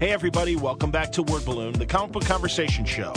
[0.00, 3.12] Hey, everybody, welcome back to Word Balloon, the comic book conversation show.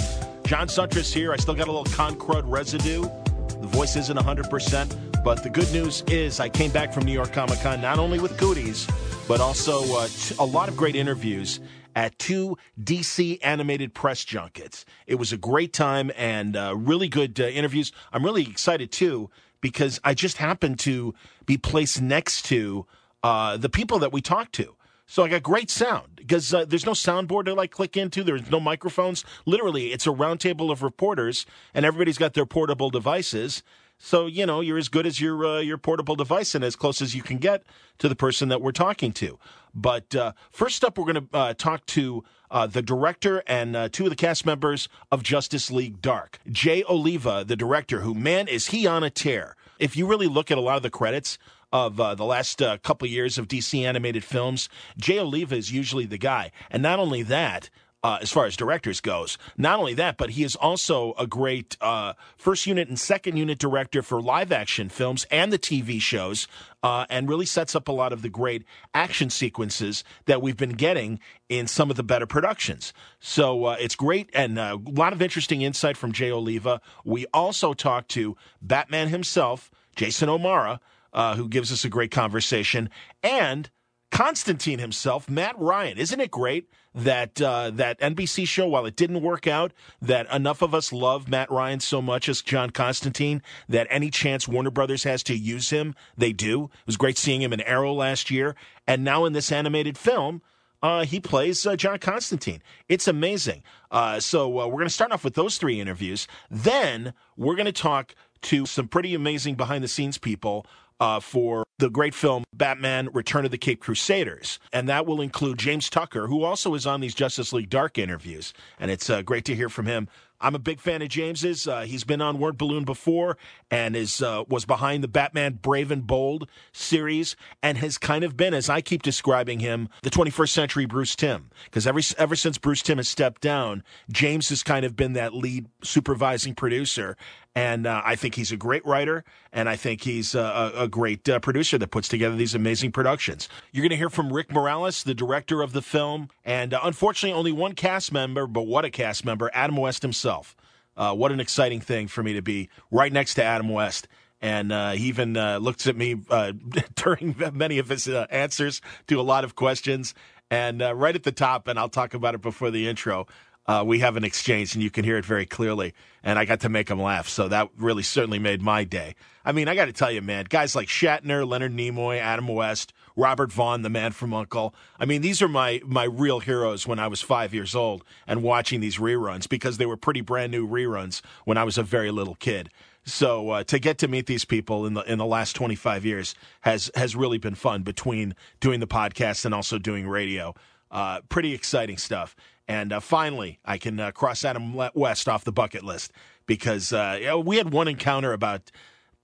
[0.48, 1.32] John Siuntres here.
[1.32, 3.02] I still got a little Concrud residue.
[3.02, 7.34] The voice isn't 100%, but the good news is I came back from New York
[7.34, 8.88] Comic Con not only with goodies,
[9.28, 11.60] but also uh, t- a lot of great interviews
[11.96, 14.84] at two DC animated press junkets.
[15.06, 17.92] It was a great time and uh, really good uh, interviews.
[18.12, 19.30] I'm really excited too
[19.62, 21.14] because I just happened to
[21.46, 22.88] be placed next to
[23.22, 24.76] uh, the people that we talked to.
[25.12, 28.24] So I got great sound because uh, there's no soundboard to like click into.
[28.24, 29.26] There's no microphones.
[29.46, 33.62] Literally, it's a roundtable of reporters, and everybody's got their portable devices.
[33.98, 37.02] So you know you're as good as your uh, your portable device and as close
[37.02, 37.66] as you can get
[37.98, 39.38] to the person that we're talking to.
[39.76, 43.90] But uh, first up, we're going to uh, talk to uh, the director and uh,
[43.90, 46.40] two of the cast members of Justice League Dark.
[46.50, 49.58] Jay Oliva, the director, who man is he on a tear.
[49.78, 51.38] If you really look at a lot of the credits
[51.72, 56.06] of uh, the last uh, couple years of DC animated films, Jay Oliva is usually
[56.06, 56.52] the guy.
[56.70, 57.70] And not only that,
[58.04, 59.38] uh, as far as directors goes.
[59.58, 63.60] Not only that, but he is also a great uh, first unit and second unit
[63.60, 66.48] director for live action films and the TV shows,
[66.82, 68.64] uh, and really sets up a lot of the great
[68.94, 72.92] action sequences that we've been getting in some of the better productions.
[73.20, 76.82] So uh, it's great and uh, a lot of interesting insight from Jay Oliva.
[77.06, 80.80] We also talked to Batman himself, Jason O'Mara,
[81.14, 82.90] uh, who gives us a great conversation,
[83.24, 83.70] and
[84.12, 85.98] Constantine himself, Matt Ryan.
[85.98, 90.62] Isn't it great that uh, that NBC show, while it didn't work out, that enough
[90.62, 95.04] of us love Matt Ryan so much as John Constantine that any chance Warner Brothers
[95.06, 96.66] has to use him, they do.
[96.66, 100.42] It was great seeing him in Arrow last year, and now in this animated film.
[100.84, 102.60] Uh, he plays uh, John Constantine.
[102.90, 103.62] It's amazing.
[103.92, 106.28] Uh, so uh, we're going to start off with those three interviews.
[106.50, 110.66] Then we're going to talk to some pretty amazing behind the scenes people
[111.02, 114.60] uh, for the great film Batman Return of the Caped Crusaders.
[114.72, 118.54] And that will include James Tucker, who also is on these Justice League Dark interviews.
[118.80, 120.08] And it's uh, great to hear from him.
[120.42, 121.68] I'm a big fan of James's.
[121.68, 123.38] Uh, he's been on Word Balloon before
[123.70, 128.36] and is uh, was behind the Batman Brave and Bold series and has kind of
[128.36, 131.52] been, as I keep describing him, the 21st century Bruce Timm.
[131.66, 135.34] Because ever ever since Bruce Timm has stepped down, James has kind of been that
[135.34, 137.16] lead supervising producer.
[137.54, 141.28] And uh, I think he's a great writer, and I think he's a, a great
[141.28, 143.50] uh, producer that puts together these amazing productions.
[143.74, 147.38] You're going to hear from Rick Morales, the director of the film, and uh, unfortunately,
[147.38, 150.56] only one cast member, but what a cast member, Adam West himself.
[150.96, 154.08] Uh, what an exciting thing for me to be right next to Adam West.
[154.42, 156.16] And uh, he even uh, looks at me
[156.96, 160.14] during many of his answers to a lot of questions.
[160.50, 163.28] And right at the top, and I'll talk about it before the intro,
[163.72, 165.94] uh, we have an exchange and you can hear it very clearly.
[166.24, 167.30] And I got to make him laugh.
[167.30, 169.16] So that really certainly made my day.
[169.46, 172.92] I mean, I got to tell you, man, guys like Shatner, Leonard Nimoy, Adam West,
[173.16, 174.76] Robert Vaughn, the man from Uncle.
[175.00, 178.44] I mean, these are my, my real heroes when I was five years old and
[178.44, 182.12] watching these reruns because they were pretty brand new reruns when I was a very
[182.12, 182.70] little kid.
[183.06, 186.36] So uh, to get to meet these people in the in the last 25 years
[186.62, 190.54] has has really been fun between doing the podcast and also doing radio.
[190.92, 192.36] Uh, pretty exciting stuff.
[192.68, 196.12] And uh, finally, I can uh, cross Adam West off the bucket list
[196.46, 198.72] because uh, we had one encounter about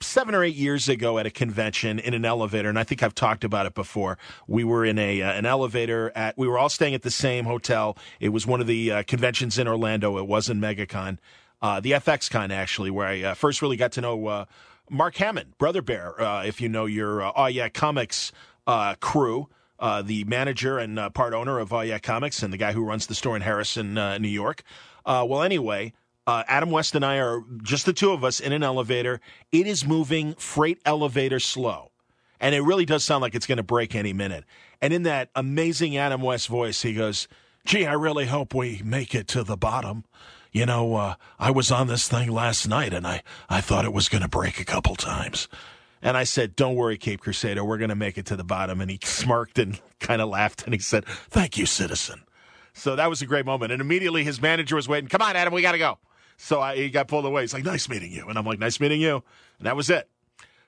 [0.01, 3.15] seven or eight years ago at a convention in an elevator, and I think I've
[3.15, 4.17] talked about it before.
[4.47, 6.37] We were in a uh, an elevator at.
[6.37, 7.97] We were all staying at the same hotel.
[8.19, 10.17] It was one of the uh, conventions in Orlando.
[10.17, 11.17] It wasn't MegaCon,
[11.61, 14.45] uh, the FXCon actually, where I uh, first really got to know uh,
[14.89, 16.19] Mark Hammond, Brother Bear.
[16.21, 18.31] Uh, if you know your Oh Yeah Comics
[18.99, 19.49] crew
[19.79, 23.07] uh, the manager and uh, part owner of Yeah Comics and the guy who runs
[23.07, 24.63] the store in Harrison, uh, New York.
[25.05, 25.93] Uh, well, anyway,
[26.25, 29.21] uh, Adam West and I are just the two of us in an elevator.
[29.51, 31.91] It is moving freight elevator slow.
[32.39, 34.43] And it really does sound like it's going to break any minute.
[34.81, 37.27] And in that amazing Adam West voice, he goes,
[37.65, 40.05] Gee, I really hope we make it to the bottom.
[40.51, 44.07] You know, I was on this thing last night and I, I thought it was
[44.07, 45.47] going to break a couple times.
[46.07, 48.79] And I said, Don't worry, Caped Crusader, we're going to make it to the bottom.
[48.79, 52.23] And he smirked and kind of laughed and he said, Thank you, citizen.
[52.71, 53.73] So that was a great moment.
[53.73, 55.97] And immediately his manager was waiting, Come on, Adam, we got to go.
[56.37, 57.41] So I, he got pulled away.
[57.41, 58.25] He's like, Nice meeting you.
[58.29, 59.21] And I'm like, Nice meeting you.
[59.57, 60.07] And that was it.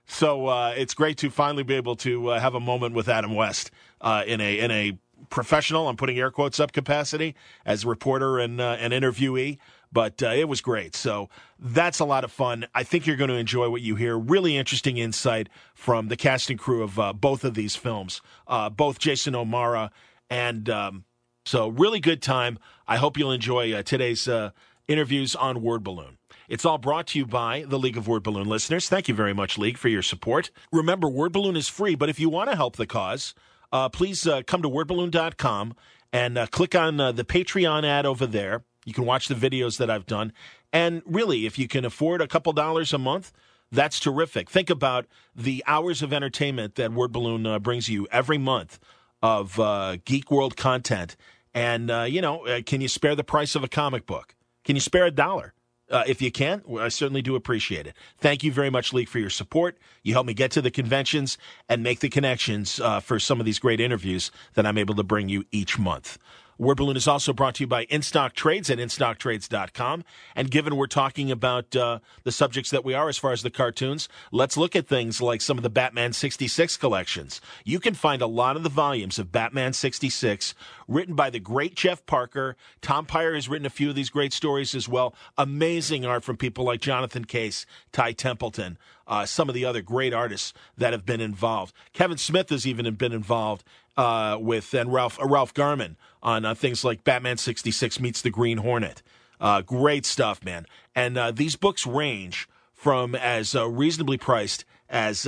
[0.08, 3.34] So uh, it's great to finally be able to uh, have a moment with Adam
[3.34, 3.72] West
[4.02, 4.98] uh, in a in a
[5.30, 5.88] professional.
[5.88, 7.34] I'm putting air quotes up capacity
[7.66, 9.58] as reporter and uh, an interviewee
[9.92, 10.96] but uh, it was great.
[10.96, 12.68] So that's a lot of fun.
[12.74, 14.18] I think you're going to enjoy what you hear.
[14.18, 19.00] Really interesting insight from the casting crew of uh, both of these films, uh, both
[19.00, 19.92] Jason O'Mara
[20.30, 21.06] and um,
[21.46, 22.60] so really good time.
[22.88, 24.52] I hope you'll enjoy uh, today's uh,
[24.88, 26.18] interviews on Word Balloon.
[26.48, 28.90] It's all brought to you by the League of Word Balloon listeners.
[28.90, 30.52] Thank you very much, League, for your support.
[30.72, 33.34] Remember, Word Balloon is free, but if you want to help the cause,
[33.72, 35.76] uh, please come to wordballoon.com
[36.12, 38.64] and click on the Patreon ad over there.
[38.90, 40.34] You can watch the videos that I've done.
[40.74, 43.32] And really, if you can afford a couple dollars a month,
[43.72, 44.50] that's terrific.
[44.50, 45.06] Think about
[45.36, 48.80] the hours of entertainment that Word Balloon uh, brings you every month
[49.22, 51.16] of uh, Geek World content.
[51.54, 54.36] And, uh, you know, uh, can you spare the price of a comic book?
[54.64, 55.54] Can you spare a dollar?
[55.90, 57.96] Uh, if you can, I certainly do appreciate it.
[58.20, 59.78] Thank you very much, League, for your support.
[60.04, 61.38] You help me get to the conventions
[61.68, 65.04] and make the connections uh, for some of these great interviews that I'm able to
[65.04, 66.20] bring you each month.
[66.60, 70.04] Word Balloon is also brought to you by InStock Trades at InStockTrades.com.
[70.36, 73.50] And given we're talking about uh, the subjects that we are as far as the
[73.50, 77.40] cartoons, let's look at things like some of the Batman 66 collections.
[77.64, 80.54] You can find a lot of the volumes of Batman 66
[80.86, 82.58] written by the great Jeff Parker.
[82.82, 85.16] Tom Peyer has written a few of these great stories as well.
[85.38, 88.78] Amazing art from people like Jonathan Case, Ty Templeton.
[89.08, 91.74] Uh, some of the other great artists that have been involved.
[91.94, 93.64] Kevin Smith has even been involved
[94.00, 98.22] uh, with and Ralph uh, Ralph Garman on uh, things like Batman sixty six meets
[98.22, 99.02] the Green Hornet.
[99.40, 100.66] Uh, great stuff, man.
[100.96, 105.28] And uh, these books range from as uh, reasonably priced as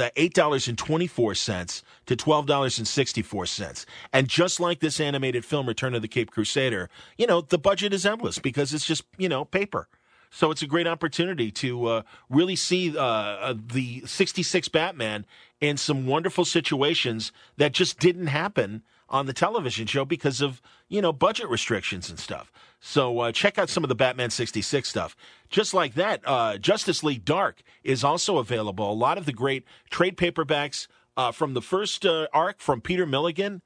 [1.07, 3.85] four cents to twelve dollars and sixty four cents.
[4.11, 7.93] And just like this animated film, Return of the Caped Crusader, you know the budget
[7.93, 9.87] is endless because it's just you know paper.
[10.33, 15.25] So it's a great opportunity to uh, really see uh, uh, the 66 Batman
[15.59, 21.01] in some wonderful situations that just didn't happen on the television show because of, you
[21.01, 22.51] know, budget restrictions and stuff.
[22.79, 25.15] So uh, check out some of the Batman 66 stuff.
[25.49, 28.91] Just like that, uh, Justice League Dark is also available.
[28.91, 33.61] A lot of the great trade paperbacks uh, from the first arc from Peter Milligan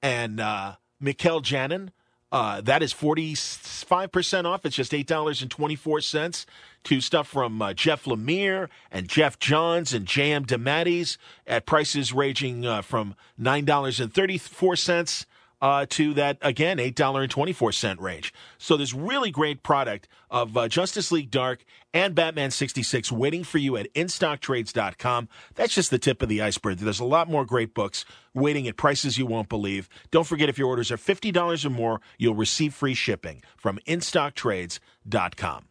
[0.00, 1.90] and uh, Mikel Janin
[2.30, 4.66] uh, that is 45% off.
[4.66, 6.46] It's just $8.24
[6.84, 10.44] to stuff from uh, Jeff Lemire and Geoff Johns and J.M.
[10.44, 11.16] DeMatteis
[11.46, 15.26] at prices ranging uh, from $9.34
[15.60, 18.32] uh, to that, again, $8.24 range.
[18.58, 23.58] So there's really great product of uh, Justice League Dark and Batman 66 waiting for
[23.58, 25.28] you at InStockTrades.com.
[25.54, 26.78] That's just the tip of the iceberg.
[26.78, 28.04] There's a lot more great books
[28.34, 29.88] waiting at prices you won't believe.
[30.10, 35.64] Don't forget, if your orders are $50 or more, you'll receive free shipping from InStockTrades.com.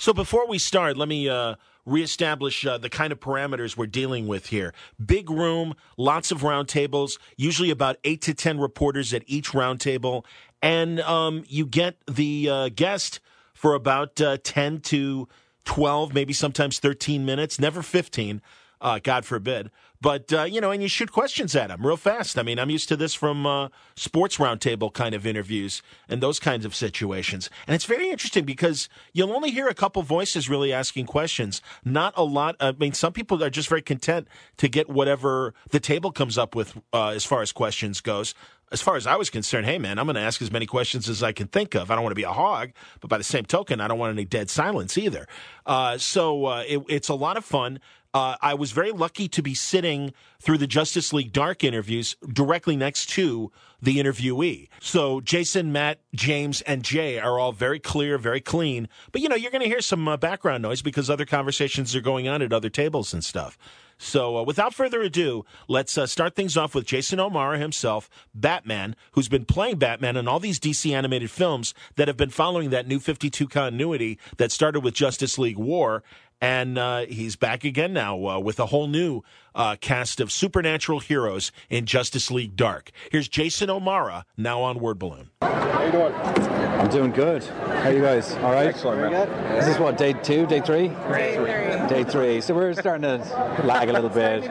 [0.00, 4.28] So before we start, let me uh, reestablish uh, the kind of parameters we're dealing
[4.28, 4.72] with here.
[5.04, 10.24] Big room, lots of roundtables, usually about eight to 10 reporters at each roundtable.
[10.62, 13.18] And um, you get the uh, guest
[13.54, 15.26] for about uh, 10 to
[15.64, 18.40] 12, maybe sometimes 13 minutes, never 15,
[18.80, 19.68] uh, God forbid.
[20.00, 22.38] But, uh, you know, and you shoot questions at them real fast.
[22.38, 26.38] I mean, I'm used to this from uh, sports roundtable kind of interviews and those
[26.38, 27.50] kinds of situations.
[27.66, 31.60] And it's very interesting because you'll only hear a couple voices really asking questions.
[31.84, 32.54] Not a lot.
[32.60, 34.28] I mean, some people are just very content
[34.58, 38.34] to get whatever the table comes up with uh, as far as questions goes
[38.72, 41.08] as far as I was concerned, hey man, I'm going to ask as many questions
[41.08, 41.90] as I can think of.
[41.90, 42.70] I don't want to be a hog,
[43.00, 45.26] but by the same token, I don't want any dead silence either.
[45.66, 47.80] Uh, so uh, it, it's a lot of fun.
[48.14, 52.74] Uh, I was very lucky to be sitting through the Justice League Dark interviews directly
[52.74, 54.68] next to the interviewee.
[54.80, 58.88] So Jason, Matt, James, and Jay are all very clear, very clean.
[59.12, 62.00] But you know, you're going to hear some uh, background noise because other conversations are
[62.00, 63.58] going on at other tables and stuff.
[63.98, 68.94] So, uh, without further ado, let's uh, start things off with Jason O'Mara himself, Batman,
[69.12, 72.86] who's been playing Batman in all these DC animated films that have been following that
[72.86, 76.04] new 52 continuity that started with Justice League War
[76.40, 79.22] and uh, he's back again now uh, with a whole new
[79.54, 82.90] uh, cast of supernatural heroes in Justice League Dark.
[83.10, 85.30] Here's Jason O'Mara now on Word Balloon.
[85.42, 86.14] How you doing?
[86.14, 87.42] I'm doing good.
[87.42, 88.32] How are you guys?
[88.36, 88.68] All right.
[88.68, 89.00] Excellent.
[89.00, 89.68] Very good.
[89.68, 90.88] Is what day two, day three?
[90.88, 91.88] Day three.
[91.88, 92.40] Day three.
[92.40, 94.44] So we're starting to lag a little bit,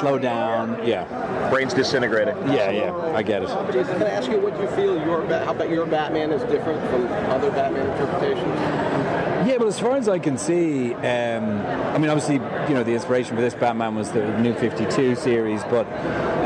[0.00, 0.84] slow down.
[0.84, 1.50] Yeah.
[1.50, 2.36] Brain's disintegrating.
[2.48, 3.12] Yeah, yeah.
[3.14, 3.48] I get it.
[3.72, 6.80] Jason, can I ask you what you feel your how about your Batman is different
[6.90, 8.97] from other Batman interpretations?
[9.48, 12.92] Yeah, well, as far as I can see, um, I mean, obviously, you know, the
[12.92, 15.86] inspiration for this Batman was the New 52 series, but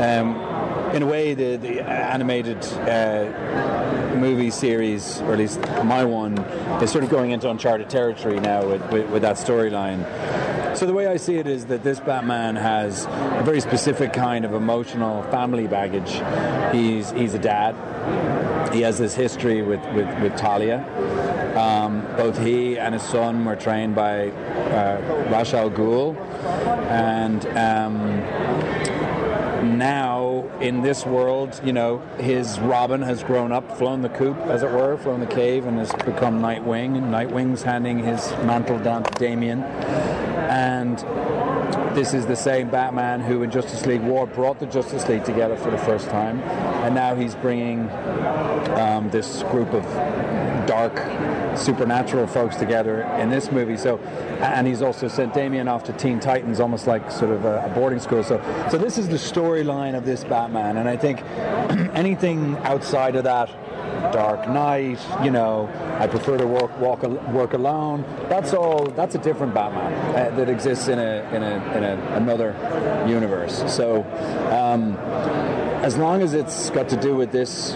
[0.01, 0.52] um,
[0.93, 6.37] in a way, the, the animated uh, movie series, or at least my one,
[6.81, 10.05] is sort of going into uncharted territory now with, with, with that storyline.
[10.77, 14.45] So the way I see it is that this Batman has a very specific kind
[14.45, 16.11] of emotional family baggage.
[16.73, 17.75] He's he's a dad.
[18.73, 20.79] He has this history with, with, with Talia.
[21.55, 26.17] Um, both he and his son were trained by uh, al Ghul,
[26.89, 28.19] and um,
[29.77, 30.22] now
[30.59, 34.71] in this world, you know, his Robin has grown up, flown the coop, as it
[34.71, 39.11] were, flown the cave, and has become Nightwing, and Nightwing's handing his mantle down to
[39.19, 39.63] Damian.
[39.63, 40.99] and
[41.95, 45.55] this is the same Batman who in Justice League War brought the Justice League together
[45.55, 46.39] for the first time,
[46.83, 47.89] and now he's bringing
[48.79, 49.83] um, this group of
[50.65, 50.95] dark
[51.55, 53.77] supernatural folks together in this movie.
[53.77, 53.99] So,
[54.39, 57.69] and he's also sent Damian off to Teen Titans, almost like sort of a, a
[57.69, 58.23] boarding school.
[58.23, 61.21] So, so this is the storyline of this Batman, and I think
[61.95, 63.49] anything outside of that.
[64.11, 65.69] Dark Knight, you know,
[65.99, 68.03] I prefer to work walk work alone.
[68.27, 68.85] That's all.
[68.85, 72.53] That's a different Batman uh, that exists in a in a in a, another
[73.07, 73.63] universe.
[73.73, 74.03] So,
[74.51, 74.93] um,
[75.83, 77.71] as long as it's got to do with this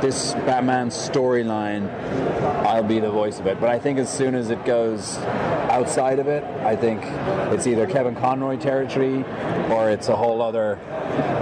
[0.00, 1.90] this Batman storyline,
[2.64, 3.60] I'll be the voice of it.
[3.60, 5.18] But I think as soon as it goes
[5.68, 7.02] outside of it, I think
[7.52, 9.24] it's either Kevin Conroy territory
[9.70, 10.78] or it's a whole other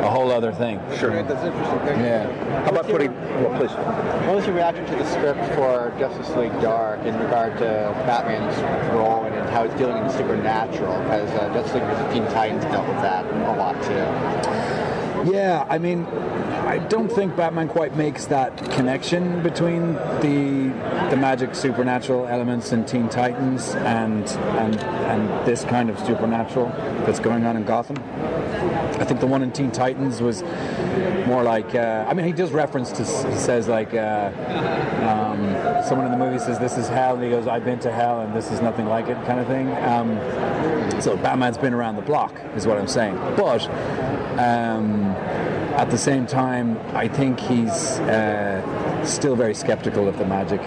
[0.02, 0.80] a whole other thing.
[0.98, 2.00] Sure, that's interesting.
[2.00, 2.64] Yeah.
[2.64, 3.14] How about putting?
[3.14, 3.70] Well, please.
[4.26, 8.58] What was your reaction to the script for Justice League Dark in regard to Batman's
[8.92, 10.98] role and how it's dealing in the supernatural?
[11.02, 12.12] Because uh, Justice League vs.
[12.12, 14.57] Teen Titans dealt with that a lot too.
[15.24, 16.04] Yeah, I mean,
[16.68, 20.68] I don't think Batman quite makes that connection between the
[21.10, 26.68] the magic supernatural elements in Teen Titans and and and this kind of supernatural
[27.04, 27.96] that's going on in Gotham.
[29.00, 30.42] I think the one in Teen Titans was
[31.26, 34.30] more like uh, I mean he does reference to says like uh,
[35.08, 37.92] um, someone in the movie says this is hell and he goes I've been to
[37.92, 39.68] hell and this is nothing like it kind of thing.
[39.84, 43.68] Um, so Batman's been around the block is what I'm saying, but.
[44.38, 45.16] Um,
[45.76, 50.60] at the same time, I think he's uh, still very skeptical of the magic.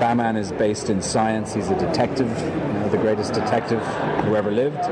[0.00, 1.54] Batman is based in science.
[1.54, 3.80] He's a detective, you know, the greatest detective
[4.24, 4.82] who ever lived,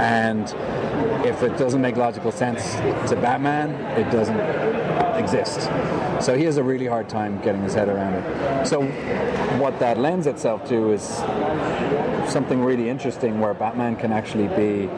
[0.00, 0.44] and
[1.26, 2.74] if it doesn't make logical sense
[3.10, 4.38] to Batman, it doesn't
[5.18, 5.68] exist.
[6.20, 8.66] So he has a really hard time getting his head around it.
[8.66, 8.82] So
[9.58, 11.02] what that lends itself to is
[12.30, 14.88] something really interesting where Batman can actually be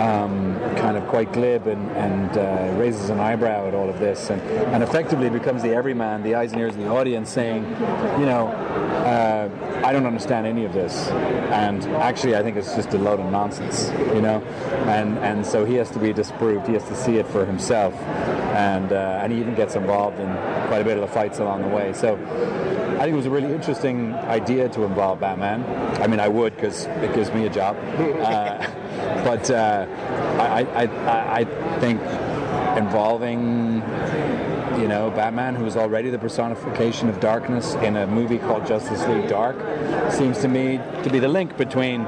[0.00, 4.30] um, kind of quite glib and, and uh, raises an eyebrow at all of this
[4.30, 4.40] and,
[4.72, 7.64] and effectively becomes the everyman, the eyes and ears of the audience saying,
[8.18, 8.48] you know,
[9.04, 9.48] uh,
[9.84, 11.08] I don't understand any of this.
[11.08, 14.42] And actually, I think it's just a load of nonsense, you know?
[14.86, 16.66] And, and so he has to be disproved.
[16.66, 17.94] He has to see it for himself.
[18.54, 20.28] And, uh, and he even gets involved in
[20.68, 21.92] quite a bit of the fights along the way.
[21.92, 22.16] So
[23.00, 25.64] I think it was a really interesting idea to involve Batman.
[26.02, 27.76] I mean, I would because it gives me a job.
[28.20, 29.86] Uh, but uh,
[30.38, 31.44] I, I, I
[31.80, 32.00] think
[32.76, 33.79] involving
[34.80, 39.06] you know, Batman, who is already the personification of darkness in a movie called Justice
[39.08, 39.56] League Dark,
[40.10, 42.00] seems to me to be the link between,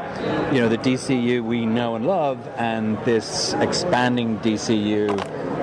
[0.52, 5.10] you know, the DCU we know and love and this expanding DCU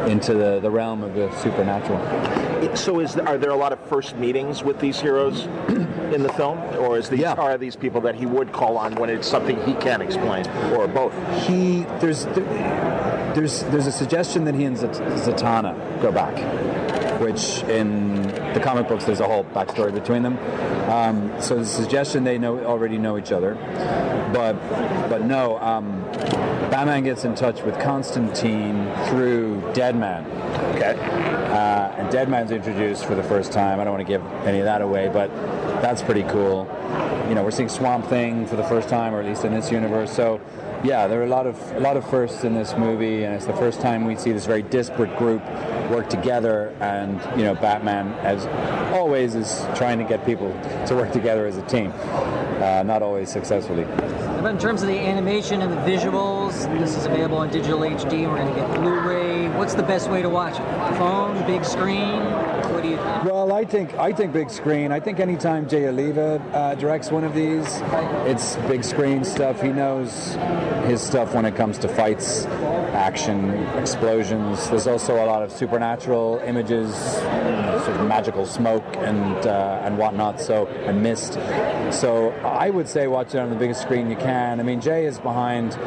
[0.07, 1.99] into the, the realm of the supernatural.
[2.75, 5.43] So, is are there a lot of first meetings with these heroes
[6.13, 7.33] in the film, or is these Yeah.
[7.33, 10.87] are these people that he would call on when it's something he can't explain, or
[10.87, 11.13] both?
[11.47, 12.25] He there's
[13.35, 16.35] there's there's a suggestion that he and Zatanna go back,
[17.19, 18.23] which in
[18.53, 20.37] the comic books there's a whole backstory between them.
[20.89, 23.55] Um, so the suggestion they know already know each other,
[24.33, 24.53] but
[25.09, 25.57] but no.
[25.59, 26.03] Um,
[26.69, 30.25] Batman gets in touch with Constantine through Deadman.
[30.75, 30.95] Okay.
[31.49, 33.79] Uh, and Deadman's introduced for the first time.
[33.79, 35.29] I don't want to give any of that away, but
[35.81, 36.67] that's pretty cool.
[37.27, 39.71] You know, we're seeing Swamp Thing for the first time, or at least in this
[39.71, 40.11] universe.
[40.11, 40.39] So,
[40.83, 43.45] yeah, there are a lot of a lot of firsts in this movie, and it's
[43.45, 45.43] the first time we see this very disparate group
[45.89, 46.73] work together.
[46.79, 48.45] And you know, Batman, as
[48.93, 50.51] always, is trying to get people
[50.87, 53.83] to work together as a team, uh, not always successfully.
[54.41, 58.25] But in terms of the animation and the visuals, this is available on digital HD.
[58.29, 59.49] We're going to get Blu-ray.
[59.49, 60.97] What's the best way to watch it?
[60.97, 62.21] Phone, big screen.
[62.89, 63.23] Do you think?
[63.25, 64.91] Well, I think I think big screen.
[64.91, 67.81] I think anytime Jay Oliva uh, directs one of these,
[68.25, 69.61] it's big screen stuff.
[69.61, 70.35] He knows
[70.85, 74.69] his stuff when it comes to fights, action, explosions.
[74.69, 80.41] There's also a lot of supernatural images, sort of magical smoke and uh, and whatnot.
[80.41, 81.33] So and mist.
[81.91, 84.59] So I would say watch it on the biggest screen you can.
[84.59, 85.77] I mean, Jay is behind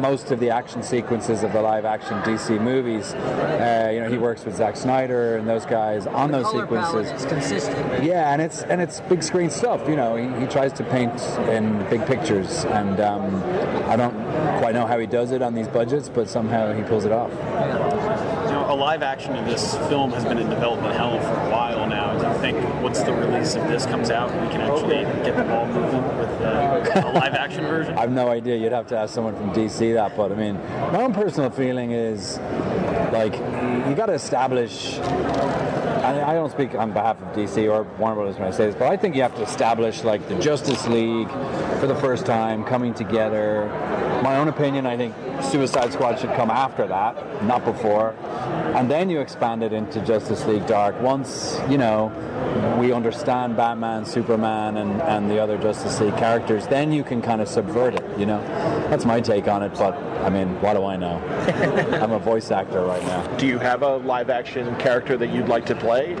[0.00, 3.12] most of the action sequences of the live-action DC movies.
[3.14, 7.22] Uh, you know, he works with Zack Snyder and those guys on those Color sequences.
[7.22, 8.04] is consistent.
[8.04, 9.88] Yeah, and it's and it's big screen stuff.
[9.88, 13.42] You know, he, he tries to paint in big pictures, and um,
[13.88, 14.14] I don't
[14.58, 17.30] quite know how he does it on these budgets, but somehow he pulls it off.
[17.30, 21.50] You know, a live action of this film has been in development hell for a
[21.50, 22.16] while now.
[22.18, 25.44] Do you think once the release of this comes out, we can actually get the
[25.44, 27.96] ball moving with uh, a live action version?
[27.96, 28.56] I have no idea.
[28.56, 30.54] You'd have to ask someone from DC that, but I mean,
[30.92, 32.38] my own personal feeling is
[33.12, 33.34] like
[33.88, 34.98] you got to establish.
[36.06, 38.76] I, I don't speak on behalf of DC or Warner Brothers when I say this,
[38.76, 41.28] but I think you have to establish like the Justice League
[41.80, 43.68] for the first time coming together.
[44.22, 48.10] My own opinion, I think Suicide Squad should come after that, not before,
[48.74, 51.00] and then you expand it into Justice League Dark.
[51.00, 52.12] Once you know
[52.80, 57.40] we understand Batman, Superman, and, and the other Justice League characters, then you can kind
[57.40, 58.18] of subvert it.
[58.18, 58.40] You know,
[58.90, 59.72] that's my take on it.
[59.74, 61.18] But I mean, what do I know?
[62.02, 63.26] I'm a voice actor right now.
[63.36, 66.14] Do you have a live action character that you'd like to play?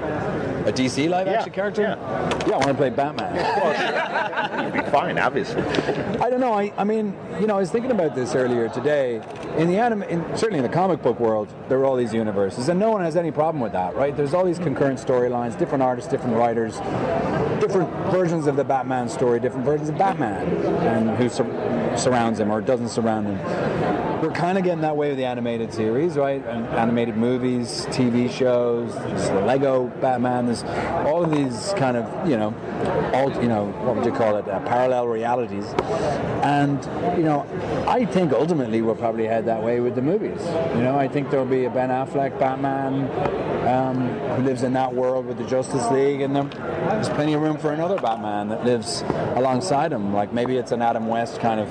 [0.66, 1.82] A DC live action Yeah, character?
[1.82, 2.46] yeah.
[2.48, 4.64] yeah, I want to play Batman.
[4.64, 5.62] You'd be fine, obviously.
[5.62, 6.52] I don't know.
[6.54, 9.22] I, I mean, you know, I was thinking about this earlier today.
[9.58, 12.68] In the anime, in, certainly in the comic book world, there are all these universes,
[12.68, 14.16] and no one has any problem with that, right?
[14.16, 16.78] There's all these concurrent storylines, different artists, different writers,
[17.60, 20.46] different versions of the Batman story, different versions of Batman,
[20.84, 23.36] and who sur- surrounds him or doesn't surround him.
[24.22, 26.44] We're kind of getting that way with the animated series, right?
[26.46, 30.46] And animated movies, TV shows, the Lego Batman.
[30.46, 30.62] There's
[31.06, 32.54] all of these kind of, you know,
[33.40, 34.48] you know, what would you call it?
[34.48, 35.66] Uh, parallel realities.
[36.42, 36.82] And
[37.18, 37.46] you know,
[37.86, 40.40] I think ultimately we'll probably head that way with the movies.
[40.74, 43.10] You know, I think there'll be a Ben Affleck Batman
[43.66, 47.42] um, who lives in that world with the Justice League, and there, there's plenty of
[47.42, 49.02] room for another Batman that lives
[49.34, 50.14] alongside him.
[50.14, 51.68] Like maybe it's an Adam West kind of,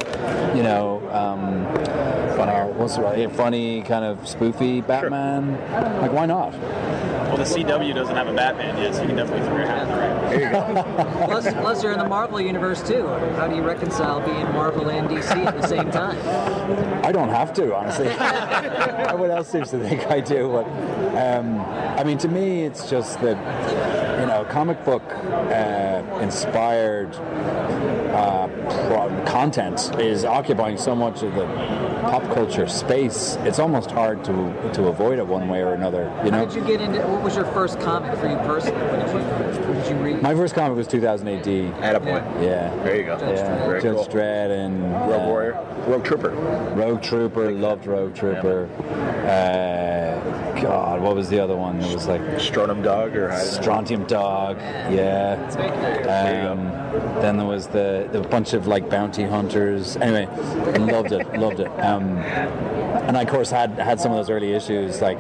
[0.56, 1.02] you know.
[1.12, 1.95] Um,
[2.39, 3.25] uh, what's right?
[3.25, 5.60] a funny kind of spoofy Batman.
[6.01, 6.54] Like, why not?
[6.54, 9.84] Well, the CW doesn't have a Batman yet, so you can definitely throw your hat
[9.84, 10.15] in the ring.
[10.30, 11.25] There you go.
[11.25, 13.08] Plus, plus, you're in the Marvel universe too.
[13.36, 16.18] How do you reconcile being Marvel and DC at the same time?
[17.04, 18.08] I don't have to, honestly.
[19.18, 20.50] what else seems to think I do?
[20.50, 20.65] But
[21.18, 23.38] um, I mean, to me, it's just that
[24.25, 28.48] you know, comic book uh, inspired uh,
[28.88, 31.46] pro- content is occupying so much of the
[32.01, 33.36] pop culture space.
[33.41, 36.05] It's almost hard to to avoid it one way or another.
[36.24, 36.46] You How know.
[36.46, 37.00] did you get into?
[37.08, 38.82] What was your first comic for you personally?
[38.82, 40.22] What did you, what did you read?
[40.24, 41.44] My first comic was 2000 AD.
[41.46, 42.41] Attaboy.
[42.41, 42.75] Yeah.
[42.84, 43.17] There you go.
[43.20, 44.05] Yeah, Very Judge cool.
[44.08, 45.84] Dredd and Rogue uh, Warrior.
[45.88, 46.29] Rogue Trooper.
[46.75, 48.67] Rogue Trooper, loved Rogue Trooper.
[49.27, 51.82] Uh, God, what was the other one?
[51.82, 54.14] It was like Stronum Dog or Strontium Dog.
[54.15, 55.36] Yeah.
[56.50, 59.98] Um, then there was the, the bunch of like bounty hunters.
[59.98, 60.25] Anyway,
[60.79, 61.68] loved it, loved it.
[61.79, 65.18] Um, and I of course had had some of those early issues, like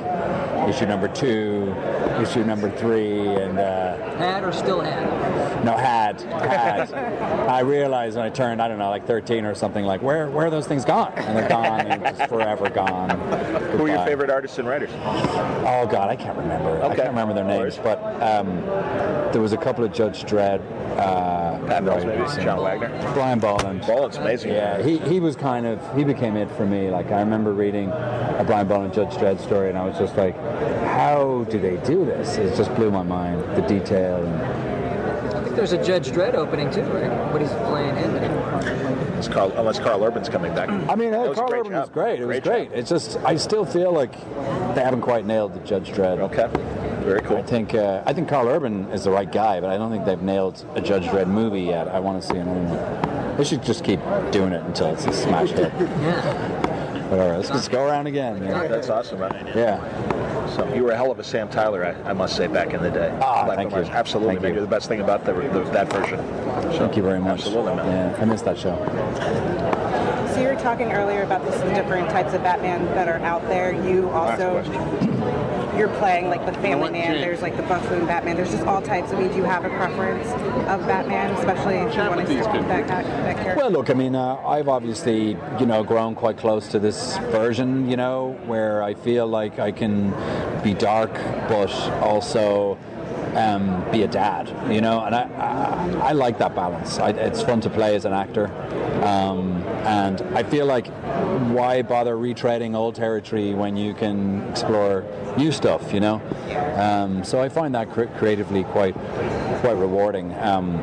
[0.67, 1.73] issue number two,
[2.21, 3.57] issue number three, and.
[3.59, 5.63] Uh, Had or still had?
[5.65, 6.93] no, had, had.
[6.93, 10.45] I realized when I turned, I don't know, like 13 or something, like where where
[10.47, 11.13] are those things gone?
[11.15, 13.09] And they're gone, and just forever gone.
[13.77, 14.89] Who are your favorite artists and writers?
[14.95, 16.69] Oh God, I can't remember.
[16.81, 16.95] I Okay.
[16.97, 18.61] can't remember their names, but um,
[19.31, 20.61] there was a couple of Judge Dredd.
[20.97, 22.87] Uh, Pat Mills, maybe John Wagner.
[23.13, 23.81] Brian Bolland.
[23.81, 24.51] Bolland's amazing.
[24.53, 26.89] Yeah, he, he was kind of he became it for me.
[26.89, 30.35] Like I remember reading a Brian Bolland Judge Dredd story, and I was just like,
[30.85, 32.37] how do they do this?
[32.37, 33.41] It just blew my mind.
[33.55, 34.23] The detail.
[34.23, 37.31] And, I think there's a Judge Dredd opening too, right?
[37.31, 38.61] But he's playing him anymore.
[39.17, 40.69] It's Carl, unless Carl Urban's coming back.
[40.69, 41.81] I mean, That was a Carl great Urban job.
[41.81, 42.19] was great.
[42.19, 42.69] It was Great great.
[42.69, 42.77] job.
[42.79, 44.11] It's just I still feel like
[44.75, 46.19] they haven't quite nailed the Judge Dredd.
[46.19, 46.47] Okay.
[47.05, 47.37] Very cool.
[47.37, 50.05] I think uh, I think Carl Urban is the right guy, but I don't think
[50.05, 51.87] they've nailed a Judge Dredd movie yet.
[51.87, 53.37] I want to see another one.
[53.37, 53.99] They should just keep
[54.31, 55.71] doing it until it's a smash hit.
[55.79, 56.64] Yeah.
[57.09, 58.43] But all right, let's just go around again.
[58.43, 58.67] Yeah.
[58.67, 59.51] That's awesome, man.
[59.55, 59.79] yeah.
[60.55, 62.81] So you were a hell of a Sam Tyler, I, I must say, back in
[62.81, 63.15] the day.
[63.21, 63.91] Ah, Black thank and you.
[63.91, 64.53] Absolutely, Thank man.
[64.55, 64.61] you.
[64.61, 66.17] The best thing about the, the, that version.
[66.71, 67.41] So, Thank you very much.
[67.41, 68.11] Absolutely, man.
[68.11, 68.75] Yeah, I missed that show.
[70.33, 73.73] So you were talking earlier about the different types of Batman that are out there.
[73.87, 74.61] You also
[75.77, 77.19] you're playing like the Family Man.
[77.21, 78.35] There's like the buffoon Batman.
[78.35, 79.11] There's just all types.
[79.11, 80.27] I mean, do you have a preference
[80.67, 83.55] of Batman, especially if you want to stick with that, that character?
[83.57, 87.89] Well, look, I mean, uh, I've obviously, you know, grown quite close to this version,
[87.89, 90.11] you know, where I feel like I can
[90.63, 91.13] be dark,
[91.47, 92.77] but also
[93.35, 96.99] um, be a dad, you know, and I, I, I like that balance.
[96.99, 98.47] I, it's fun to play as an actor,
[99.03, 100.87] um, and I feel like
[101.51, 105.03] why bother retreading old territory when you can explore
[105.37, 106.21] new stuff, you know?
[106.77, 108.95] Um, so I find that cre- creatively quite,
[109.61, 110.33] quite rewarding.
[110.35, 110.79] Um,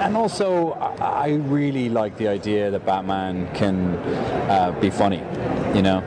[0.00, 3.96] and also, I I really like the idea that Batman can
[4.48, 5.22] uh, be funny,
[5.74, 5.98] you know,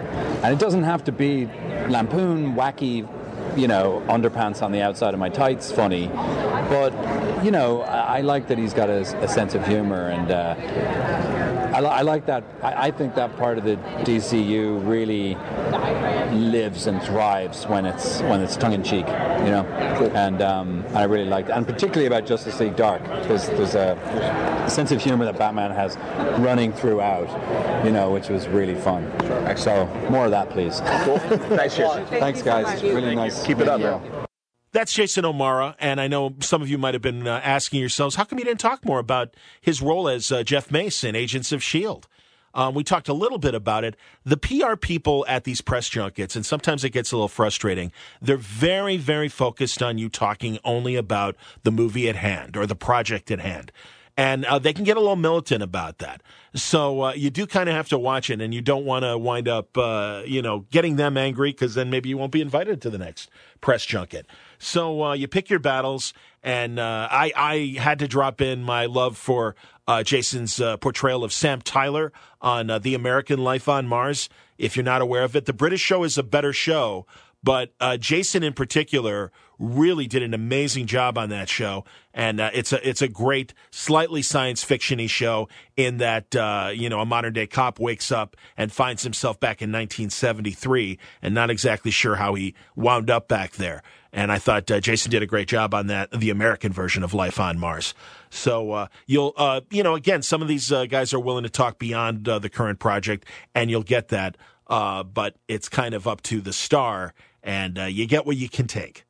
[0.42, 1.48] and it doesn't have to be
[1.90, 3.08] lampoon, wacky,
[3.56, 6.08] you know, underpants on the outside of my tights, funny.
[6.08, 6.94] But
[7.44, 10.56] you know, I, I like that he's got a, a sense of humor, and uh,
[11.74, 12.44] I, li- I like that.
[12.62, 15.36] I, I think that part of the DCU really
[16.36, 19.66] lives and thrives when it's when it's tongue in cheek, you know.
[20.14, 21.54] And um, I really liked, it.
[21.54, 23.04] and particularly about Justice League Dark.
[23.28, 25.98] There's there's a sense of humor that Batman has
[26.40, 27.30] running throughout,
[27.86, 29.12] you know, which was really fun.
[29.58, 30.82] So more of that, please.
[31.04, 31.20] Cool.
[31.58, 32.06] Thanks, Jason.
[32.08, 32.82] Thanks, guys.
[32.84, 33.44] Really nice.
[33.46, 34.21] Keep it up, meeting man.
[34.74, 38.16] That's Jason O'Mara, and I know some of you might have been uh, asking yourselves,
[38.16, 41.60] how come you didn't talk more about his role as uh, Jeff in Agents of
[41.60, 42.08] S.H.I.E.L.D.?
[42.54, 43.96] Um, we talked a little bit about it.
[44.26, 48.38] The PR people at these press junkets, and sometimes it gets a little frustrating, they're
[48.38, 53.30] very, very focused on you talking only about the movie at hand or the project
[53.30, 53.72] at hand.
[54.18, 56.22] And uh, they can get a little militant about that.
[56.54, 59.18] So uh, you do kind of have to watch it, and you don't want to
[59.18, 62.82] wind up, uh, you know, getting them angry because then maybe you won't be invited
[62.82, 63.30] to the next
[63.62, 64.26] press junket.
[64.64, 68.86] So uh, you pick your battles, and uh, I, I had to drop in my
[68.86, 69.56] love for
[69.88, 74.30] uh, Jason's uh, portrayal of Sam Tyler on uh, The American Life on Mars.
[74.60, 77.08] If you're not aware of it, the British show is a better show,
[77.44, 82.50] but uh, Jason in particular really did an amazing job on that show, and uh,
[82.54, 85.48] it's a it's a great, slightly science fictiony show
[85.78, 89.62] in that uh, you know a modern day cop wakes up and finds himself back
[89.62, 93.84] in 1973 and not exactly sure how he wound up back there.
[94.12, 97.14] And I thought uh, Jason did a great job on that, the American version of
[97.14, 97.94] Life on Mars.
[98.30, 101.50] So uh, you'll, uh, you know, again, some of these uh, guys are willing to
[101.50, 104.36] talk beyond the current project, and you'll get that.
[104.68, 109.06] But it's kind of up to the star, and you get what you can take.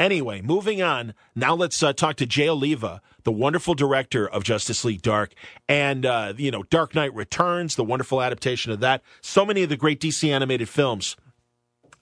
[0.00, 1.12] Anyway, moving on.
[1.34, 5.34] Now let's uh, talk to Jay Oliva, the wonderful director of Justice League Dark,
[5.68, 9.02] and uh, you know Dark Knight Returns, the wonderful adaptation of that.
[9.20, 11.16] So many of the great DC animated films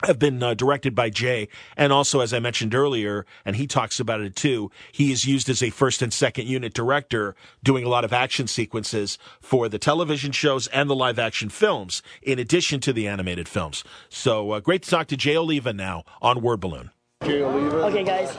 [0.04, 3.98] have been uh, directed by Jay, and also as I mentioned earlier, and he talks
[3.98, 4.70] about it too.
[4.92, 7.34] He is used as a first and second unit director,
[7.64, 12.00] doing a lot of action sequences for the television shows and the live action films,
[12.22, 13.82] in addition to the animated films.
[14.08, 16.92] So uh, great to talk to Jay Oliva now on Word Balloon.
[17.28, 18.36] Okay, guys,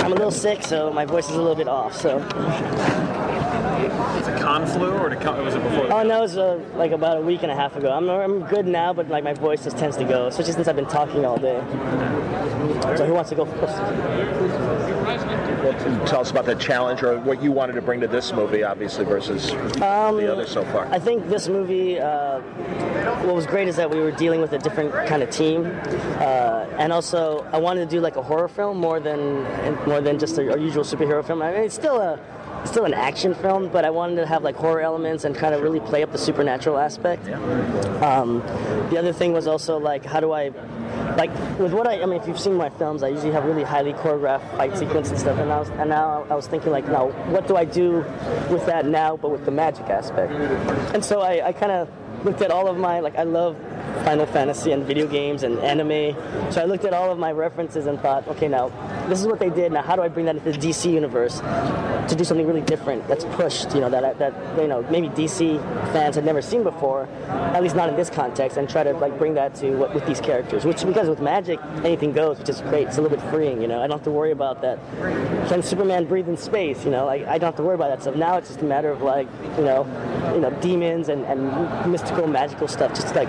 [0.00, 1.94] I'm a little sick, so my voice is a little bit off.
[1.94, 2.18] So,
[4.16, 5.92] It's a con flu or come- was it before?
[5.92, 7.90] oh no, it was uh, like about a week and a half ago.
[7.92, 10.76] I'm I'm good now, but like my voice just tends to go, especially since I've
[10.76, 11.60] been talking all day.
[12.96, 13.76] So, who wants to go first?
[16.06, 19.04] Tell us about the challenge or what you wanted to bring to this movie, obviously,
[19.04, 20.86] versus the others so far.
[20.86, 22.40] I think this movie, uh,
[23.22, 26.66] what was great is that we were dealing with a different kind of team, uh,
[26.78, 29.44] and also I wanted to do like a horror film more than
[29.86, 31.42] more than just a, a usual superhero film.
[31.42, 32.18] I mean, it's still a
[32.62, 35.54] it's still an action film, but I wanted to have like horror elements and kind
[35.54, 37.28] of really play up the supernatural aspect.
[38.02, 38.38] Um,
[38.90, 40.50] the other thing was also like, how do I,
[41.16, 43.62] like, with what I, I mean, if you've seen my films, I usually have really
[43.62, 46.86] highly choreographed fight sequence and stuff, and, I was, and now I was thinking like,
[46.86, 48.04] now what do I do
[48.50, 50.32] with that now, but with the magic aspect?
[50.94, 51.88] And so I, I kind of
[52.24, 53.56] looked at all of my, like, I love
[54.04, 56.16] Final Fantasy and video games and anime,
[56.50, 58.70] so I looked at all of my references and thought, okay, now
[59.08, 59.72] this is what they did.
[59.72, 63.06] Now how do I bring that into the DC universe to do something really different
[63.08, 65.58] that's pushed, you know, that that you know maybe DC
[65.92, 69.16] fans had never seen before, at least not in this context, and try to like
[69.18, 70.64] bring that to what with these characters.
[70.64, 72.88] Which because with Magic anything goes, which is great.
[72.88, 73.78] It's a little bit freeing, you know.
[73.82, 74.78] I don't have to worry about that.
[75.48, 76.84] Can Superman breathe in space?
[76.84, 78.16] You know, like I don't have to worry about that stuff.
[78.16, 79.84] Now it's just a matter of like you know,
[80.34, 82.94] you know, demons and, and mystical, magical stuff.
[82.94, 83.28] Just like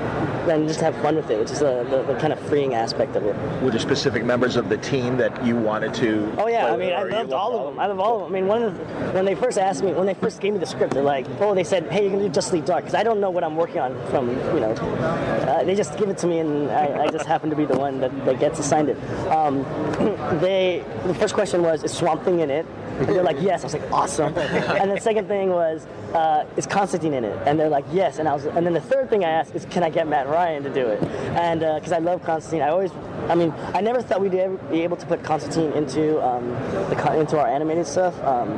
[0.53, 3.15] and just have fun with it, which is uh, the, the kind of freeing aspect
[3.15, 3.35] of it.
[3.61, 6.33] Were there specific members of the team that you wanted to?
[6.37, 7.79] Oh yeah, I mean, I loved all of them.
[7.79, 8.35] I love all of them.
[8.35, 10.59] I mean, one of the, when they first asked me, when they first gave me
[10.59, 12.95] the script, they're like, "Oh, they said, hey, you can do Just League Dark," because
[12.95, 16.17] I don't know what I'm working on from, you know, uh, they just give it
[16.19, 18.89] to me, and I, I just happen to be the one that, that gets assigned
[18.89, 18.97] it.
[19.29, 19.63] Um,
[20.39, 22.65] they, the first question was, "Is Swamp Thing in it?"
[22.99, 26.67] And they're like, "Yes." I was like, "Awesome." and the second thing was, uh, "Is
[26.67, 29.23] Constantine in it?" And they're like, "Yes." And I was, and then the third thing
[29.25, 31.03] I asked is, "Can I get Matt Ryan to do it?"
[31.35, 32.91] And because I love Constantine, I always,
[33.29, 36.49] I mean, I never thought we'd ever be able to put Constantine into um,
[36.89, 38.21] the into our animated stuff.
[38.23, 38.49] Um,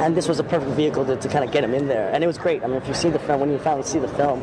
[0.00, 2.24] and this was a perfect vehicle to, to kind of get him in there, and
[2.24, 2.62] it was great.
[2.62, 4.42] I mean, if you see the film, when you finally see the film,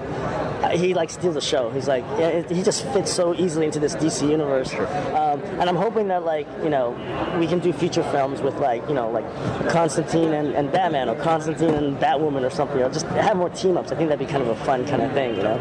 [0.64, 1.70] uh, he like steals the show.
[1.72, 4.74] He's like, it, he just fits so easily into this DC universe.
[4.74, 6.92] Um, and I'm hoping that like you know
[7.40, 11.16] we can do feature films with like you know like Constantine and, and Batman or
[11.16, 12.82] Constantine and Batwoman or something.
[12.82, 13.92] Or just have more team ups.
[13.92, 15.58] I think that'd be kind of a fun kind of thing, you know.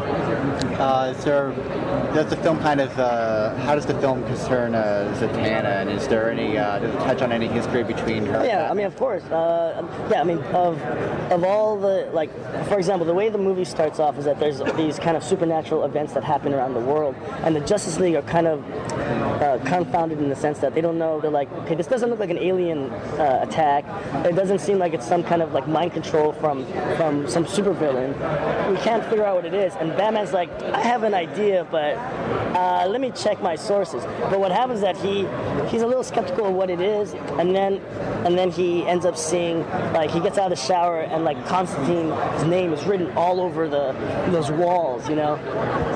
[0.79, 1.51] Uh, is there,
[2.13, 6.07] does the film kind of, uh, how does the film concern uh, Zatanna, and is
[6.07, 8.45] there any, uh, does it touch on any history between her?
[8.45, 9.23] Yeah, I mean, of course.
[9.23, 10.81] Uh, yeah, I mean, of
[11.31, 12.31] of all the like,
[12.67, 15.83] for example, the way the movie starts off is that there's these kind of supernatural
[15.85, 18.63] events that happen around the world, and the Justice League are kind of
[19.41, 21.19] uh, confounded in the sense that they don't know.
[21.19, 23.85] They're like, okay, this doesn't look like an alien uh, attack.
[24.25, 28.13] It doesn't seem like it's some kind of like mind control from from some supervillain.
[28.71, 29.73] We can't figure out what it is.
[29.75, 31.95] And Batman's like, I have an idea, but
[32.55, 34.03] uh, let me check my sources.
[34.29, 35.27] But what happens is that he
[35.69, 37.81] he's a little skeptical of what it is, and then
[38.25, 39.59] and then he ends up seeing
[39.93, 43.67] like he gets out of the shower and like Constantine's name is written all over
[43.67, 43.93] the
[44.31, 45.35] those walls, you know,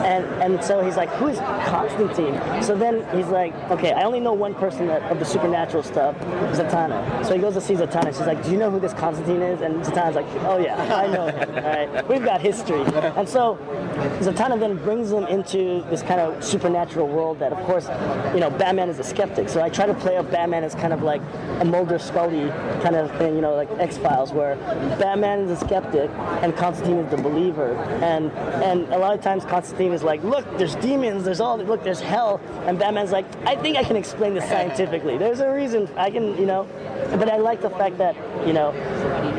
[0.06, 1.38] and and so he's like, who is
[1.68, 2.40] Constantine?
[2.62, 6.16] So then he's like, okay, I only know one person that, of the supernatural stuff,
[6.54, 7.26] Zatanna.
[7.26, 8.08] So he goes to see Zatanna.
[8.08, 9.62] She's like, do you know who this Constantine is?
[9.62, 11.49] And Zatanna's like, oh yeah, I know him.
[11.56, 12.82] All right, we've got history.
[12.82, 13.58] And so
[14.19, 17.88] Zatanna then brings them into this kind of supernatural world that, of course,
[18.34, 19.49] you know, Batman is a skeptic.
[19.49, 21.21] So I try to play up Batman as kind of like
[21.60, 22.49] a Mulder Scully
[22.82, 24.56] kind of thing, you know, like X Files, where
[24.99, 26.10] Batman is a skeptic
[26.41, 27.73] and Constantine is the believer.
[28.01, 28.32] And
[28.63, 31.99] and a lot of times Constantine is like, look, there's demons, there's all, look, there's
[31.99, 35.17] hell, and Batman's like, I think I can explain this scientifically.
[35.17, 36.67] There's a reason I can, you know.
[37.12, 38.13] But I like the fact that
[38.46, 38.72] you know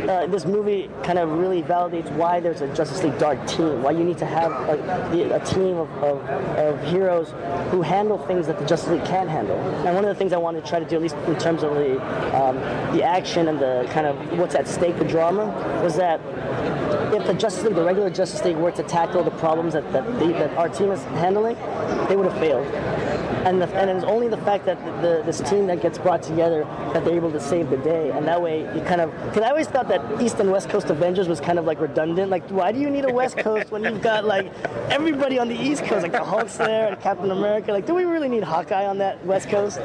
[0.09, 3.90] uh, this movie kind of really validates why there's a Justice League Dark team, why
[3.90, 6.26] you need to have a, a team of, of,
[6.57, 7.35] of, heroes
[7.70, 9.59] who handle things that the Justice League can't handle.
[9.87, 11.62] And one of the things I wanted to try to do, at least in terms
[11.62, 12.00] of the
[12.35, 12.57] um,
[12.96, 15.46] the action and the kind of what's at stake, the drama,
[15.85, 16.18] was that
[17.12, 20.07] if the Justice League, the regular Justice League, were to tackle the problems that, that,
[20.18, 21.57] the, that our team is handling,
[22.09, 22.66] they would have failed
[23.44, 26.22] and the, and it's only the fact that the, the, this team that gets brought
[26.22, 29.42] together that they're able to save the day, and that way you kind of because
[29.42, 32.31] I always thought that East and West Coast Avengers was kind of like redundant.
[32.31, 34.52] Like, why do you need a West Coast when you've got like
[34.90, 37.72] everybody on the East Coast, like the Hulk's there and Captain America?
[37.72, 39.81] Like, do we really need Hawkeye on that West Coast?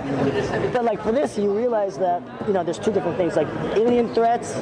[0.73, 4.13] But like for this, you realize that you know there's two different things, like alien
[4.13, 4.53] threats,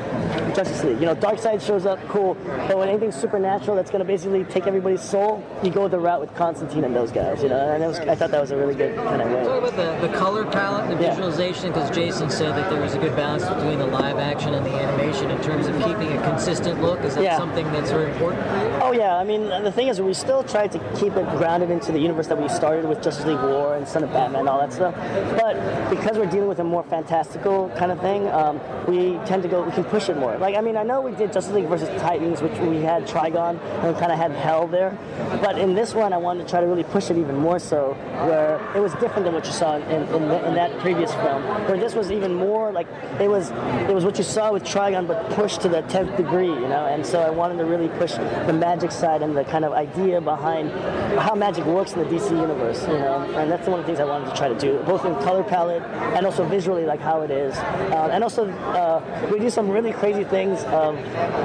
[0.56, 1.00] Justice League.
[1.00, 2.36] You know, Darkseid shows up, cool,
[2.68, 6.22] but when anything supernatural that's going to basically take everybody's soul, you go the route
[6.22, 7.42] with Constantine and those guys.
[7.42, 9.44] You know, and was, I thought that was a really good way.
[9.44, 11.10] Talk about the, the color palette, the yeah.
[11.12, 14.66] visualization, because Jason said that there was a good balance between the live action and
[14.66, 17.00] the animation in terms of keeping a consistent look.
[17.02, 17.38] Is that yeah.
[17.38, 18.74] something that's very important for you?
[18.82, 21.92] Oh yeah, I mean the thing is we still tried to keep it grounded into
[21.92, 24.60] the universe that we started with Justice League War and Son of Batman, and all
[24.60, 24.96] that stuff.
[25.40, 29.50] But because we're dealing with a more fantastical kind of thing, um, we tend to
[29.50, 30.38] go we can push it more.
[30.38, 33.60] Like I mean I know we did Justice League versus Titans, which we had Trigon
[33.60, 34.98] and we kind of had Hell there,
[35.42, 37.94] but in this one I wanted to try to really push it even more so,
[38.28, 41.42] where it was different than what you saw in, in, the, in, that previous film.
[41.68, 42.88] Where this was even more like
[43.22, 43.52] it was
[43.90, 46.86] it was what you saw with Trigon, but pushed to the tenth degree, you know.
[46.86, 50.20] And so I wanted to really push the magic side and the kind of idea
[50.20, 50.72] behind
[51.20, 53.22] how magic works in the DC universe, you know.
[53.38, 55.44] And that's one of the things I wanted to try to do, both in color
[55.44, 55.84] palette
[56.16, 57.56] and also visually, like how it is.
[57.56, 60.64] Uh, and also uh, we do some really crazy things.
[60.66, 60.96] Um,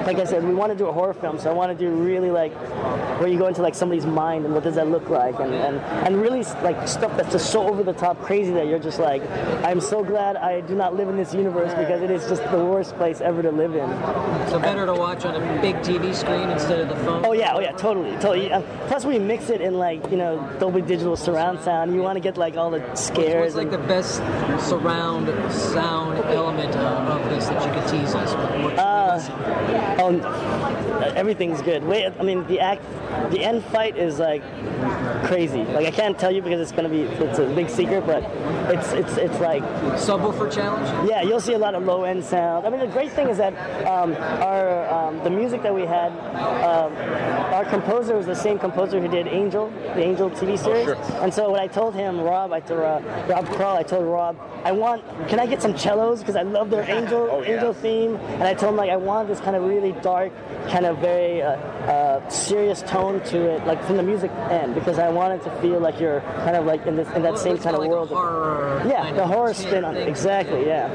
[0.05, 1.93] like I said, we want to do a horror film, so I want to do
[1.95, 2.53] really like
[3.21, 5.77] where you go into like somebody's mind and what does that look like, and and,
[5.79, 9.23] and really like stuff that's just so over the top crazy that you're just like,
[9.63, 12.65] I'm so glad I do not live in this universe because it is just the
[12.65, 13.89] worst place ever to live in.
[14.49, 17.27] So better to watch on a big TV screen instead of the phone.
[17.27, 18.51] Oh yeah, oh yeah, totally, totally.
[18.51, 21.95] Um, plus we mix it in like you know Dolby Digital surround sound.
[21.95, 23.55] You want to get like all the scares.
[23.55, 24.17] What's like the best
[24.67, 28.33] surround sound element of, of this that you could tease us?
[28.79, 31.85] Uh, oh, everything's good.
[31.85, 32.83] Wait, I mean the act,
[33.31, 34.43] the end fight is like
[35.25, 35.65] crazy.
[35.65, 38.23] Like I can't tell you because it's gonna be it's a big secret, but
[38.75, 39.63] it's it's it's like
[39.99, 41.09] subwoofer challenge.
[41.09, 42.67] Yeah, you'll see a lot of low end sound.
[42.67, 43.55] I mean, the great thing is that
[43.87, 46.13] um, our um, the music that we had,
[46.63, 46.93] um,
[47.53, 50.89] our composer was the same composer who did Angel, the Angel TV series.
[50.89, 51.23] Oh, sure.
[51.23, 54.37] And so when I told him, Rob, I told uh, Rob Kral, I told Rob,
[54.65, 57.55] I want, can I get some cellos because I love their Angel oh, yeah.
[57.55, 60.33] Angel theme, and I told him like I want this kind of really dark,
[60.69, 64.99] kind of very uh, uh, serious tone to it, like from the music end, because
[64.99, 67.59] I wanted to feel like you're kind of like in this in that well, same
[67.59, 68.09] kind of like world.
[68.09, 70.09] Horror yeah, the horror spin on it.
[70.09, 70.67] Exactly.
[70.67, 70.89] Yeah.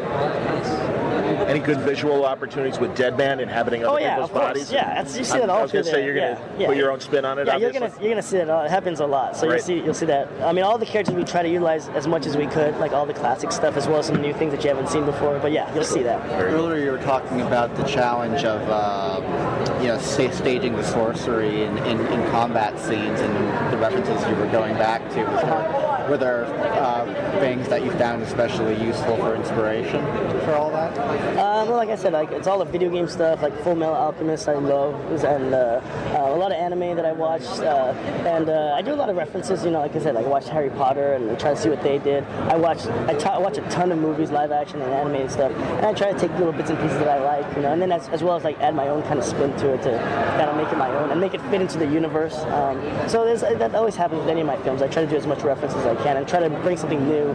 [1.47, 4.71] Any good visual opportunities with Deadman inhabiting other oh, yeah, people's bodies?
[4.71, 6.77] Yeah, you see that all I was going to say you're going to yeah, put
[6.77, 7.47] your own spin on it.
[7.47, 7.79] Yeah, obviously.
[7.79, 8.47] you're going to you're going to see it.
[8.47, 9.35] It happens a lot.
[9.35, 9.55] So right.
[9.55, 10.29] you'll see you'll see that.
[10.41, 12.91] I mean, all the characters we try to utilize as much as we could, like
[12.91, 15.39] all the classic stuff as well as some new things that you haven't seen before.
[15.39, 16.41] But yeah, you'll see that.
[16.41, 21.77] Earlier, you were talking about the challenge of uh, you know staging the sorcery in,
[21.79, 25.25] in, in, combat scenes and the references you were going back to.
[25.25, 27.05] Uh-huh were there uh,
[27.39, 30.01] things that you found especially useful for inspiration
[30.45, 30.97] for all that?
[30.97, 33.95] Uh, well, like I said, like it's all the video game stuff, like Full Metal
[33.95, 34.47] Alchemist.
[34.47, 35.81] I love, and uh,
[36.13, 37.93] uh, a lot of anime that I watched, uh,
[38.25, 39.63] and I do a lot of references.
[39.63, 41.81] You know, like I said, like I watched Harry Potter and try to see what
[41.81, 42.23] they did.
[42.49, 45.51] I watch, I, t- I watch a ton of movies, live action and animated stuff,
[45.51, 47.81] and I try to take little bits and pieces that I like, you know, and
[47.81, 49.97] then as, as well as like add my own kind of spin to it to
[50.37, 52.37] kind of make it my own and make it fit into the universe.
[52.45, 54.81] Um, so that always happens with any of my films.
[54.81, 57.07] I try to do as much reference as I can and try to bring something
[57.07, 57.27] new,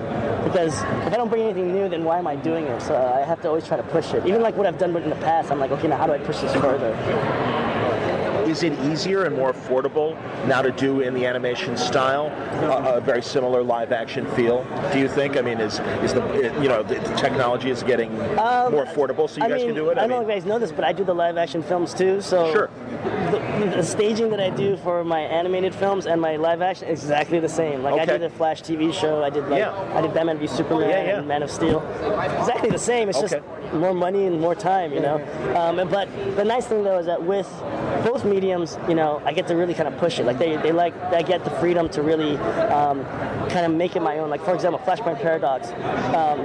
[0.45, 0.75] because
[1.07, 2.81] if I don't bring anything new, then why am I doing it?
[2.83, 4.27] So uh, I have to always try to push it.
[4.27, 6.19] Even like what I've done in the past, I'm like, okay, now how do I
[6.19, 6.95] push this further?
[8.51, 10.17] Is it easier and more affordable
[10.49, 12.27] now to do in the animation style
[12.65, 14.67] a, a very similar live action feel?
[14.93, 15.37] Do you think?
[15.37, 16.21] I mean, is is the
[16.61, 18.11] you know the, technology is getting
[18.41, 19.99] Um, more affordable so you I guys mean, can do it?
[19.99, 21.63] I, I don't know if you guys know this, but I do the live action
[21.63, 22.21] films too.
[22.21, 22.71] So Sure.
[23.31, 27.03] the, the staging that I do for my animated films and my live action is
[27.05, 27.85] exactly the same.
[27.85, 29.23] Like I did the Flash TV show.
[29.23, 29.95] I did like Yeah.
[29.97, 31.19] I did Batman v Superman Yeah, yeah.
[31.19, 31.79] and Man of Steel.
[32.41, 33.09] Exactly the same.
[33.11, 33.39] It's Okay.
[33.39, 35.17] just more money and more time, you know.
[35.55, 37.47] Um, and- but the nice thing though is that with
[38.05, 40.25] both mediums, you know, I get to really kind of push it.
[40.25, 43.05] Like they, they like I get the freedom to really um,
[43.51, 44.31] kind of make it my own.
[44.31, 45.69] Like for example, Flashpoint Paradox.
[46.15, 46.39] Um,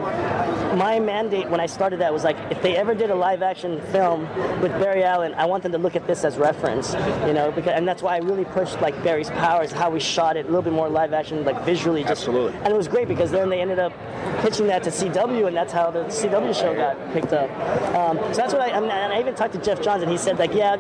[0.78, 3.82] my mandate when I started that was like, if they ever did a live action
[3.94, 4.22] film
[4.62, 6.94] with Barry Allen, I want them to look at this as reference,
[7.28, 10.36] you know, because and that's why I really pushed like Barry's powers, how we shot
[10.36, 12.02] it, a little bit more live action, like visually.
[12.02, 12.58] Just, Absolutely.
[12.60, 13.94] And it was great because then they ended up
[14.42, 17.50] pitching that to CW, and that's how the CW show got picked up.
[17.96, 20.38] Um, so that's what I, and I even talked to Jeff Johns, and he said
[20.38, 20.76] like, yeah,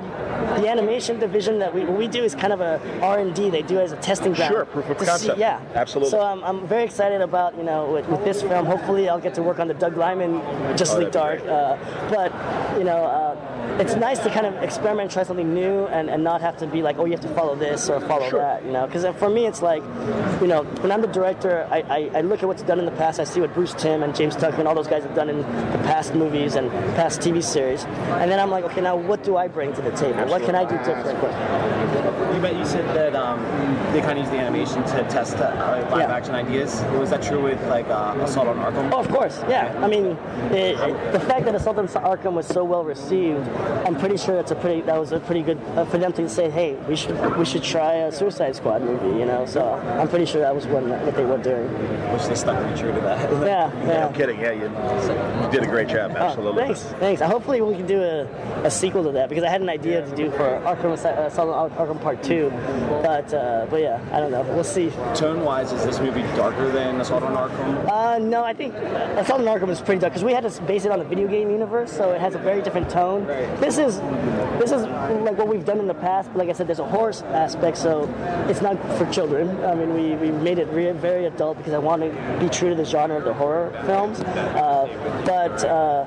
[0.59, 3.49] the animation division that we, what we do is kind of a R&D.
[3.49, 4.51] They do it as a testing ground.
[4.53, 5.39] Sure, proof of to see- concept.
[5.39, 6.11] yeah, Absolutely.
[6.11, 8.65] So um, I'm very excited about you know with, with this film.
[8.65, 10.41] Hopefully, I'll get to work on the Doug Liman
[10.77, 11.41] Justice Oh, League Dark.
[11.41, 11.77] Uh,
[12.09, 12.31] but
[12.77, 16.39] you know, uh, it's nice to kind of experiment, try something new, and, and not
[16.41, 18.39] have to be like, oh, you have to follow this or follow Sure.
[18.39, 18.63] that.
[18.65, 19.83] You know, because for me, it's like,
[20.41, 22.91] you know, when I'm the director, I, I, I look at what's done in the
[22.91, 23.19] past.
[23.19, 25.37] I see what Bruce Timm and James Tucker and all those guys have done in
[25.39, 29.35] the past movies and past TV series, and then I'm like, okay, now what do
[29.35, 30.25] I bring to the table?
[30.27, 32.35] What can I do different?
[32.35, 33.41] You, bet you said that um,
[33.93, 36.15] they kind of use the animation to test uh, live Yeah.
[36.15, 36.81] action ideas.
[36.99, 38.91] Was that true with like uh, Assault on Arkham?
[38.93, 39.77] Oh, of course, yeah.
[39.81, 40.17] I mean,
[40.51, 43.47] it, it- the fact that Assault on Arkham was so well received,
[43.85, 46.27] I'm pretty sure it's a pretty that was a pretty good uh, for them to
[46.29, 49.45] say, hey, we should we should try a Suicide Squad movie, you know.
[49.45, 51.67] So I'm pretty sure that was what, what they were doing.
[52.13, 53.31] Which they stuck pretty true to that.
[53.45, 54.07] Yeah, yeah.
[54.07, 54.39] I'm kidding.
[54.39, 54.63] Yeah, you,
[55.43, 56.11] you did a great job.
[56.15, 56.63] Oh, Absolutely.
[56.65, 57.21] thanks, thanks.
[57.21, 58.25] Uh, Hopefully we can do a,
[58.63, 61.29] a sequel to that because I had an idea to do for Arkham Asy- uh,
[61.29, 62.49] Arkham Part Two,
[63.01, 64.41] but uh, but yeah, I don't know.
[64.43, 64.89] We'll see.
[65.15, 67.87] Tone-wise, is this movie darker than Assault on Arkham?
[67.89, 70.85] Uh, no, I think Assault on Arkham is pretty dark because we had to base
[70.85, 73.25] it on the video game universe, so it has a very different tone.
[73.59, 73.99] This is
[74.59, 76.85] this is like what we've done in the past, but like I said, there's a
[76.87, 78.03] horror aspect, so
[78.49, 79.63] it's not for children.
[79.63, 82.69] I mean, we, we made it re- very adult because I want to be true
[82.69, 85.63] to the genre of the horror films, uh, but.
[85.65, 86.05] Uh,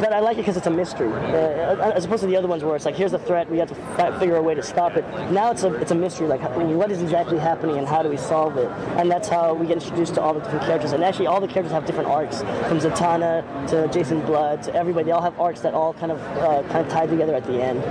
[0.00, 2.62] but I like it because it's a mystery, uh, as opposed to the other ones
[2.64, 4.96] where it's like, here's a threat, we have to fi- figure a way to stop
[4.96, 5.04] it.
[5.30, 8.16] Now it's a it's a mystery, like what is exactly happening and how do we
[8.16, 8.68] solve it?
[8.98, 10.92] And that's how we get introduced to all the different characters.
[10.92, 15.06] And actually, all the characters have different arcs, from Zatanna to Jason Blood to everybody.
[15.06, 17.62] They all have arcs that all kind of uh, kind of tie together at the
[17.62, 17.82] end.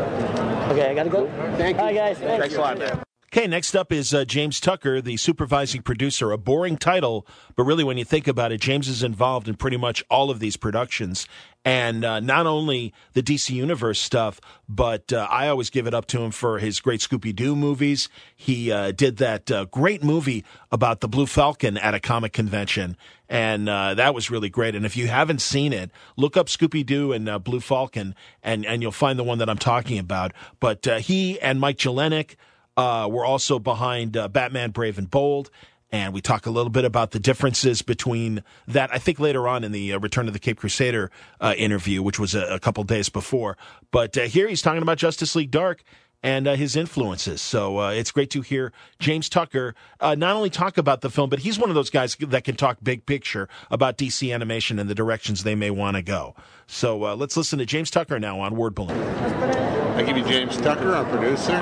[0.71, 1.27] Okay, I gotta go.
[1.57, 1.81] Thank you.
[1.81, 2.17] All right, guys.
[2.17, 2.41] Thanks.
[2.41, 3.08] Thanks a lot, man.
[3.31, 6.31] Okay, next up is uh, James Tucker, the supervising producer.
[6.31, 9.77] A boring title, but really, when you think about it, James is involved in pretty
[9.77, 11.27] much all of these productions.
[11.63, 16.07] And uh, not only the DC Universe stuff, but uh, I always give it up
[16.07, 18.09] to him for his great Scooby Doo movies.
[18.35, 22.97] He uh, did that uh, great movie about the Blue Falcon at a comic convention.
[23.29, 24.73] And uh, that was really great.
[24.73, 28.81] And if you haven't seen it, look up Scooby Doo and Blue Falcon, and, and
[28.81, 30.33] you'll find the one that I'm talking about.
[30.59, 32.37] But he and Mike Jelenic,
[32.79, 35.51] uh, we're also behind uh, Batman Brave and Bold.
[35.91, 38.89] And we talk a little bit about the differences between that.
[38.93, 41.11] I think later on in the uh, Return of the Caped Crusader
[41.41, 43.57] uh, interview, which was a, a couple days before.
[43.91, 45.83] But uh, here he's talking about Justice League Dark
[46.23, 47.41] and uh, his influences.
[47.41, 51.57] So it's great to hear James Tucker not only talk about the film, but he's
[51.57, 55.43] one of those guys that can talk big picture about DC animation and the directions
[55.43, 56.35] they may want to go.
[56.67, 59.78] So let's listen to James Tucker now on Word Balloon.
[59.99, 61.59] I give you James Tucker, our producer.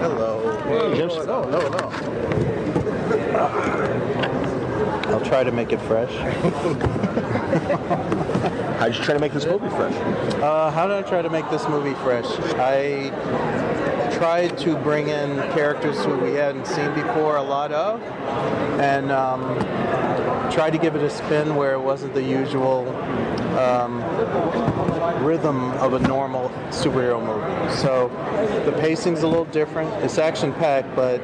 [0.00, 0.96] Hello.
[0.96, 1.14] James.
[1.24, 1.78] No, no, no.
[5.10, 6.12] I'll try to make it fresh.
[8.80, 9.94] How'd you try to make this movie fresh?
[10.42, 12.26] Uh, how did I try to make this movie fresh?
[12.58, 13.10] I
[14.18, 18.02] tried to bring in characters who we hadn't seen before a lot of,
[18.80, 19.56] and um,
[20.50, 22.86] tried to give it a spin where it wasn't the usual
[23.56, 24.02] um,
[25.24, 27.76] rhythm of a normal superhero movie.
[27.76, 28.08] So
[28.64, 29.92] the pacing's a little different.
[30.04, 31.20] It's action packed, but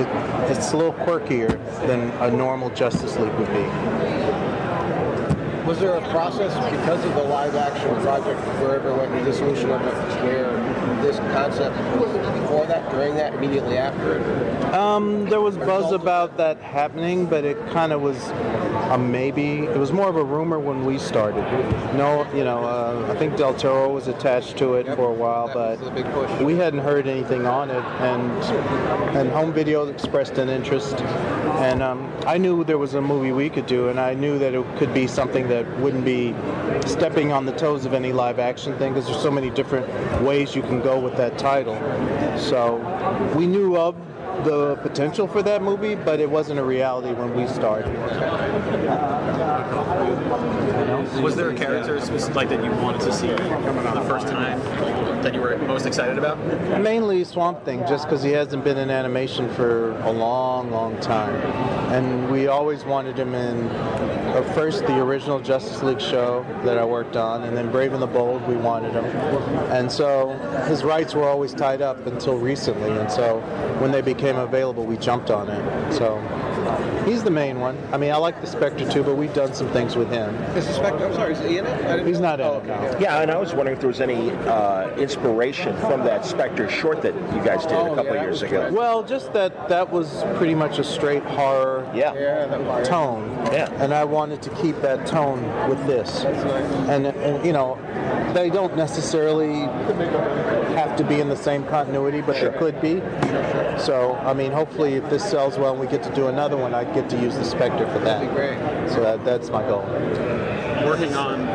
[0.00, 0.08] it,
[0.50, 4.45] it's a little quirkier than a normal Justice League would be.
[5.66, 9.80] Was there a process because of the live action project wherever went the dissolution of
[9.82, 10.52] it, where
[11.02, 14.64] this concept was it before that, during that, immediately after it?
[14.72, 18.16] Um, there was buzz about that happening, but it kind of was
[18.92, 19.64] a maybe.
[19.64, 21.42] It was more of a rumor when we started.
[21.96, 25.50] No, you know, uh, I think Del Toro was attached to it for a while,
[25.52, 25.80] but
[26.42, 28.30] we hadn't heard anything on it, and
[29.16, 33.48] and home video expressed an interest, and um, I knew there was a movie we
[33.48, 36.34] could do, and I knew that it could be something that wouldn't be
[36.86, 39.86] stepping on the toes of any live action thing because there's so many different
[40.22, 41.76] ways you can go with that title.
[42.38, 42.76] So
[43.36, 43.96] we knew of
[44.44, 47.94] the potential for that movie, but it wasn't a reality when we started.
[51.20, 51.98] Was there a character
[52.34, 54.60] like that you wanted to see coming on for the first time
[55.22, 56.38] that you were most excited about?
[56.80, 61.34] Mainly Swamp Thing, just because he hasn't been in animation for a long, long time.
[61.92, 66.84] And we always wanted him in uh, first the original Justice League show that I
[66.84, 69.04] worked on, and then Brave and the Bold, we wanted him.
[69.70, 70.34] And so
[70.68, 73.40] his rights were always tied up until recently, and so
[73.78, 75.92] when they became available, we jumped on it.
[75.92, 76.16] So
[77.06, 77.78] he's the main one.
[77.92, 80.34] I mean, I like the Spectre too, but we've done some things with him.
[80.56, 81.84] Is the Spectre, I'm sorry, is he in it?
[81.86, 82.96] I didn't- He's not in Oh, it, no.
[83.00, 87.00] Yeah, and I was wondering if there was any uh, inspiration from that Spectre short
[87.02, 88.70] that you guys did Oh, a couple yeah, that years was ago.
[88.72, 92.12] Well, just that that was pretty much a straight horror Yeah.
[92.14, 93.30] Yeah, that was tone.
[93.52, 93.70] Yeah.
[93.82, 96.24] And I wanted to keep that tone with this.
[96.24, 97.78] And, and you know,
[98.34, 99.60] they don't necessarily
[100.74, 103.00] have to be in the same continuity, but they could be.
[103.80, 106.74] So, I mean, hopefully, if this sells well and we get to do another one,
[106.74, 108.34] I get to use the Spectre for that.
[108.34, 108.58] great.
[108.90, 109.82] So that, that's my goal.
[110.84, 111.46] Working on,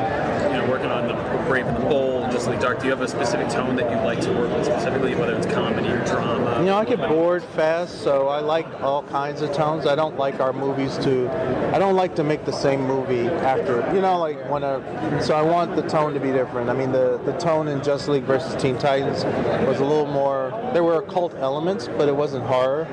[1.47, 2.79] working on the Bold, Just Like Dark.
[2.79, 5.47] Do you have a specific tone that you like to work with specifically, whether it's
[5.47, 6.59] comedy or drama?
[6.59, 9.85] You know, I get bored fast, so I like all kinds of tones.
[9.85, 11.29] I don't like our movies to,
[11.73, 15.35] I don't like to make the same movie after, you know, like when a, so
[15.35, 16.69] I want the tone to be different.
[16.69, 19.23] I mean, the, the tone in Justice League versus Teen Titans
[19.65, 22.85] was a little more, there were occult elements, but it wasn't horror.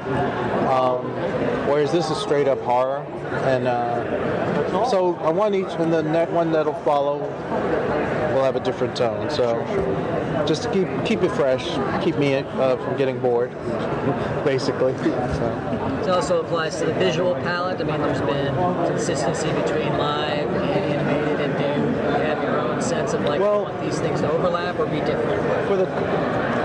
[0.68, 1.06] Um,
[1.68, 3.04] whereas this is straight up horror.
[3.44, 7.20] And uh, so I want each, and the next one that'll follow
[8.38, 9.30] will have a different tone.
[9.30, 9.58] So
[10.46, 11.64] just to keep keep it fresh,
[12.04, 13.50] keep me uh, from getting bored,
[14.44, 14.96] basically.
[14.96, 15.98] So.
[16.02, 17.80] It also applies to the visual palette.
[17.80, 18.54] I mean, there's been
[18.86, 23.64] consistency between live and animated, and do you have your own sense of like, Well-
[23.64, 25.42] want these things to overlap or be different?
[25.66, 25.86] For the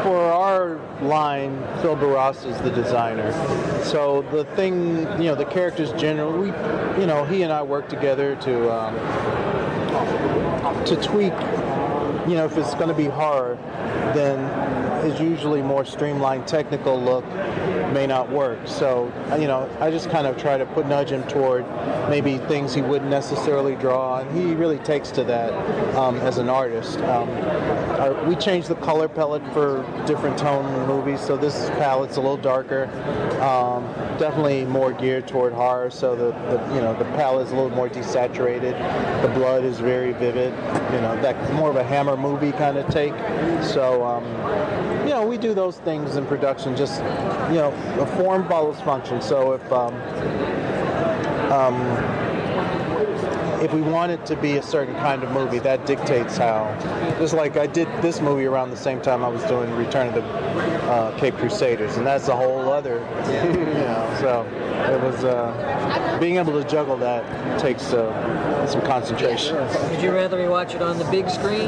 [0.04, 3.32] for our line, Phil Bourassa is the designer.
[3.84, 7.88] So the thing, you know, the characters generally, we, you know, he and I work
[7.88, 8.96] together to um,
[10.86, 11.34] to tweak.
[12.28, 13.58] You know, if it's going to be horror,
[14.16, 14.40] then
[15.06, 17.26] it's usually more streamlined technical look
[17.94, 18.60] may not work.
[18.66, 21.66] So, you know, I just kind of try to put nudge him toward
[22.10, 25.54] maybe things he wouldn't necessarily draw, and he really takes to that
[25.96, 27.00] um, as an artist.
[27.00, 27.30] Um,
[28.00, 32.38] our, we changed the color palette for different tone movies, so this palette's a little
[32.38, 32.86] darker,
[33.41, 33.86] um,
[34.18, 35.89] definitely more geared toward horror.
[35.89, 38.74] So the, the you know the palette is a little more desaturated.
[39.22, 40.54] The blood is very vivid.
[40.94, 43.14] You know that more of a Hammer movie kind of take.
[43.64, 44.04] So.
[44.04, 44.24] Um,
[45.04, 46.76] you know, we do those things in production.
[46.78, 47.02] Just,
[47.50, 49.22] you know, a form follows function.
[49.22, 49.94] So if um,
[51.52, 51.76] um,
[53.64, 56.68] if we want it to be a certain kind of movie, that dictates how.
[57.18, 60.16] Just like I did this movie around the same time I was doing Return of
[60.16, 60.24] the
[60.92, 62.96] uh, Caped Crusaders, and that's a whole other,
[63.54, 64.18] you know.
[64.20, 64.46] So
[64.94, 67.24] it was uh, being able to juggle that
[67.60, 69.56] takes uh, some concentration.
[69.56, 71.68] Would you rather we watch it on the big screen?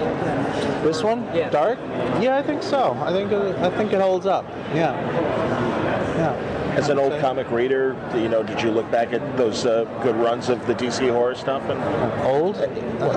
[0.84, 1.50] This one, Yeah.
[1.50, 1.80] Dark.
[2.22, 2.92] Yeah, I think so.
[3.06, 4.44] I think it, I think it holds up.
[4.74, 4.92] Yeah.
[6.16, 6.34] Yeah.
[6.76, 10.16] As an old comic reader, you know, did you look back at those uh, good
[10.16, 11.64] runs of the DC horror stuff?
[11.70, 11.82] And
[12.26, 12.56] Old?
[12.58, 13.08] you know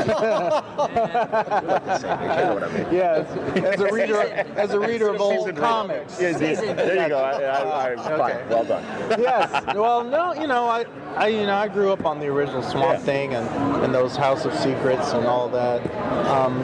[2.54, 2.86] what I mean?
[2.92, 3.26] Yes.
[3.56, 4.20] As a reader,
[4.56, 6.20] as a reader of old comics.
[6.20, 7.18] Yeah, there you go.
[7.18, 8.48] I, I, I, fine.
[8.48, 8.84] Well done.
[9.20, 9.74] yes.
[9.74, 10.84] Well, no, you know, I,
[11.16, 13.48] I, you know, I grew up on the original Swamp Thing and,
[13.84, 15.80] and those House of Secrets and all that,
[16.26, 16.60] um,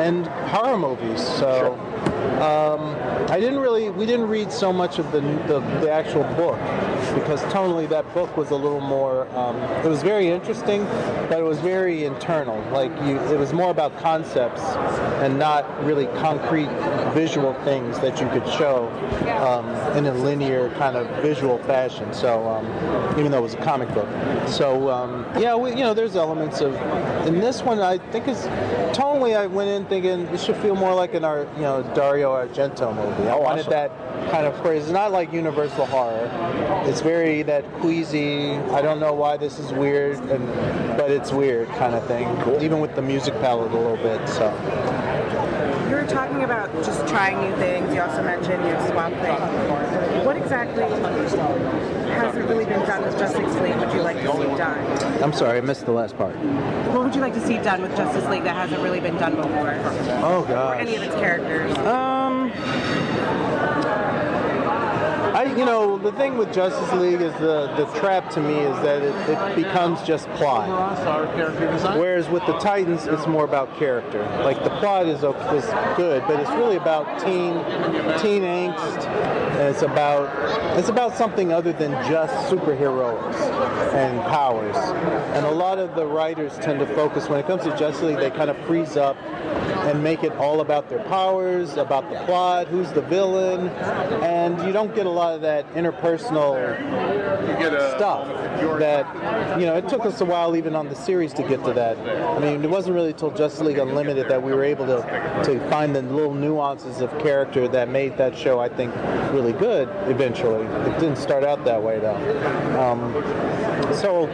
[0.00, 1.20] and horror movies.
[1.20, 1.74] So,
[2.36, 2.94] Um,
[3.28, 6.58] I didn't really, we didn't read so much of the, the, the actual book
[7.14, 10.84] because tonally that book was a little more, um, it was very interesting,
[11.28, 12.60] but it was very internal.
[12.70, 14.62] Like you, it was more about concepts
[15.22, 16.68] and not really concrete
[17.14, 18.88] visual things that you could show
[19.40, 19.66] um,
[19.96, 22.12] in a linear kind of visual fashion.
[22.12, 24.08] So um, even though it was a comic book,
[24.46, 26.74] so um, yeah, we, you know, there's elements of.
[27.26, 28.46] In this one, I think it's
[28.96, 29.36] tonally.
[29.36, 32.94] I went in thinking it should feel more like an art, you know, Dario Argento
[32.94, 33.15] movie.
[33.24, 33.70] I wanted awesome.
[33.70, 34.82] that kind of phrase.
[34.82, 36.30] It's not like Universal horror.
[36.86, 38.52] It's very that queasy.
[38.52, 40.46] I don't know why this is weird, and
[40.96, 42.28] but it's weird kind of thing.
[42.62, 44.28] Even with the music palette a little bit.
[44.28, 44.52] So.
[45.88, 47.94] You were talking about just trying new things.
[47.94, 50.24] You also mentioned you have Swamp Thing.
[50.24, 50.82] What exactly
[52.16, 53.76] hasn't really been done with Justice League?
[53.76, 55.22] Would you like to see done?
[55.22, 56.34] I'm sorry, I missed the last part.
[56.36, 59.36] What would you like to see done with Justice League that hasn't really been done
[59.36, 59.74] before?
[60.22, 60.76] Oh God.
[60.76, 61.76] Or any of its characters?
[61.78, 62.15] Um,
[65.36, 68.74] I, you know, the thing with Justice League is the the trap to me is
[68.80, 70.66] that it, it becomes just plot.
[71.98, 74.22] Whereas with the Titans, it's more about character.
[74.44, 77.52] Like the plot is is good, but it's really about teen
[78.22, 83.36] teen angst, and it's about it's about something other than just superheroics
[83.92, 84.74] and powers.
[85.36, 88.20] And a lot of the writers tend to focus when it comes to Justice League,
[88.20, 89.18] they kind of freeze up
[89.86, 93.68] and make it all about their powers, about the plot, who's the villain,
[94.22, 96.56] and you don't get a lot of that interpersonal
[97.96, 98.26] stuff.
[98.78, 101.72] That you know, it took us a while even on the series to get to
[101.72, 101.96] that.
[101.98, 104.96] I mean, it wasn't really until Justice League Unlimited that we were able to
[105.44, 108.94] to find the little nuances of character that made that show, I think,
[109.32, 109.88] really good.
[110.10, 112.16] Eventually, it didn't start out that way though.
[112.80, 113.12] Um,
[113.96, 114.28] so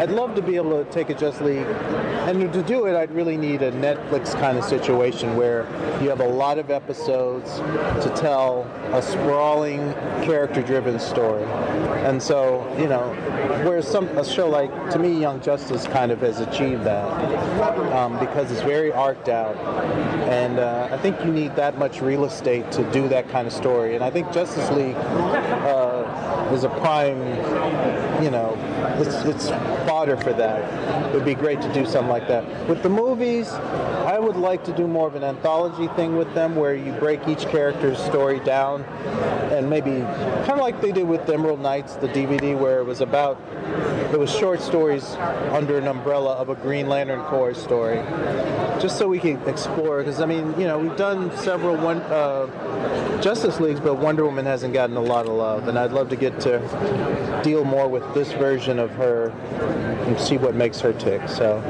[0.00, 1.66] I'd love to be able to take a Just League,
[2.26, 5.66] and to do it, I'd really need a Netflix kind of situation where
[6.02, 7.56] you have a lot of episodes
[8.04, 9.92] to tell a sprawling,
[10.22, 11.44] character-driven story.
[12.04, 13.12] And so, you know,
[13.64, 17.06] where some a show like to me, Young Justice kind of has achieved that
[17.92, 19.56] um, because it's very arced out,
[20.28, 23.52] and uh, I think you need that much real estate to do that kind of
[23.52, 23.94] story.
[23.94, 25.89] And I think Justice League uh,
[26.52, 27.18] is a prime,
[28.22, 28.56] you know,
[28.98, 29.48] it's, it's
[29.88, 31.10] fodder for that.
[31.10, 32.44] It would be great to do something like that.
[32.68, 33.50] With the movies,
[34.20, 37.46] would like to do more of an anthology thing with them where you break each
[37.46, 38.84] character's story down
[39.50, 40.00] and maybe
[40.46, 43.40] kind of like they did with Emerald Knights, the DVD, where it was about,
[44.12, 45.04] it was short stories
[45.50, 47.96] under an umbrella of a Green Lantern Corps story.
[48.80, 53.20] Just so we can explore, because I mean, you know, we've done several one, uh,
[53.20, 56.16] Justice Leagues, but Wonder Woman hasn't gotten a lot of love, and I'd love to
[56.16, 59.28] get to deal more with this version of her
[60.06, 61.28] and see what makes her tick.
[61.28, 61.60] So,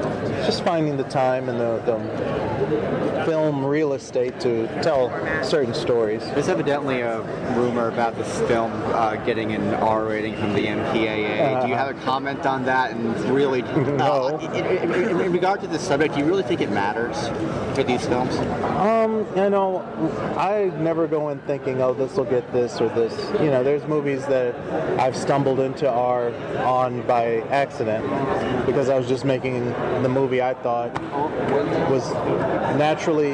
[0.47, 1.99] just finding the time and the, the
[3.25, 5.11] film real estate to tell
[5.45, 6.23] certain stories.
[6.35, 7.21] There's evidently a
[7.57, 11.63] rumor about this film uh, getting an R rating from the MPAA.
[11.63, 12.93] do you have a comment on that?
[12.93, 16.61] And really, uh, in, in- in- in regard to this subject, do you really think
[16.61, 17.29] it matters
[17.77, 18.37] for these films?
[18.79, 19.81] Um, you know,
[20.37, 23.13] I never go in thinking, oh, this will get this or this.
[23.41, 24.55] You know, there's movies that
[24.99, 26.33] I've stumbled into R
[26.65, 28.05] on by accident
[28.67, 29.65] because I was just making
[30.03, 30.91] the movie I thought
[31.91, 32.09] was
[32.77, 33.33] naturally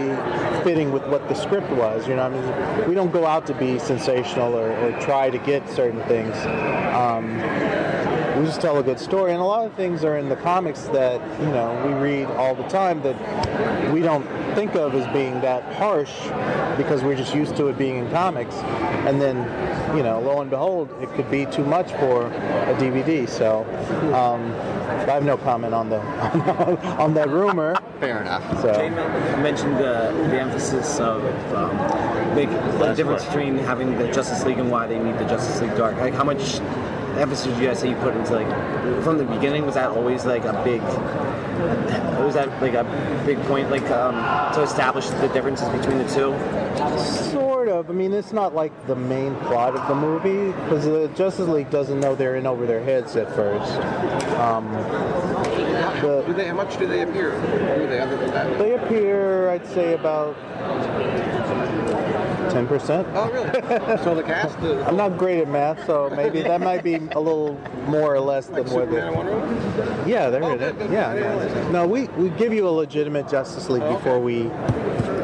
[0.62, 2.06] fitting with what the script was.
[2.08, 5.38] You know, I mean, we don't go out to be sensational or, or try to
[5.38, 6.34] get certain things.
[6.94, 7.38] Um,
[8.38, 10.82] we just tell a good story, and a lot of things are in the comics
[10.88, 15.40] that you know we read all the time that we don't think of as being
[15.40, 16.12] that harsh
[16.76, 18.54] because we're just used to it being in comics,
[19.06, 19.36] and then
[19.96, 23.28] you know, lo and behold, it could be too much for a DVD.
[23.28, 23.64] So
[24.14, 24.52] um,
[25.08, 26.00] I have no comment on the
[26.98, 27.76] on that rumor.
[28.00, 28.60] Fair enough.
[28.60, 28.72] So.
[28.74, 31.24] Jay mentioned the, the emphasis of
[31.54, 35.60] um, make the difference between having the Justice League and why they need the Justice
[35.62, 35.96] League Dark.
[35.96, 36.60] Like how much
[37.16, 38.48] emphasis did you guys say you put into like
[39.02, 39.66] from the beginning?
[39.66, 40.82] Was that always like a big?
[42.22, 42.84] Was that like a
[43.24, 44.14] big point, like um,
[44.54, 46.36] to establish the differences between the two?
[47.30, 47.88] Sort of.
[47.88, 51.70] I mean, it's not like the main plot of the movie because the Justice League
[51.70, 53.72] doesn't know they're in over their heads at first.
[54.38, 54.70] Um,
[56.02, 57.30] the, Do they, how much do they appear?
[57.78, 58.58] Do they other than that?
[58.58, 60.36] they appear, I'd say, about
[62.56, 63.06] ten percent.
[63.12, 63.52] Oh, really?
[64.04, 64.58] so the cast.
[64.60, 68.20] The, I'm not great at math, so maybe that might be a little more or
[68.20, 70.10] less than what Superman and Wonder they.
[70.10, 70.90] Yeah, they're in it.
[70.90, 71.70] Yeah, yeah.
[71.70, 74.44] No, we we give you a legitimate Justice League before we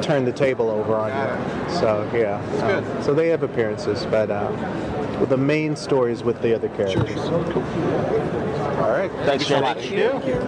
[0.02, 1.74] turn the table over on you.
[1.74, 6.54] So yeah, um, so they have appearances, but uh, the main story is with the
[6.54, 7.18] other characters.
[7.18, 9.10] All right.
[9.24, 9.60] Thanks, you.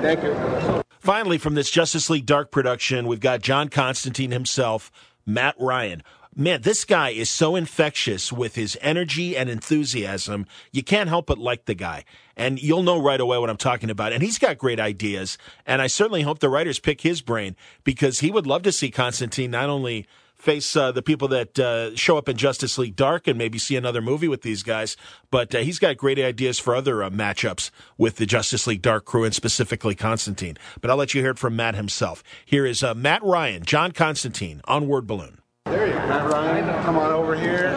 [0.03, 0.82] Thank you.
[0.99, 4.91] Finally, from this Justice League Dark production, we've got John Constantine himself
[5.26, 6.03] Matt Ryan.
[6.37, 10.47] Man, this guy is so infectious with his energy and enthusiasm.
[10.72, 12.05] You can't help but like the guy.
[12.37, 14.12] And you'll know right away what I'm talking about.
[14.12, 15.39] And he's got great ideas.
[15.64, 17.55] And I certainly hope the writers pick his brain
[17.85, 21.95] because he would love to see Constantine not only face uh, the people that uh,
[21.95, 24.97] show up in Justice League Dark and maybe see another movie with these guys.
[25.30, 29.05] But uh, he's got great ideas for other uh, matchups with the Justice League Dark
[29.05, 30.57] crew and specifically Constantine.
[30.80, 32.24] But I'll let you hear it from Matt himself.
[32.45, 35.39] Here is uh, Matt Ryan, John Constantine on Word Balloon.
[35.67, 35.99] There you go.
[36.09, 37.75] Matt Ryan, come on over here.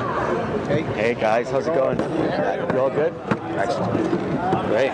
[0.67, 0.81] Hey.
[0.81, 1.97] Hey guys, how's it going?
[1.97, 3.13] You all good?
[3.55, 4.03] Excellent.
[4.67, 4.91] Great.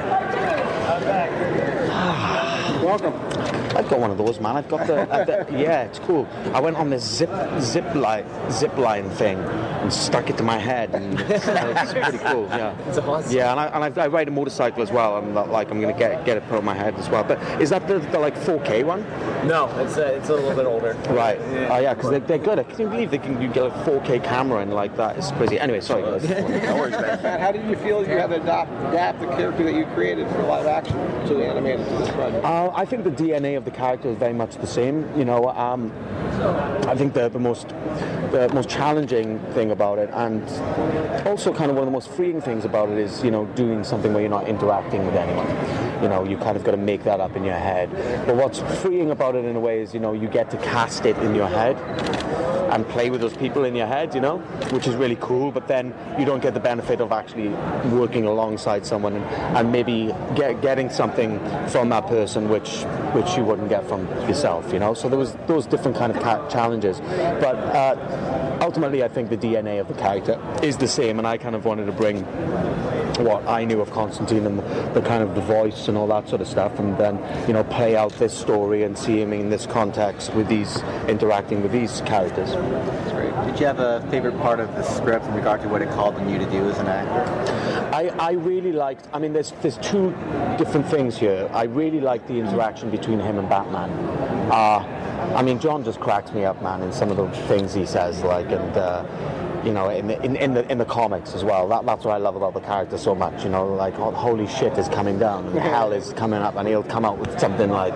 [2.86, 3.43] Welcome.
[3.76, 4.56] I've got one of those, man.
[4.58, 6.28] I've got the, I've got- yeah, it's cool.
[6.54, 10.58] I went on this zip zip line zip line thing and stuck it to my
[10.58, 12.46] head, and it's, it's pretty cool.
[12.50, 13.32] Yeah, It's awesome.
[13.36, 15.18] Yeah, and I, and I, I ride a motorcycle as well.
[15.18, 17.24] I'm not, like I'm gonna get get it put on my head as well.
[17.24, 19.02] But is that the, the like 4K one?
[19.48, 20.94] No, it's uh, it's a little bit older.
[21.10, 21.40] Right.
[21.70, 22.60] Oh yeah, because they're, they're good.
[22.60, 25.18] I can't believe they can you get a 4K camera and like that.
[25.18, 25.60] It's crazy.
[25.60, 26.24] Anyway, sorry guys.
[26.64, 27.22] No worries, man.
[27.24, 30.28] Matt, how did you feel you had to adapt, adapt the character that you created
[30.30, 30.96] for live action
[31.28, 32.44] to animated to this project?
[32.46, 35.08] Uh, I think the DNA of the character is very much the same.
[35.18, 35.92] You know, um,
[36.88, 37.70] I think the, the most
[38.34, 40.44] the most challenging thing about it, and
[41.28, 43.84] also kind of one of the most freeing things about it, is you know doing
[43.84, 45.48] something where you're not interacting with anyone.
[46.02, 47.90] You know, you kind of got to make that up in your head.
[48.26, 51.06] But what's freeing about it in a way is you know you get to cast
[51.06, 51.78] it in your head
[52.74, 54.40] and play with those people in your head, you know,
[54.72, 55.52] which is really cool.
[55.52, 57.50] But then you don't get the benefit of actually
[57.90, 59.26] working alongside someone and,
[59.58, 64.74] and maybe get, getting something from that person which which you wouldn't get from yourself,
[64.74, 64.96] you know.
[64.96, 67.96] So there was those different kind of challenges, but uh,
[68.62, 71.66] ultimately I think the DNA of the character is the same, and I kind of
[71.66, 72.24] wanted to bring
[73.24, 74.60] what I knew of Constantine and
[74.96, 77.64] the kind of the voice and all that sort of stuff, and then you know
[77.64, 82.02] play out this story and see him in this context with these interacting with these
[82.02, 82.52] characters.
[82.52, 83.34] That's great.
[83.46, 86.16] Did you have a favorite part of the script in regard to what it called
[86.16, 87.63] on you to do as an actor?
[87.94, 89.08] I, I really liked.
[89.14, 90.10] I mean, there's there's two
[90.58, 91.48] different things here.
[91.54, 93.92] I really liked the interaction between him and Batman.
[94.52, 94.80] Uh,
[95.36, 98.24] I mean, John just cracks me up, man, in some of the things he says,
[98.24, 99.06] like, and uh,
[99.64, 101.68] you know, in the, in, in the in the comics as well.
[101.68, 103.44] That, that's what I love about the character so much.
[103.44, 106.68] You know, like, oh, holy shit is coming down, and hell is coming up, and
[106.68, 107.96] he'll come out with something like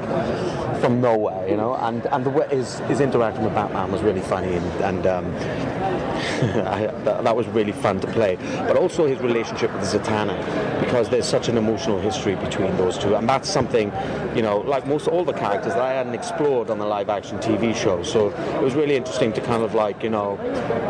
[0.79, 1.75] from nowhere, you know.
[1.75, 5.25] And and the way his his interaction with Batman was really funny, and, and um,
[6.67, 8.35] I, that, that was really fun to play.
[8.67, 10.37] But also his relationship with Zatanna,
[10.79, 13.91] because there's such an emotional history between those two, and that's something,
[14.35, 17.75] you know, like most all the characters that I hadn't explored on the live-action TV
[17.75, 18.03] show.
[18.03, 20.37] So it was really interesting to kind of like, you know,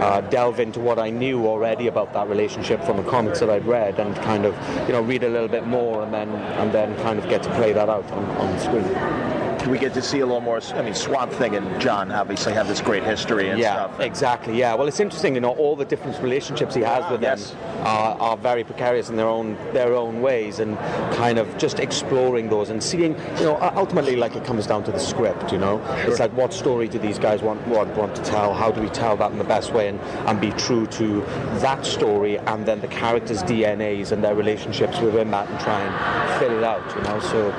[0.01, 3.65] uh, delve into what I knew already about that relationship from the comics that I'd
[3.65, 4.55] read, and kind of,
[4.87, 7.49] you know, read a little bit more, and then and then kind of get to
[7.55, 9.46] play that out on, on the screen.
[9.67, 10.59] We get to see a little more.
[10.73, 13.99] I mean, Swamp Thing and John obviously have this great history and yeah, stuff.
[13.99, 14.57] exactly.
[14.57, 14.73] Yeah.
[14.75, 17.51] Well, it's interesting, you know, all the different relationships he has ah, with Yes.
[17.51, 20.77] them are, are very precarious in their own their own ways, and
[21.15, 24.91] kind of just exploring those and seeing, you know, ultimately, like it comes down to
[24.91, 25.51] the script.
[25.51, 28.53] You know, it's like what story do these guys want want want to tell?
[28.53, 31.21] How do we tell that in the best way and and be true to
[31.59, 36.39] that story, and then the characters' DNAs and their relationships within that, and try and
[36.39, 36.95] fill it out.
[36.95, 37.49] You know, so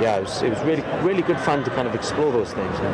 [0.00, 2.78] yeah, it was, it was really really good fun to kind of explore those things.
[2.80, 2.90] Know?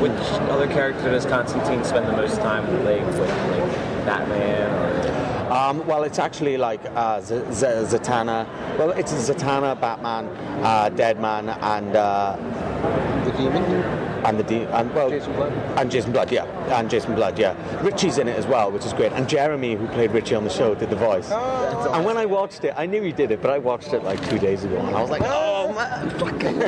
[0.00, 0.12] Which
[0.50, 4.70] other character does Constantine spend the most time playing with, like Batman?
[4.70, 5.52] Or...
[5.52, 8.46] Um, well, it's actually like uh, Z- Z- Zatanna.
[8.78, 10.26] Well, it's Zatanna, Batman,
[10.64, 12.36] uh, Deadman, and uh,
[13.24, 14.07] the Demon.
[14.28, 15.52] And the de- and well, Jason Blood.
[15.78, 17.82] and Jason Blood, yeah, and Jason Blood, yeah.
[17.82, 19.12] Richie's in it as well, which is great.
[19.12, 21.30] And Jeremy, who played Richie on the show, did the voice.
[21.30, 24.20] and when I watched it, I knew he did it, but I watched it like
[24.28, 26.60] two days ago, and I was like, oh man, fucking,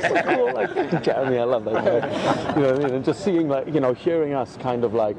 [0.00, 0.52] so cool.
[0.54, 2.54] Like Jeremy, I love that guy.
[2.56, 2.94] You know what I mean?
[2.94, 5.16] And just seeing like, you know, hearing us kind of like,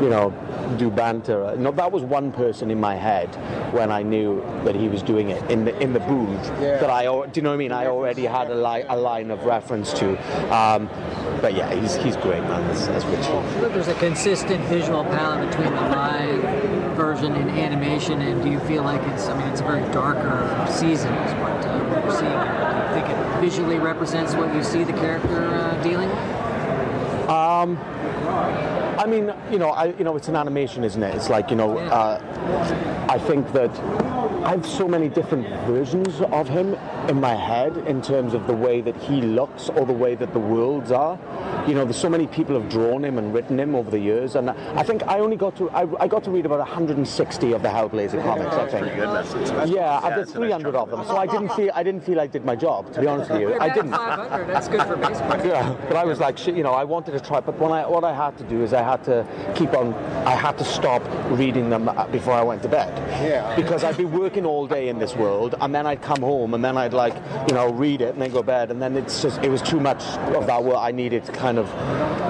[0.00, 0.32] you know,
[0.78, 1.56] do banter.
[1.56, 3.28] Know, that was one person in my head
[3.74, 6.46] when I knew that he was doing it in the in the booth.
[6.60, 7.72] That I, do you know what I mean?
[7.72, 10.14] I already had a, li- a line of reference to.
[10.54, 10.88] Um,
[11.40, 12.62] but yeah, he's he's great, man.
[12.70, 13.68] As, as Richie.
[13.72, 16.42] There's a consistent visual palette between the live
[16.96, 19.26] version and animation, and do you feel like it's?
[19.28, 22.30] I mean, it's a very darker season, is what uh, we're seeing.
[22.30, 27.28] Do you think it visually represents what you see the character uh, dealing with?
[27.28, 27.78] Um,
[28.98, 31.14] I mean, you know, I, you know, it's an animation, isn't it?
[31.14, 33.70] It's like, you know, uh, I think that
[34.44, 36.74] I have so many different versions of him
[37.08, 40.34] in my head in terms of the way that he looks or the way that
[40.34, 41.18] the worlds are.
[41.66, 44.36] you know, there's so many people have drawn him and written him over the years,
[44.36, 47.62] and I think I only got to I, I got to read about 160 of
[47.62, 48.54] the Hellblazer comics.
[48.54, 49.74] I think.
[49.74, 52.44] Yeah, I did 300 of them, so I didn't feel I didn't feel I did
[52.44, 52.92] my job.
[52.92, 53.92] To be honest with you, I didn't.
[53.92, 54.46] 500.
[54.48, 55.34] That's good for baseball.
[55.44, 58.02] Yeah, but I was like, you know, I wanted to try, but when I, what
[58.02, 59.92] I had to do is I had to keep on,
[60.26, 62.90] I had to stop reading them uh, before I went to bed.
[63.22, 63.54] Yeah.
[63.56, 66.64] Because I'd be working all day in this world, and then I'd come home, and
[66.64, 67.14] then I'd like,
[67.48, 69.62] you know, read it, and then go to bed, and then it's just, it was
[69.62, 70.02] too much
[70.34, 70.80] of that world.
[70.80, 71.66] I needed to kind of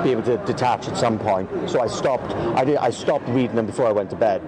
[0.05, 1.49] be able to detach at some point.
[1.71, 4.43] So I stopped, I did, I stopped reading them before I went to bed.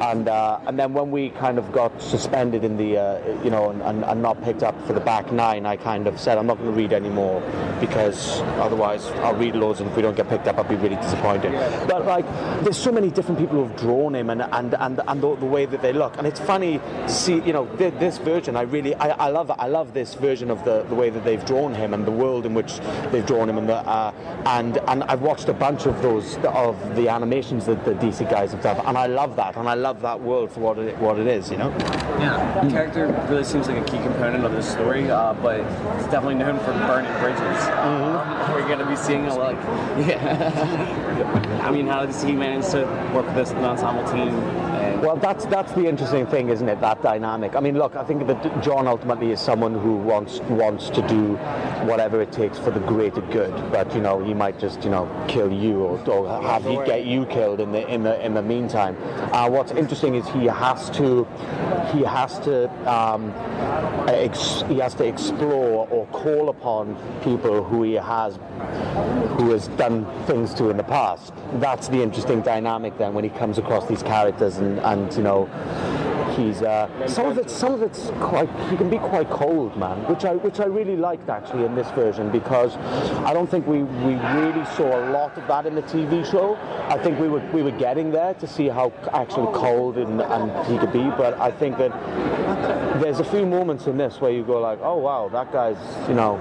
[0.00, 3.70] And, uh, and then when we kind of got suspended in the, uh, you know,
[3.70, 6.46] and, and, and not picked up for the back nine, I kind of said, I'm
[6.46, 7.42] not going to read anymore
[7.80, 10.96] because otherwise I'll read loads and if we don't get picked up I'll be really
[10.96, 11.52] disappointed.
[11.88, 12.26] But like
[12.62, 15.66] there's so many different people who've drawn him and and, and, and the, the way
[15.66, 19.08] that they look and it's funny see you know th- this version I really I,
[19.08, 22.06] I love I love this version of the, the way that they've drawn him and
[22.06, 22.78] the world in which
[23.10, 24.12] they've drawn him and the, uh,
[24.46, 28.52] and and I've watched a bunch of those of the animations that the DC guys
[28.52, 31.18] have done and I love that and I love that world for what it what
[31.18, 31.70] it is you know
[32.18, 36.04] Yeah, the character really seems like a key component of this story, uh, but it's
[36.04, 37.64] definitely known for burning bridges.
[37.78, 39.54] Um, we're going to be seeing a lot.
[39.98, 41.60] Yeah.
[41.62, 42.84] I mean, how does he manage to
[43.14, 44.34] work with this ensemble team?
[45.02, 46.80] Well, that's that's the interesting thing, isn't it?
[46.80, 47.56] That dynamic.
[47.56, 51.34] I mean, look, I think that John ultimately is someone who wants wants to do
[51.88, 53.50] whatever it takes for the greater good.
[53.72, 57.04] But you know, he might just you know kill you or, or have you get
[57.04, 58.96] you killed in the in the in the meantime.
[59.32, 61.24] Uh, what's interesting is he has to
[61.92, 63.32] he has to um,
[64.08, 66.94] ex- he has to explore or call upon
[67.24, 68.38] people who he has
[69.36, 71.32] who has done things to in the past.
[71.54, 76.11] That's the interesting dynamic then when he comes across these characters and, and you know
[76.36, 79.98] he's uh, some of it some of it's quite he can be quite cold man
[80.08, 82.76] which I which I really liked actually in this version because
[83.26, 86.56] I don't think we, we really saw a lot of that in the TV show.
[86.88, 90.66] I think we were we were getting there to see how actually cold and, and
[90.66, 91.92] he could be but I think that
[93.00, 95.78] there's a few moments in this where you go like oh wow that guy's
[96.08, 96.38] you know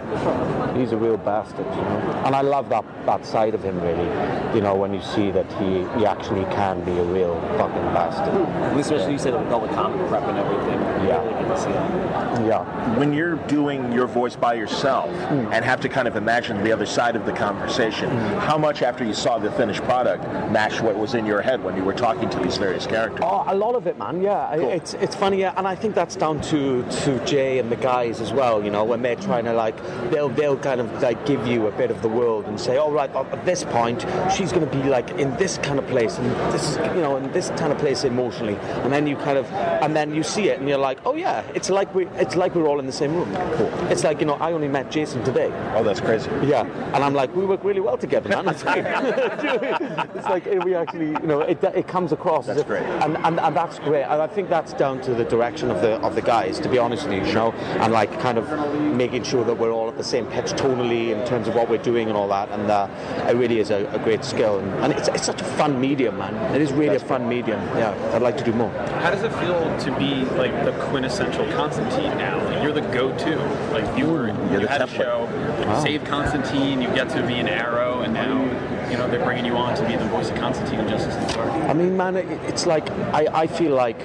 [0.76, 2.22] he's a real bastard you know?
[2.26, 4.10] And I love that that side of him really
[4.56, 8.34] you know when you see that he he actually can be a real fucking bastard.
[8.78, 10.80] Especially you said with all the comic prep and everything.
[11.08, 11.24] Yeah.
[11.24, 12.46] Really good to see that.
[12.46, 15.52] yeah when you're doing your voice by yourself mm.
[15.52, 18.40] and have to kind of imagine the other side of the conversation, mm.
[18.40, 21.76] how much after you saw the finished product matched what was in your head when
[21.76, 23.22] you were talking to these various characters?
[23.24, 24.22] Oh, a lot of it, man.
[24.22, 27.72] Yeah, I- it's it's funny, yeah, and I think that's down to to Jay and
[27.72, 28.64] the guys as well.
[28.64, 29.78] You know, when they're trying to like,
[30.12, 32.92] they'll they'll kind of like give you a bit of the world and say, all
[32.92, 34.06] right, at this point,
[34.36, 37.18] she's going to be like in this kind of place and this is you know
[37.18, 39.48] in this kind of place emotionally, and then you kind of
[39.82, 42.56] and then you see it and you're like, oh yeah, it's like we it's like
[42.56, 43.34] we're all in the same room.
[43.56, 43.72] Cool.
[43.90, 45.52] It's like you know, I only met Jason today.
[45.76, 46.30] Oh, that's crazy.
[46.44, 48.48] Yeah, and I'm like, we work really well together, man.
[48.50, 48.84] It's like,
[50.16, 52.84] it's like we actually, you know, it, it comes across as That's if, great.
[52.84, 54.04] and, and and that's great.
[54.04, 56.78] And I think that's down to the direction of the of the guys, to be
[56.78, 57.52] honest with you, you know,
[57.82, 58.50] and like kind of
[58.96, 61.78] making sure that we're all at the same pitch tonally in terms of what we're
[61.84, 62.50] doing and all that.
[62.50, 62.88] And uh,
[63.30, 66.18] it really is a, a great skill, and, and it's, it's such a fun medium,
[66.18, 66.36] man.
[66.56, 67.60] It is really a fun medium.
[67.78, 68.72] Yeah, I'd like to do more.
[68.72, 72.44] How does it feel to be like the quintessential Constantine now?
[72.46, 73.38] Like you're the go-to.
[73.72, 75.26] Like you were, You're you the had a show,
[75.66, 75.84] Wow.
[75.84, 76.82] Save Constantine.
[76.82, 78.42] You get to be an Arrow, and now
[78.90, 81.36] you know they're bringing you on to be the voice of Constantine in Justice League
[81.36, 81.52] Dark.
[81.70, 84.00] I mean, man, it's like I, I feel like,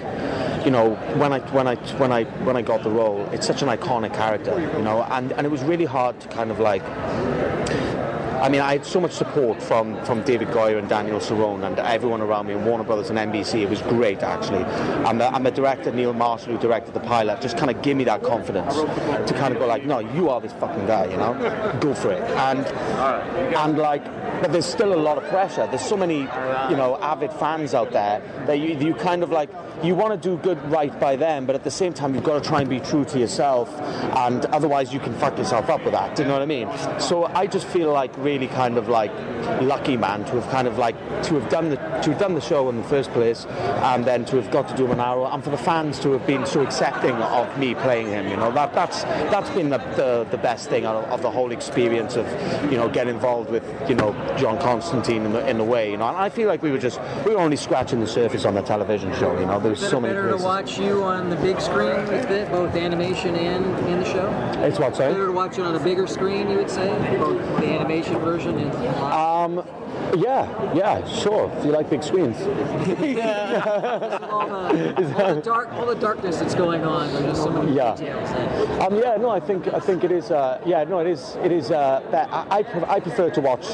[0.64, 3.62] you know, when I when I when I when I got the role, it's such
[3.62, 6.82] an iconic character, you know, and, and it was really hard to kind of like.
[8.41, 11.78] I mean, I had so much support from, from David Goyer and Daniel Cerone and
[11.78, 13.62] everyone around me, and Warner Brothers and NBC.
[13.62, 14.62] It was great, actually.
[15.09, 17.97] And the, and the director, Neil Marshall, who directed the pilot, just kind of gave
[17.97, 21.16] me that confidence to kind of go like, no, you are this fucking guy, you
[21.16, 21.34] know?
[21.80, 22.22] Go for it.
[22.22, 22.66] And,
[23.55, 24.05] and like,
[24.43, 25.66] but there's still a lot of pressure.
[25.66, 29.51] There's so many, you know, avid fans out there that you, you kind of like,
[29.83, 32.43] you want to do good right by them, but at the same time, you've got
[32.43, 33.68] to try and be true to yourself,
[34.16, 36.16] and otherwise, you can fuck yourself up with that.
[36.16, 36.68] Do you know what I mean?
[36.99, 39.12] So I just feel like really kind of like
[39.61, 42.41] lucky, man, to have kind of like to have done the to have done the
[42.41, 45.51] show in the first place, and then to have got to do arrow, and for
[45.51, 48.29] the fans to have been so accepting of me playing him.
[48.29, 51.53] You know, that that's that's been the the, the best thing of, of the whole
[51.53, 52.27] experience of
[52.70, 55.91] you know getting involved with you know John Constantine in the in the way.
[55.91, 58.45] You know, and I feel like we were just we were only scratching the surface
[58.45, 59.39] on the television show.
[59.39, 62.50] You know, there's so many Better to watch you on the big screen with it,
[62.50, 64.30] both animation and in the show.
[64.62, 64.96] It's what?
[64.96, 66.88] Better to watch it on a bigger screen, you would say,
[67.18, 68.96] both the animation version and live.
[69.02, 69.66] Um,
[70.14, 71.50] yeah, yeah, sure.
[71.57, 72.36] If you like big screens.
[72.40, 72.46] all,
[74.48, 77.12] the, all the dark, all the darkness that's going on.
[77.12, 77.94] There's just so many Yeah.
[77.96, 78.30] details.
[78.30, 80.30] That, Um, yeah, no, I think I think it is.
[80.30, 81.36] Uh, yeah, no, it is.
[81.42, 81.70] It is.
[81.70, 83.64] Uh, that I I, prefer to watch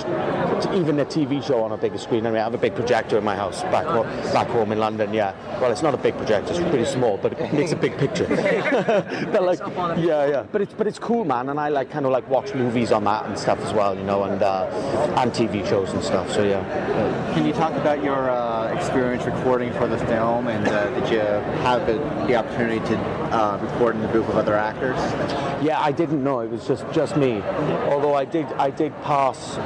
[0.74, 2.26] even a TV show on a bigger screen.
[2.26, 4.78] I mean, I have a big projector in my house back home, back home in
[4.78, 5.12] London.
[5.12, 7.96] Yeah, well, it's not a big projector; it's pretty small, but it makes a big
[7.98, 8.26] picture.
[9.32, 9.60] but like,
[9.98, 10.44] yeah, yeah.
[10.52, 11.48] But it's but it's cool, man.
[11.48, 14.04] And I like kind of like watch movies on that and stuff as well, you
[14.04, 14.66] know, and uh,
[15.16, 16.21] and TV shows and stuff.
[16.30, 16.62] So yeah.
[17.34, 21.20] Can you talk about your uh, experience recording for the film, and uh, did you
[21.62, 21.94] have the,
[22.26, 22.98] the opportunity to
[23.32, 24.96] uh, record in the booth with other actors?
[25.62, 27.40] Yeah, I didn't know it was just just me.
[27.90, 29.56] Although I did I did pass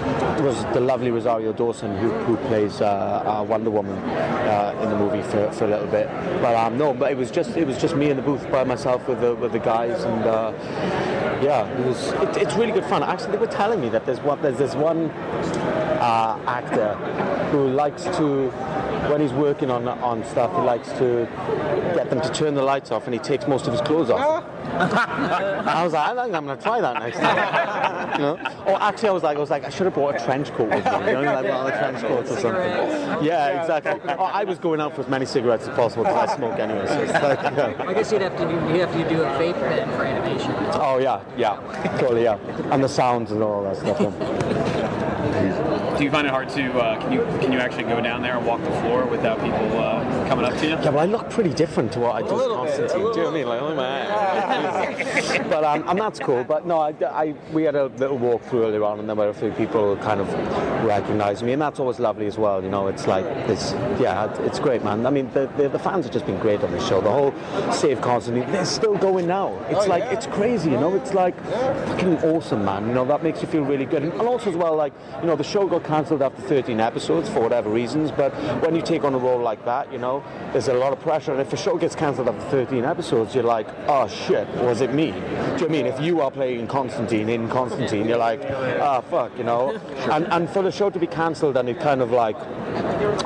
[0.40, 4.96] was the lovely Rosario Dawson who, who plays uh, uh, Wonder Woman uh, in the
[4.96, 6.08] movie for, for a little bit.
[6.40, 8.64] But um, no, but it was just it was just me in the booth by
[8.64, 10.52] myself with the with the guys and uh,
[11.42, 13.02] yeah, it was it, it's really good fun.
[13.02, 15.08] Actually, they were telling me that there's one there's this one
[16.06, 16.94] uh, actor
[17.50, 18.50] who likes to
[19.10, 21.28] when he's working on on stuff he likes to
[21.94, 24.44] get them to turn the lights off and he takes most of his clothes off.
[24.76, 28.12] I was like, I think I'm going to try that next time.
[28.12, 28.34] you know?
[28.66, 30.68] Or actually, I was like, I was like, I should have brought a trench coat
[30.68, 31.06] with me.
[31.06, 33.24] You know, like one of the trench coats or something.
[33.24, 34.14] Yeah, exactly.
[34.18, 36.86] Oh, I was going out for as many cigarettes as possible because I smoke anyway.
[36.86, 37.84] So like, yeah.
[37.86, 40.54] I guess you'd have to do you have to do a vape then for animation.
[40.74, 41.56] Oh yeah, yeah,
[41.98, 42.38] totally, yeah.
[42.72, 44.65] And the sounds and all that stuff.
[45.96, 46.72] Do you find it hard to?
[46.72, 49.78] Uh, can you can you actually go down there and walk the floor without people
[49.78, 50.72] uh, coming up to you?
[50.72, 52.98] Yeah, but I look pretty different to what I do as Constantine.
[52.98, 53.48] Do you know what I mean?
[53.48, 56.44] Like, oh my But um, and that's cool.
[56.44, 59.30] But no, I, I, we had a little walk through earlier on, and there were
[59.30, 60.28] a few people who kind of
[60.84, 62.62] recognise me, and that's always lovely as well.
[62.62, 65.06] You know, it's like it's yeah, it's great, man.
[65.06, 67.00] I mean, the, the, the fans have just been great on this show.
[67.00, 69.58] The whole Save Constantine, they're still going now.
[69.70, 70.94] It's like it's crazy, you know.
[70.94, 71.34] It's like
[71.86, 72.86] fucking awesome, man.
[72.86, 74.02] You know, that makes you feel really good.
[74.02, 77.40] And also as well, like you know, the show got cancelled after 13 episodes for
[77.40, 78.10] whatever reasons.
[78.10, 78.32] But
[78.62, 80.22] when you take on a role like that, you know,
[80.52, 81.32] there's a lot of pressure.
[81.32, 84.92] And if a show gets cancelled after 13 episodes, you're like, oh shit, was it
[84.92, 85.12] me?
[85.12, 85.86] Do you know I mean?
[85.86, 88.40] If you are playing Constantine in Constantine, you're like,
[88.80, 89.78] ah, fuck, you know.
[90.16, 92.36] And and for the show to be cancelled and it kind of like,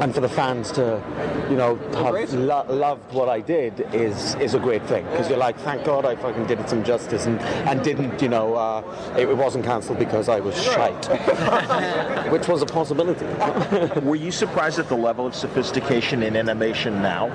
[0.00, 1.02] and for the fans to,
[1.50, 5.38] you know, have lo- loved what I did is is a great thing because you're
[5.38, 7.38] like, thank God I fucking did it some justice and
[7.68, 11.06] and didn't, you know, uh, it, it wasn't cancelled because I was shite,
[12.32, 13.24] which was a possibility.
[14.00, 17.26] Were you surprised at the level of sophistication in animation now?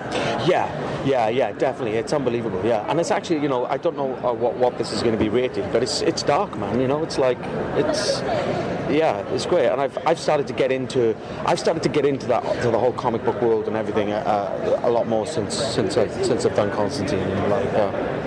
[0.46, 0.68] Yeah,
[1.06, 1.98] yeah, yeah, definitely.
[1.98, 2.64] It's unbelievable.
[2.66, 5.18] Yeah, and it's actually, you know, I don't know uh, what what this is going
[5.18, 6.82] to be rated, but it's it's dark, man.
[6.82, 7.40] You know, it's like
[7.78, 8.22] it's
[8.90, 9.68] yeah, it's great.
[9.68, 12.80] And I've I've started to get into I've started to get into that to the
[12.80, 16.56] whole comic book world and everything uh, a lot more since since I've, since I've
[16.56, 17.28] done Constantine.
[17.28, 17.74] You know, like.
[17.74, 18.25] Uh,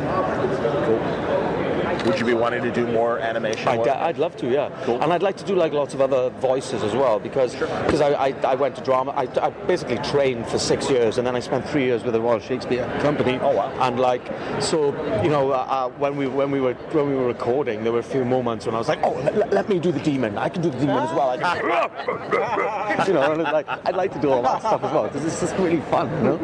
[2.07, 3.69] Would you be wanting to do more animation?
[3.69, 3.87] I'd?
[3.89, 4.71] I'd love to, yeah.
[4.85, 5.01] Cool.
[5.03, 8.11] And I'd like to do like lots of other voices as well because because I,
[8.29, 9.13] I, I went to drama.
[9.13, 12.21] I, I basically trained for six years and then I spent three years with the
[12.21, 13.39] Royal Shakespeare Company.
[13.41, 13.73] Oh wow!
[13.81, 14.23] And like
[14.61, 14.89] so,
[15.23, 17.99] you know, uh, uh, when we when we were when we were recording, there were
[17.99, 20.39] a few moments when I was like, oh, let, let me do the demon.
[20.39, 21.31] I can do the demon as well.
[21.31, 25.05] I can, you know, and like I'd like to do all that stuff as well
[25.05, 26.39] because it's just really fun, you know.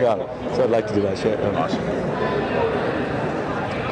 [0.00, 0.54] Yeah.
[0.56, 1.38] So I'd like to do that shit.
[1.38, 2.35] Yeah.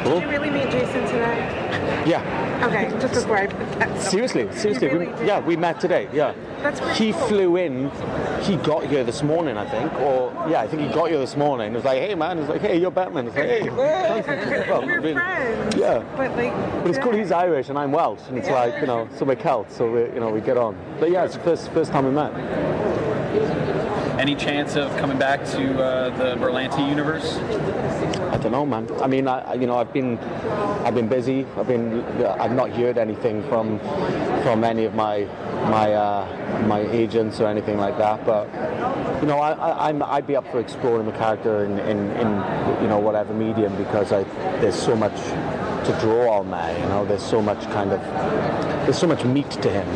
[0.05, 2.03] Did you really meet Jason today?
[2.05, 2.63] Yeah.
[2.67, 4.01] Okay, just before I put that.
[4.01, 6.07] Seriously, seriously, really we, yeah, we met today.
[6.13, 7.27] Yeah, That's pretty he cool.
[7.27, 7.91] flew in.
[8.43, 11.35] He got here this morning, I think, or yeah, I think he got here this
[11.35, 11.71] morning.
[11.71, 14.99] He was like, "Hey, man," he's like, "Hey, you're Batman." It's like, "Hey, well, We're
[14.99, 15.13] really.
[15.13, 15.75] friends.
[15.75, 16.53] Yeah, But like,
[16.83, 17.13] but it's cool.
[17.13, 20.01] He's Irish and I'm Welsh, and it's like you know, so we're Celts, so we
[20.13, 20.77] you know we get on.
[20.99, 22.31] But yeah, it's the first first time we met.
[24.19, 27.35] Any chance of coming back to uh, the Berlanti universe?
[28.35, 28.85] I don't know, man.
[29.01, 30.17] I mean, I, you know, I've been,
[30.83, 31.45] I've been busy.
[31.55, 33.79] I've been, I've not heard anything from,
[34.43, 35.23] from any of my,
[35.71, 38.25] my, uh, my agents or anything like that.
[38.25, 38.47] But,
[39.21, 42.27] you know, I, I, I'm, I'd be up for exploring the character in, in, in,
[42.81, 44.23] you know, whatever medium because I,
[44.59, 45.15] there's so much
[45.85, 46.77] to draw on there.
[46.77, 48.01] You know, there's so much kind of,
[48.83, 49.87] there's so much meat to him.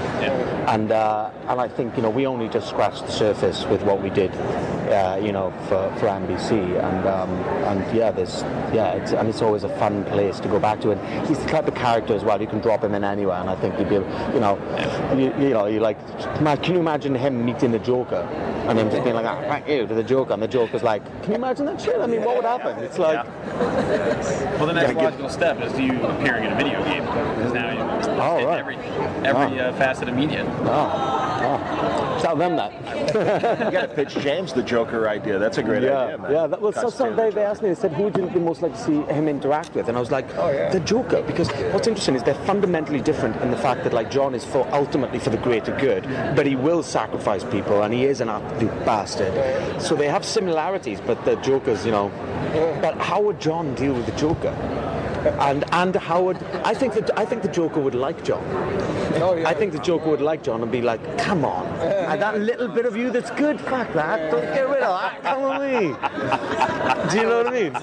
[0.70, 4.04] And uh, and I think you know we only just scratched the surface with what
[4.04, 4.32] we did,
[4.90, 6.52] uh, you know, for, for NBC.
[6.84, 7.30] And um,
[7.70, 8.42] and yeah, there's
[8.74, 10.92] yeah, it's, and it's always a fun place to go back to.
[10.92, 12.42] And he's the type of character as well.
[12.42, 14.58] You can drop him in anywhere, and I think you'd be, you know,
[15.16, 15.98] you, you know, you like.
[16.64, 18.28] Can you imagine him meeting the Joker,
[18.68, 21.04] and him just being like, ah, thank you to the Joker, and the Joker's like,
[21.24, 22.00] can you imagine that shit?
[22.00, 22.84] I mean, what would happen?
[22.84, 23.26] It's like.
[24.60, 27.80] Well, the next logical step is you appearing in a video game because now you
[28.20, 28.60] Oh, right.
[28.60, 28.76] every
[29.26, 30.44] every uh, facet of media.
[30.64, 31.29] Oh, oh.
[32.22, 32.74] Tell them that.
[33.66, 35.40] you got to pitch James the Joker idea.
[35.40, 36.32] That's a great yeah, idea, man.
[36.32, 38.62] Yeah, that was so, so they, they asked me, they said, who would you most
[38.62, 39.88] like to see him interact with?
[39.88, 40.70] And I was like, oh, yeah.
[40.70, 41.22] the Joker.
[41.22, 44.68] Because what's interesting is they're fundamentally different in the fact that like John is for
[44.74, 46.04] ultimately for the greater good,
[46.36, 49.82] but he will sacrifice people and he is an absolute bastard.
[49.82, 52.12] So they have similarities, but the Joker's, you know.
[52.82, 54.56] But how would John deal with the Joker?
[55.26, 56.38] And and Howard.
[56.64, 58.44] I think that I think the Joker would like John.
[59.22, 59.50] Oh, yeah.
[59.50, 62.68] I think the Joker would like John and be like, "Come on, and that little
[62.68, 64.32] bit of you that's good, fuck that.
[64.32, 65.24] Don't get rid of that.
[65.24, 65.82] Come on me."
[67.12, 67.74] Do you know what I mean?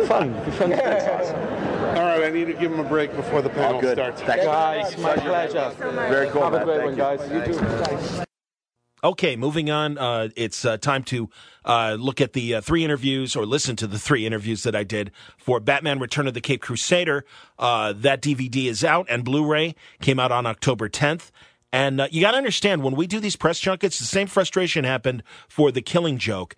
[0.00, 0.32] Be fun.
[0.44, 0.72] Be fun.
[0.72, 3.96] All right, I need to give him a break before the panel good.
[3.96, 4.22] starts.
[4.22, 4.46] Thank you.
[4.48, 5.70] Guys, my pleasure.
[6.08, 7.18] Very cool, Have a great Thank one, you.
[7.18, 7.48] guys.
[7.48, 8.24] You too.
[9.02, 9.96] Okay, moving on.
[9.96, 11.30] Uh, it's uh, time to
[11.64, 14.82] uh, look at the uh, three interviews or listen to the three interviews that I
[14.82, 17.24] did for Batman Return of the Caped Crusader.
[17.60, 21.30] Uh, that DVD is out and Blu ray came out on October 10th.
[21.70, 24.84] And uh, you got to understand when we do these press junkets, the same frustration
[24.84, 26.56] happened for The Killing Joke.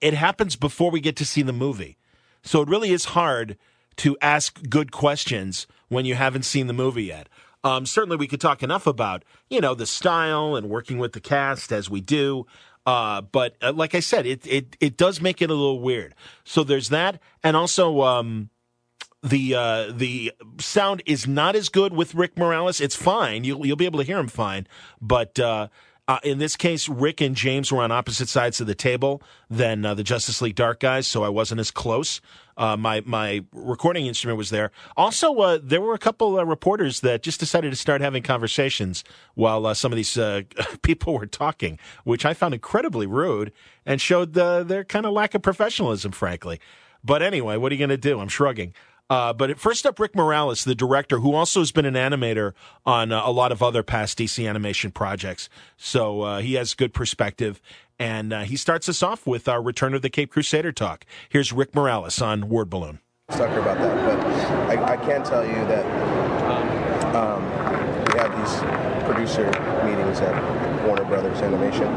[0.00, 1.96] It happens before we get to see the movie.
[2.42, 3.56] So it really is hard
[3.96, 7.28] to ask good questions when you haven't seen the movie yet.
[7.66, 11.20] Um, certainly, we could talk enough about you know the style and working with the
[11.20, 12.46] cast as we do.
[12.86, 16.14] Uh, but uh, like I said, it, it it does make it a little weird.
[16.44, 18.50] So there's that, and also um,
[19.20, 22.80] the uh, the sound is not as good with Rick Morales.
[22.80, 23.42] It's fine.
[23.42, 24.68] You'll you'll be able to hear him fine,
[25.00, 25.38] but.
[25.38, 25.68] Uh,
[26.08, 29.84] uh, in this case, Rick and James were on opposite sides of the table than
[29.84, 32.20] uh, the Justice League Dark guys, so I wasn't as close.
[32.56, 34.70] Uh, my my recording instrument was there.
[34.96, 39.04] Also, uh, there were a couple uh, reporters that just decided to start having conversations
[39.34, 40.42] while uh, some of these uh,
[40.82, 43.52] people were talking, which I found incredibly rude
[43.84, 46.60] and showed uh, their kind of lack of professionalism, frankly.
[47.04, 48.20] But anyway, what are you going to do?
[48.20, 48.74] I'm shrugging.
[49.08, 52.52] Uh, but first up, Rick Morales, the director, who also has been an animator
[52.84, 55.48] on uh, a lot of other past DC animation projects.
[55.76, 57.60] So uh, he has good perspective.
[57.98, 61.06] And uh, he starts us off with our Return of the Caped Crusader talk.
[61.28, 63.00] Here's Rick Morales on Word Balloon.
[63.30, 65.84] sucker about that, but I, I can tell you that
[67.14, 67.42] um,
[68.12, 69.46] we have these producer
[69.84, 71.88] meetings at Warner Brothers Animation,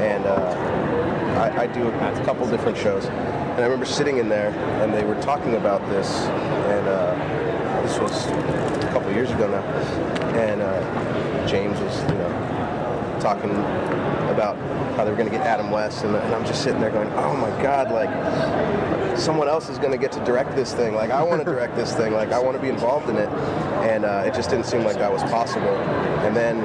[0.00, 3.06] and uh, I, I do a couple different shows.
[3.06, 4.50] And I remember sitting in there,
[4.82, 9.62] and they were talking about this, and uh, this was a couple years ago now,
[10.38, 12.59] and uh, James was, you know,
[13.20, 13.50] talking
[14.30, 14.56] about
[14.96, 17.08] how they were going to get Adam West, and, and I'm just sitting there going,
[17.12, 18.10] oh my God, like
[19.18, 20.94] someone else is going to get to direct this thing.
[20.94, 22.12] Like I want to direct this thing.
[22.12, 23.28] Like I want to be involved in it,
[23.88, 25.76] and uh, it just didn't seem like that was possible.
[26.26, 26.64] And then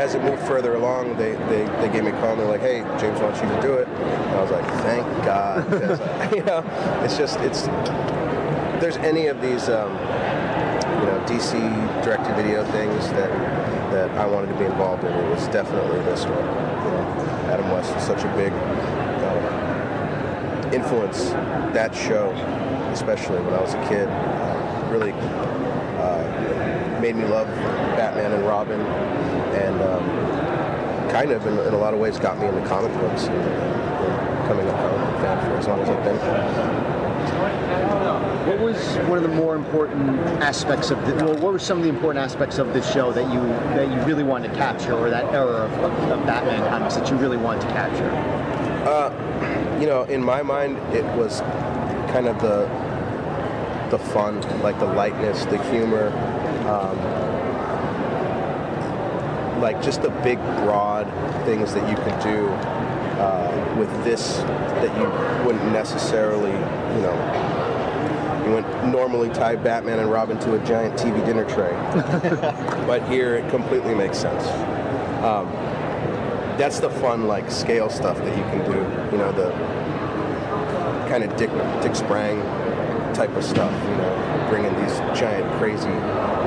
[0.00, 2.60] as it moved further along, they, they, they gave me a call and they're like,
[2.60, 3.86] hey, James wants you to do it.
[3.86, 5.72] And I was like, thank God.
[5.72, 6.64] uh, you know,
[7.04, 7.62] it's just, it's,
[8.80, 11.52] there's any of these, um, you know, DC
[12.02, 13.30] directed video things that,
[13.90, 16.34] that I wanted to be involved in, it was definitely this one.
[16.34, 17.04] You know,
[17.50, 21.30] Adam West was such a big uh, influence.
[21.74, 22.30] That show,
[22.92, 24.08] especially when I was a kid,
[24.90, 27.48] really uh, made me love
[27.96, 30.04] Batman and Robin, and um,
[31.10, 33.24] kind of, in, in a lot of ways, got me into comic books.
[33.24, 33.80] And, uh,
[34.50, 34.72] coming a
[35.22, 36.99] fan for as long as I've been.
[38.50, 41.14] What was one of the more important aspects of the?
[41.24, 43.40] Well, what were some of the important aspects of this show that you
[43.76, 47.08] that you really wanted to capture, or that era of, of, of Batman comics that
[47.08, 48.10] you really wanted to capture?
[48.90, 51.42] Uh, you know, in my mind, it was
[52.10, 52.66] kind of the
[53.96, 56.08] the fun, like the lightness, the humor,
[56.66, 56.98] um,
[59.60, 61.06] like just the big, broad
[61.44, 62.48] things that you could do
[63.20, 65.04] uh, with this that you
[65.46, 67.49] wouldn't necessarily, you know,
[68.50, 71.70] you wouldn't normally tie Batman and Robin to a giant TV dinner tray,
[72.86, 74.44] but here it completely makes sense.
[75.22, 75.46] Um,
[76.58, 78.78] that's the fun, like scale stuff that you can do.
[79.12, 79.50] You know, the
[81.08, 82.42] kind of Dick Dick Sprang
[83.14, 83.72] type of stuff.
[83.88, 85.86] You know, bringing these giant, crazy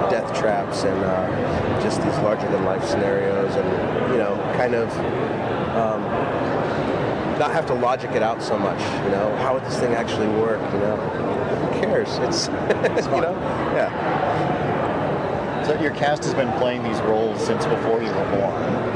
[0.10, 4.92] death traps and uh, just these larger than life scenarios, and you know, kind of.
[5.78, 6.04] Um,
[7.40, 9.36] not have to logic it out so much, you know.
[9.38, 10.62] How would this thing actually work?
[10.72, 11.43] You know,
[11.86, 12.18] cares?
[12.20, 12.48] It's,
[13.06, 13.34] you know,
[13.76, 14.64] yeah.
[15.66, 18.94] So your cast has been playing these roles since before you were born.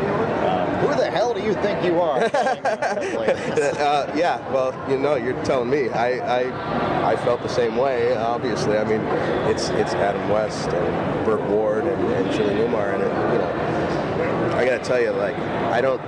[0.48, 2.20] Um, who the hell do you think you are?
[2.34, 5.90] uh, yeah, well, you know, you're telling me.
[5.90, 8.16] I, I, I felt the same way.
[8.18, 9.02] Obviously, I mean,
[9.50, 14.58] it's it's Adam West and Burt Ward and, and Julie Newmar, and it, you know,
[14.58, 16.02] I gotta tell you, like, I don't.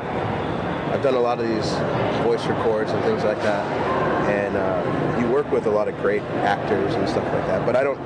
[0.91, 1.69] I've done a lot of these
[2.23, 3.65] voice records and things like that,
[4.29, 7.65] and uh, you work with a lot of great actors and stuff like that.
[7.65, 7.99] But I don't,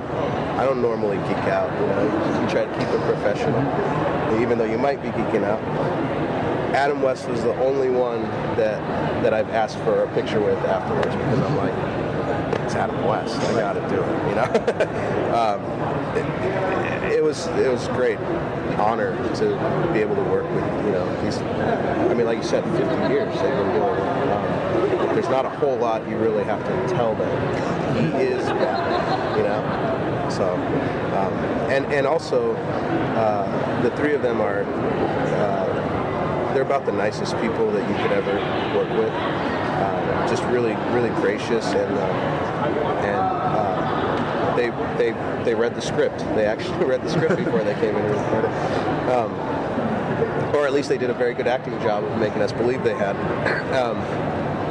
[0.58, 1.72] I don't normally geek out.
[1.80, 3.60] You know, you, try to keep it professional,
[4.40, 5.62] even though you might be geeking out.
[6.74, 8.24] Adam West was the only one
[8.58, 8.82] that
[9.24, 11.74] that I've asked for a picture with afterwards because I'm like,
[12.62, 13.36] it's Adam West.
[13.36, 14.30] I got to do it.
[14.30, 15.34] You know.
[15.38, 15.84] um,
[16.18, 18.20] it, it was it was great
[18.80, 21.38] honor to be able to work with you know these.
[21.38, 24.02] I mean, like you said, 50 years they've been doing.
[24.32, 27.73] Um, there's not a whole lot you really have to tell them.
[27.94, 28.48] He is.
[28.48, 30.28] You know.
[30.30, 31.34] So, um,
[31.70, 34.64] and and also, uh, the three of them are.
[34.64, 35.64] Uh,
[36.54, 38.34] they're about the nicest people that you could ever
[38.78, 39.12] work with.
[39.12, 42.34] Uh, just really, really gracious, and uh,
[43.04, 46.20] and uh, they they they read the script.
[46.36, 48.52] They actually read the script before they came in and recorded.
[49.12, 49.34] Um,
[50.56, 52.94] or at least they did a very good acting job of making us believe they
[52.94, 53.16] had.
[53.74, 53.98] Um,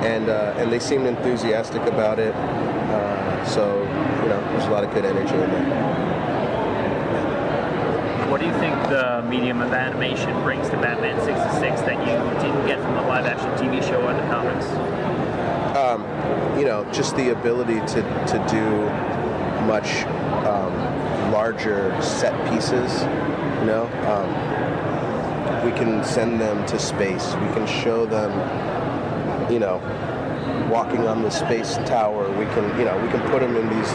[0.04, 2.34] and uh, and they seemed enthusiastic about it.
[2.34, 3.82] Uh, so
[4.22, 6.12] you know, there's a lot of good energy in there.
[8.30, 12.66] What do you think the medium of animation brings to Batman 66 that you didn't
[12.66, 14.66] get from the live action TV show or the comics?
[15.76, 16.02] um,
[16.58, 18.64] you know, just the ability to, to do
[19.66, 20.04] much
[20.46, 23.02] um, larger set pieces.
[23.60, 27.34] You know, um, we can send them to space.
[27.34, 28.30] We can show them,
[29.52, 29.76] you know,
[30.70, 32.30] walking on the space tower.
[32.30, 33.92] We can, you know, we can put them in these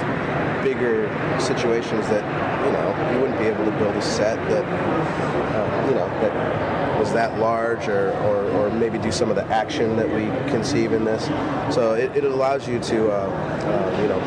[0.63, 2.23] bigger situations that,
[2.65, 6.99] you know, you wouldn't be able to build a set that, uh, you know, that
[6.99, 10.93] was that large or, or, or maybe do some of the action that we conceive
[10.93, 11.25] in this.
[11.73, 14.19] So it, it allows you to, uh, uh, you know,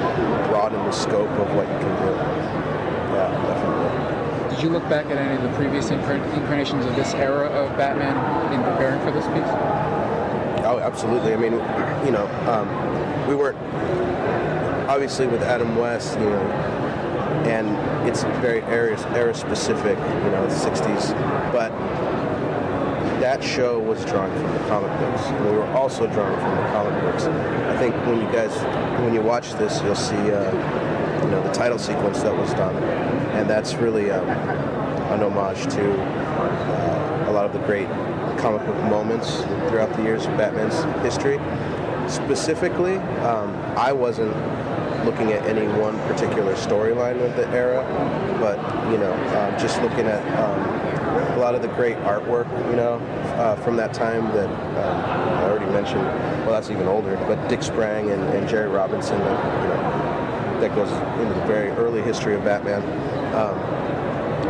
[0.48, 2.12] broaden the scope of what you can do.
[3.14, 4.54] Yeah, definitely.
[4.54, 8.16] Did you look back at any of the previous incarnations of this era of Batman
[8.52, 10.09] in preparing for this piece?
[10.90, 11.32] Absolutely.
[11.32, 11.52] I mean,
[12.04, 13.56] you know, um, we weren't
[14.88, 16.42] obviously with Adam West, you know,
[17.46, 21.12] and it's very era, era specific, you know, the 60s,
[21.52, 21.70] but
[23.20, 25.22] that show was drawn from the comic books.
[25.26, 27.24] And we were also drawn from the comic books.
[27.26, 28.52] I think when you guys,
[29.00, 32.74] when you watch this, you'll see, uh, you know, the title sequence that was done,
[33.34, 37.86] and that's really um, an homage to uh, a lot of the great
[38.40, 41.38] comic book moments throughout the years of Batman's history.
[42.08, 44.34] Specifically, um, I wasn't
[45.04, 47.84] looking at any one particular storyline of the era,
[48.40, 48.58] but
[48.90, 52.94] you know, um, just looking at um, a lot of the great artwork, you know,
[53.36, 55.00] uh, from that time that um,
[55.38, 56.04] I already mentioned.
[56.44, 60.74] Well, that's even older, but Dick Sprang and, and Jerry Robinson, that, you know, that
[60.74, 62.82] goes into the very early history of Batman.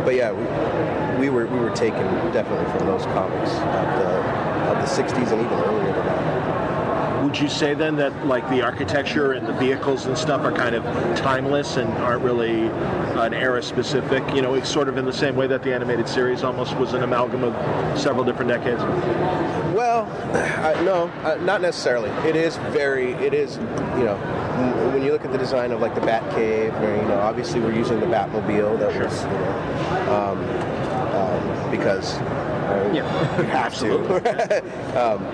[0.03, 4.11] But yeah, we, we were we were taken definitely from those comics of the
[4.71, 7.23] of the '60s and even earlier than that.
[7.23, 10.73] Would you say then that like the architecture and the vehicles and stuff are kind
[10.73, 10.83] of
[11.15, 12.67] timeless and aren't really
[13.19, 14.23] an era specific?
[14.33, 16.93] You know, it's sort of in the same way that the animated series almost was
[16.93, 18.81] an amalgam of several different decades.
[19.75, 22.09] Well, uh, no, uh, not necessarily.
[22.27, 24.40] It is very, it is, you know,
[24.93, 27.75] when you look at the design of like the Batcave, where you know, obviously we're
[27.75, 28.79] using the Batmobile.
[28.79, 30.71] That was, you know, um,
[31.15, 33.95] um, because uh, yeah, you have to.
[35.01, 35.25] um,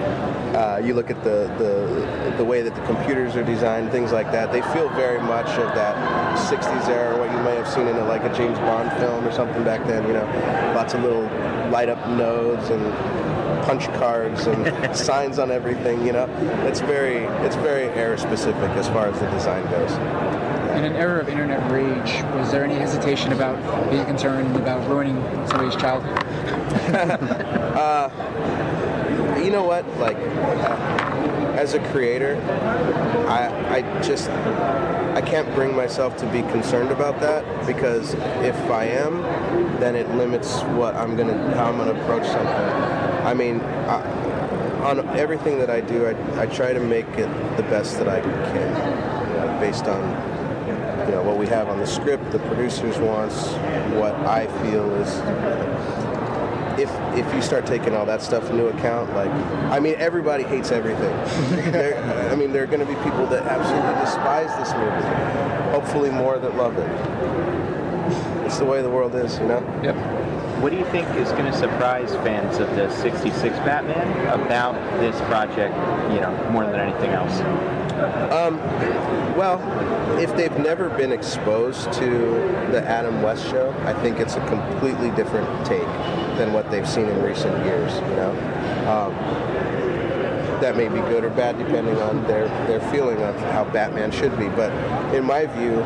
[0.56, 4.32] uh, you look at the, the the way that the computers are designed, things like
[4.32, 4.52] that.
[4.52, 5.96] They feel very much of that
[6.38, 9.32] '60s era, what you may have seen in a, like a James Bond film or
[9.32, 10.08] something back then.
[10.08, 11.24] You know, lots of little
[11.70, 12.82] light up nodes and
[13.64, 16.06] punch cards and signs on everything.
[16.06, 16.26] You know,
[16.68, 19.92] it's very it's very era specific as far as the design goes.
[20.78, 23.58] In an era of internet rage, was there any hesitation about
[23.90, 25.18] being concerned about ruining
[25.48, 26.18] somebody's childhood?
[27.76, 28.10] uh,
[29.48, 29.88] you know what?
[29.98, 32.36] Like, uh, as a creator,
[33.30, 38.84] I, I just I can't bring myself to be concerned about that because if I
[38.88, 39.22] am,
[39.80, 42.46] then it limits what I'm gonna how I'm gonna approach something.
[43.26, 44.02] I mean, I,
[44.82, 48.20] on everything that I do, I, I try to make it the best that I
[48.20, 50.02] can, you know, based on
[51.08, 53.48] you know what we have on the script, the producers wants,
[53.96, 55.97] what I feel is
[56.78, 59.32] if if you start taking all that stuff into account, like
[59.72, 61.14] I mean, everybody hates everything.
[62.32, 65.72] I mean, there are going to be people that absolutely despise this movie.
[65.72, 68.46] Hopefully, more that love it.
[68.46, 69.60] It's the way the world is, you know.
[69.84, 69.96] Yep.
[70.62, 75.16] What do you think is going to surprise fans of the 66 Batman about this
[75.22, 75.76] project,
[76.12, 77.42] you know, more than anything else?
[78.32, 78.58] Um,
[79.36, 79.60] well,
[80.20, 82.10] if they've never been exposed to
[82.72, 85.88] the Adam West show, I think it's a completely different take
[86.38, 87.94] than what they've seen in recent years.
[87.96, 88.32] You know,
[88.88, 89.14] um,
[90.62, 94.38] that may be good or bad depending on their their feeling of how Batman should
[94.38, 94.48] be.
[94.50, 94.72] But
[95.14, 95.82] in my view,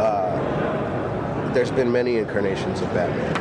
[0.00, 3.36] uh, there's been many incarnations of Batman,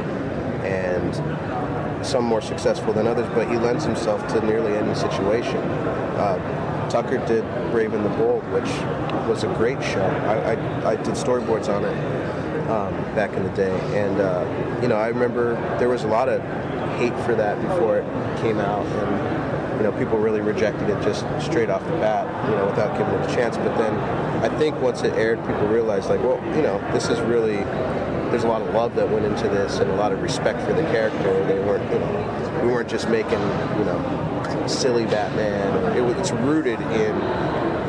[0.66, 3.28] and some more successful than others.
[3.34, 5.58] But he lends himself to nearly any situation.
[6.18, 8.70] Uh, Tucker did Brave and the Bold, which
[9.28, 10.06] was a great show.
[10.06, 14.46] I, I, I did storyboards on it um, back in the day, and uh,
[14.82, 16.42] you know I remember there was a lot of
[16.98, 21.26] hate for that before it came out, and you know people really rejected it just
[21.44, 23.58] straight off the bat, you know, without giving it a chance.
[23.58, 23.94] But then
[24.44, 27.58] I think once it aired, people realized like, well, you know, this is really
[28.30, 30.74] there's a lot of love that went into this and a lot of respect for
[30.74, 31.46] the character.
[31.46, 33.40] They weren't, you know, we weren't just making,
[33.78, 35.96] you know, silly Batman.
[35.96, 37.16] It it's rooted in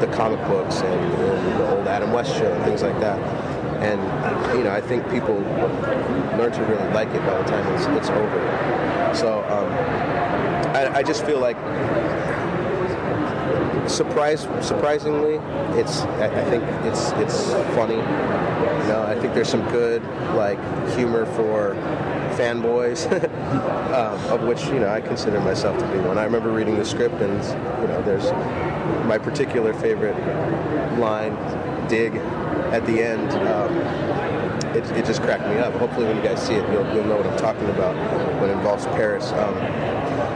[0.00, 3.18] the comic books and, and the old Adam West show and things like that.
[3.82, 4.00] And
[4.56, 5.36] you know, I think people
[6.38, 9.12] learn to really like it by the time it's, it's over.
[9.14, 9.72] So um,
[10.76, 11.56] I, I just feel like
[13.88, 15.36] surprise surprisingly
[15.78, 17.94] it's I, think it's it's funny.
[17.94, 20.02] You know i think there's some good
[20.34, 20.58] like
[20.96, 21.74] humor for
[22.36, 23.06] fanboys
[23.94, 26.18] um, of which you know i consider myself to be one.
[26.18, 27.42] I remember reading the script and
[27.80, 28.30] you know there's
[29.06, 30.16] my particular favorite
[30.98, 31.34] line
[31.88, 32.14] dig
[32.72, 33.76] at the end um,
[34.76, 37.16] it, it just cracked me up hopefully when you guys see it you'll, you'll know
[37.16, 37.94] what i'm talking about
[38.40, 39.54] when it involves paris um,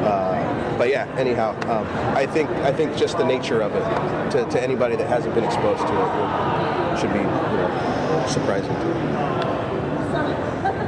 [0.03, 0.31] uh,
[0.81, 1.87] but yeah, anyhow, um,
[2.17, 5.45] I think I think just the nature of it to, to anybody that hasn't been
[5.45, 9.41] exposed to it should be you know, surprising to them.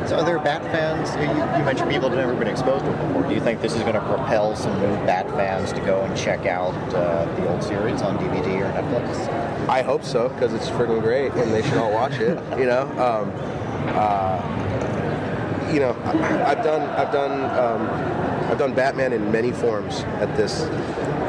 [0.09, 1.14] So, are there Bat fans?
[1.16, 1.28] You,
[1.59, 3.28] you mentioned people that have never been exposed to it before.
[3.28, 6.16] Do you think this is going to propel some new Bat fans to go and
[6.16, 9.28] check out uh, the old series on DVD or Netflix?
[9.69, 12.39] I hope so because it's freaking great and they should all watch it.
[12.59, 13.33] You know, um,
[13.97, 17.33] uh, you know, I, I've done I've done.
[17.59, 18.23] Um,
[18.53, 20.61] I've done Batman in many forms at this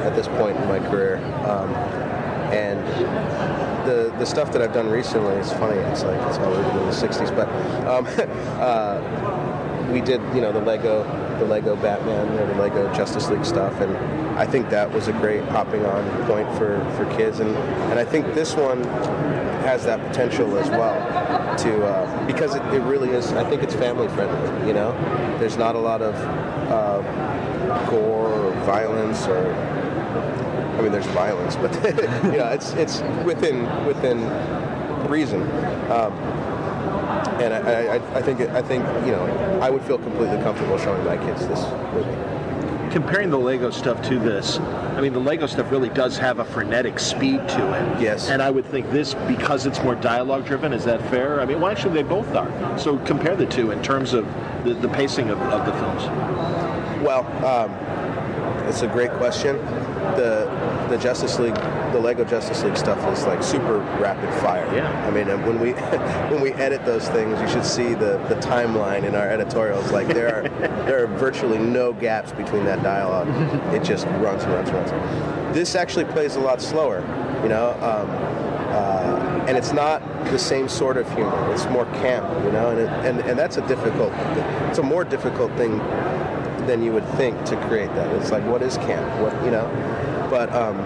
[0.03, 1.73] at this point in my career, um,
[2.51, 2.85] and
[3.87, 5.79] the the stuff that I've done recently is funny.
[5.79, 7.47] It's like it's all in the '60s, but
[7.87, 8.05] um,
[8.59, 11.03] uh, we did you know the Lego
[11.39, 13.95] the Lego Batman or the Lego Justice League stuff, and
[14.35, 17.55] I think that was a great hopping on point for for kids, and
[17.91, 18.83] and I think this one
[19.63, 20.99] has that potential as well
[21.57, 24.91] to uh, because it, it, really is i think it's family friendly you know?
[25.39, 26.15] There's not a lot of
[26.69, 31.73] uh, gore or violence or i mean there's violence but
[32.25, 34.19] you know it's it's within within
[35.09, 35.41] reason.
[35.91, 36.13] Um,
[37.39, 39.25] and I, I, I think I think you know
[39.61, 41.61] I would feel completely comfortable showing my kids this
[41.93, 42.32] movie
[42.93, 46.45] comparing the Lego stuff to this, I mean, the Lego stuff really does have a
[46.45, 48.01] frenetic speed to it.
[48.01, 48.29] Yes.
[48.29, 51.41] And I would think this, because it's more dialogue driven, is that fair?
[51.41, 52.77] I mean, well, actually, they both are.
[52.77, 54.25] So compare the two in terms of
[54.63, 56.03] the, the pacing of, of the films.
[57.03, 57.71] Well, um,
[58.69, 59.57] it's a great question.
[60.15, 60.47] The
[60.89, 61.55] the Justice League,
[61.93, 64.65] the Lego Justice League stuff is like super rapid fire.
[64.75, 65.07] Yeah.
[65.07, 65.71] I mean, when we
[66.31, 69.91] when we edit those things, you should see the, the timeline in our editorials.
[69.91, 70.49] Like there are
[70.85, 73.27] there are virtually no gaps between that dialogue.
[73.73, 75.55] It just runs and runs and runs.
[75.55, 76.99] This actually plays a lot slower.
[77.43, 77.71] You know.
[77.81, 78.43] Um,
[78.73, 80.01] uh, and it's not
[80.31, 81.53] the same sort of humor.
[81.53, 84.11] It's more camp, you know, and, it, and and that's a difficult.
[84.69, 85.77] It's a more difficult thing
[86.65, 88.11] than you would think to create that.
[88.15, 89.21] It's like, what is camp?
[89.21, 89.67] What you know?
[90.31, 90.77] But um,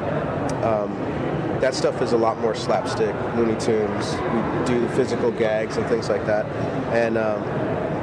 [0.67, 0.91] um,
[1.61, 4.13] that stuff is a lot more slapstick, Looney Tunes.
[4.13, 6.45] We do the physical gags and things like that,
[6.93, 7.41] and um,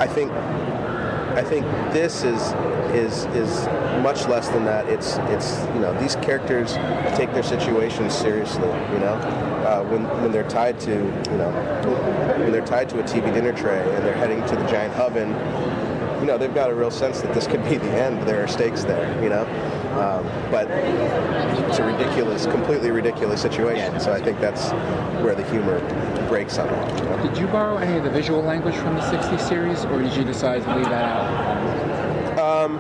[0.01, 2.53] I think I think this is
[2.95, 3.67] is is
[4.03, 4.89] much less than that.
[4.89, 6.75] It's it's you know these characters
[7.17, 8.69] take their situations seriously.
[8.93, 9.15] You know,
[9.67, 11.51] uh, when when they're tied to you know
[12.39, 15.33] when they're tied to a TV dinner tray and they're heading to the giant oven
[16.25, 18.27] you know, they've got a real sense that this could be the end.
[18.27, 19.45] There are stakes there, you know.
[19.95, 24.01] Um, but it's a ridiculous, completely ridiculous situation.
[24.01, 24.71] So I think that's
[25.23, 25.79] where the humor
[26.29, 26.99] breaks on it.
[26.99, 27.23] You know?
[27.23, 30.25] Did you borrow any of the visual language from the 60s series, or did you
[30.25, 32.39] decide to leave that out?
[32.39, 32.79] Um,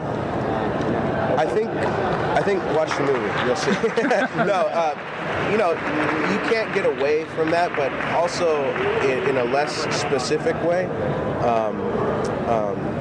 [1.39, 3.47] I think I think watch the movie.
[3.47, 3.71] You'll see.
[4.45, 8.65] no, uh, you know, you can't get away from that, but also
[9.03, 10.87] in, in a less specific way.
[11.45, 11.81] Um,
[12.49, 12.94] um,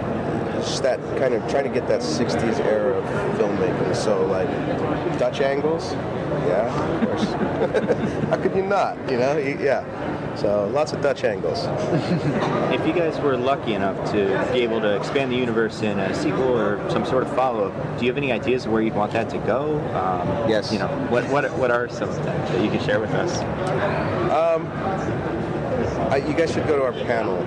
[0.67, 3.05] just that kind of trying to get that 60s era of
[3.37, 3.95] filmmaking.
[3.95, 4.47] So, like,
[5.19, 5.93] Dutch angles,
[6.47, 7.23] yeah, of course.
[8.29, 9.37] How could you not, you know?
[9.37, 9.83] Yeah.
[10.35, 11.59] So, lots of Dutch angles.
[12.73, 16.13] if you guys were lucky enough to be able to expand the universe in a
[16.15, 18.95] sequel or some sort of follow up, do you have any ideas of where you'd
[18.95, 19.79] want that to go?
[19.95, 20.73] Um, yes.
[20.73, 23.39] You know, what, what, what are some of them that you can share with us?
[24.31, 24.67] Um,
[26.11, 27.37] I, you guys should go to our panel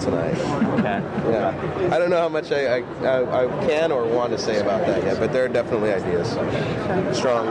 [0.00, 0.36] tonight.
[0.78, 1.00] Okay.
[1.30, 1.90] Yeah.
[1.92, 4.86] I don't know how much I, I, I, I can or want to say about
[4.86, 6.30] that yet, but there are definitely ideas.
[7.16, 7.46] Strong,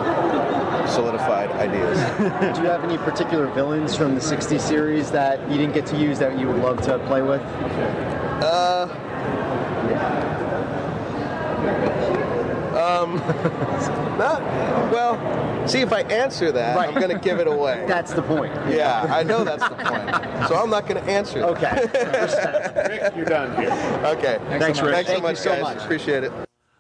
[0.88, 1.98] solidified ideas.
[2.56, 5.98] Do you have any particular villains from the 60 series that you didn't get to
[5.98, 7.42] use that you would love to play with?
[8.42, 8.88] Uh,
[13.06, 13.16] um,
[14.18, 14.42] not
[14.92, 15.68] well.
[15.68, 17.86] See, if I answer that, I'm going to give it away.
[17.88, 18.54] That's the point.
[18.70, 20.48] Yeah, I know that's the point.
[20.48, 21.40] So I'm not going to answer.
[21.40, 21.50] That.
[21.50, 23.00] Okay.
[23.02, 23.72] Rick, you're done here.
[24.06, 24.38] Okay.
[24.60, 24.94] Thanks, Rick.
[24.94, 25.62] Thanks so Thank much, you so guys.
[25.62, 25.78] much.
[25.84, 26.32] Appreciate it.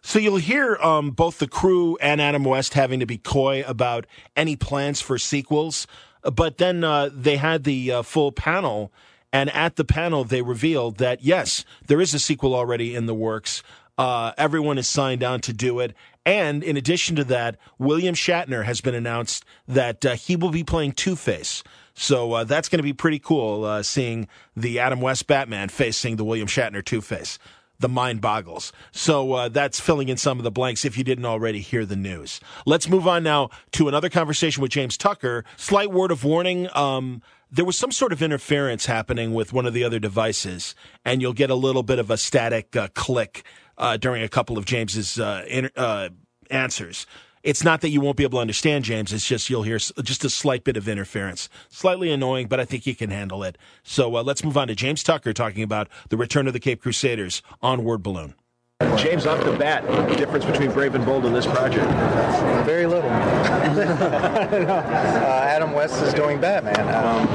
[0.03, 4.05] So you'll hear um, both the crew and Adam West having to be coy about
[4.35, 5.87] any plans for sequels,
[6.21, 8.91] but then uh, they had the uh, full panel,
[9.33, 13.15] and at the panel they revealed that yes, there is a sequel already in the
[13.15, 13.63] works.
[13.97, 15.95] Uh, everyone is signed on to do it,
[16.25, 20.63] and in addition to that, William Shatner has been announced that uh, he will be
[20.63, 21.63] playing Two Face.
[21.93, 26.17] So uh, that's going to be pretty cool, uh, seeing the Adam West Batman facing
[26.17, 27.39] the William Shatner Two Face
[27.79, 28.71] the mind boggles.
[28.91, 31.95] So uh, that's filling in some of the blanks if you didn't already hear the
[31.95, 32.39] news.
[32.65, 35.43] Let's move on now to another conversation with James Tucker.
[35.57, 36.69] Slight word of warning.
[36.73, 37.21] Um,
[37.51, 41.33] there was some sort of interference happening with one of the other devices, and you'll
[41.33, 43.43] get a little bit of a static uh, click
[43.77, 46.09] uh, during a couple of James's uh, inter- uh,
[46.49, 47.05] answers.
[47.43, 49.13] It's not that you won't be able to understand James.
[49.13, 51.47] It's just you'll hear just a slight bit of interference.
[51.69, 53.55] Slightly annoying, but I think you can handle it.
[53.83, 56.81] So uh, let's move on to James Tucker talking about the return of the Caped
[56.81, 58.33] Crusaders on Word Balloon.
[58.97, 61.85] James, off the bat, the difference between Brave and Bold in this project?
[62.65, 63.09] Very little.
[63.09, 63.15] uh,
[65.47, 66.81] Adam West is doing Batman.
[66.93, 67.25] Um,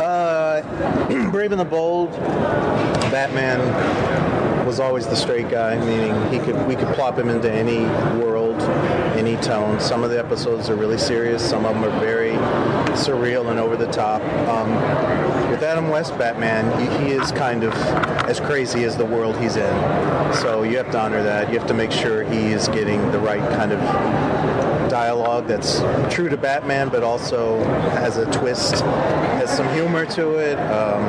[0.00, 2.10] uh, Brave and the Bold,
[3.12, 3.60] Batman
[4.64, 7.80] was always the straight guy, meaning he could we could plop him into any
[8.22, 8.58] world,
[9.18, 9.78] any tone.
[9.78, 11.46] Some of the episodes are really serious.
[11.46, 12.32] Some of them are very
[12.96, 14.22] surreal and over the top.
[14.48, 14.70] Um,
[15.62, 17.72] with Adam West Batman, he, he is kind of
[18.26, 20.34] as crazy as the world he's in.
[20.34, 21.52] So you have to honor that.
[21.52, 23.78] You have to make sure he is getting the right kind of
[24.90, 25.78] dialogue that's
[26.12, 30.58] true to Batman, but also has a twist, has some humor to it.
[30.58, 31.04] Um,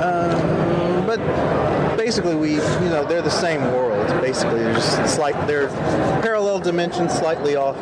[0.00, 4.06] um, but basically, we you know they're the same world.
[4.20, 5.66] Basically, they're just slight they're
[6.22, 7.76] parallel dimensions, slightly off,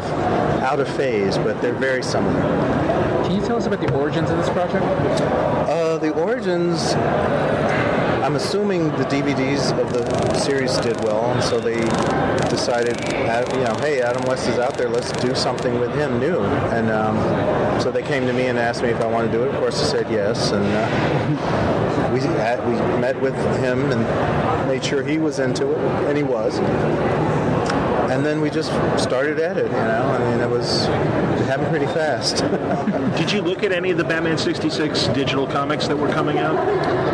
[0.62, 3.05] out of phase, but they're very similar.
[3.26, 4.84] Can you tell us about the origins of this project?
[4.84, 6.94] Uh, the origins.
[8.22, 11.80] I'm assuming the DVDs of the series did well, and so they
[12.48, 14.88] decided, you know, hey, Adam West is out there.
[14.88, 16.38] Let's do something with him new.
[16.38, 19.42] And um, so they came to me and asked me if I wanted to do
[19.42, 19.48] it.
[19.48, 24.84] Of course, I said yes, and uh, we had, we met with him and made
[24.84, 25.78] sure he was into it,
[26.08, 26.60] and he was.
[28.16, 30.06] And then we just started at it, you know.
[30.06, 32.38] I mean, it was it happened pretty fast.
[33.18, 36.56] Did you look at any of the Batman 66 digital comics that were coming out?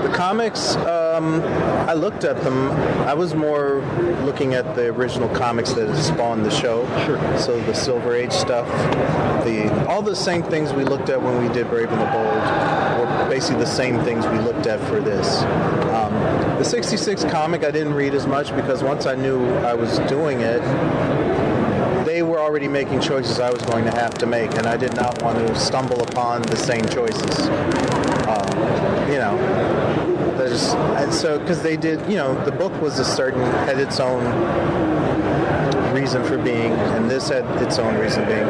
[0.04, 1.42] The comics, um,
[1.88, 2.70] I looked at them.
[3.08, 3.80] I was more
[4.22, 6.86] looking at the original comics that spawned the show.
[7.04, 7.18] Sure.
[7.36, 8.68] So the Silver Age stuff,
[9.44, 12.26] the all the same things we looked at when we did Brave and the Bold
[13.00, 15.40] were basically the same things we looked at for this.
[15.94, 16.12] Um,
[16.58, 20.42] the 66 comic I didn't read as much because once I knew I was doing
[20.42, 20.60] it,
[22.04, 24.94] they were already making choices I was going to have to make, and I did
[24.96, 27.48] not want to stumble upon the same choices.
[28.28, 29.38] Um, you know,
[30.98, 34.22] and so because they did, you know, the book was a certain had its own
[35.92, 38.46] reason for being, and this had its own reason being.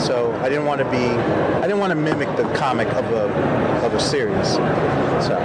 [0.00, 3.28] So I didn't want to be, I didn't want to mimic the comic of a
[3.84, 4.54] of a series.
[5.24, 5.36] So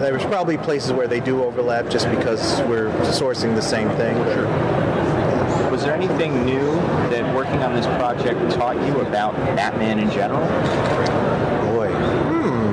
[0.00, 4.16] there was probably places where they do overlap just because we're sourcing the same thing.
[4.18, 6.74] But Was there anything new
[7.10, 10.40] that working on this project taught you about Batman in general?
[11.72, 12.72] Boy, hmm,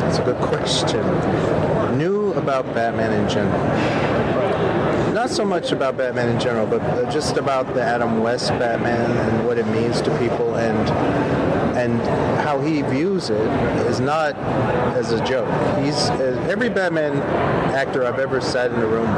[0.00, 1.06] that's a good question.
[1.96, 4.09] New about Batman in general.
[5.20, 9.10] Not so much about Batman in general, but uh, just about the Adam West Batman
[9.10, 10.88] and what it means to people and
[11.76, 12.00] and
[12.40, 13.46] how he views it
[13.86, 14.34] is not
[14.96, 15.46] as a joke.
[15.84, 17.18] He's uh, every Batman
[17.74, 19.12] actor I've ever sat in a room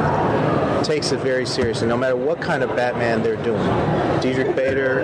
[0.76, 3.64] with takes it very seriously, no matter what kind of Batman they're doing.
[4.20, 5.02] Diedrich Bader,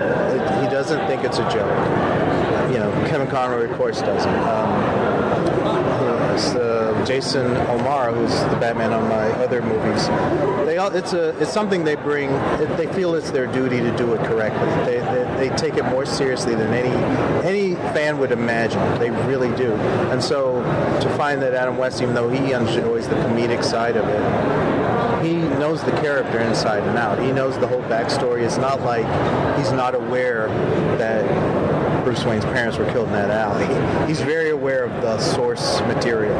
[0.61, 2.73] he doesn't think it's a joke.
[2.73, 4.35] You know, Kevin Conroy, of course, doesn't.
[4.35, 5.09] Um,
[6.39, 10.07] uh, Jason O'Mara, who's the Batman on my other movies.
[10.87, 12.31] It's a it's something they bring.
[12.77, 14.67] They feel it's their duty to do it correctly.
[14.85, 16.95] They, they, they take it more seriously than any
[17.45, 18.81] any fan would imagine.
[18.99, 19.73] They really do.
[20.11, 20.61] And so
[21.01, 25.35] to find that Adam West, even though he enjoys the comedic side of it, he
[25.35, 27.19] knows the character inside and out.
[27.19, 28.43] He knows the whole backstory.
[28.43, 29.05] It's not like
[29.57, 30.47] he's not aware
[30.97, 31.25] that
[32.03, 34.07] Bruce Wayne's parents were killed in that alley.
[34.07, 36.35] He's very aware of the source material,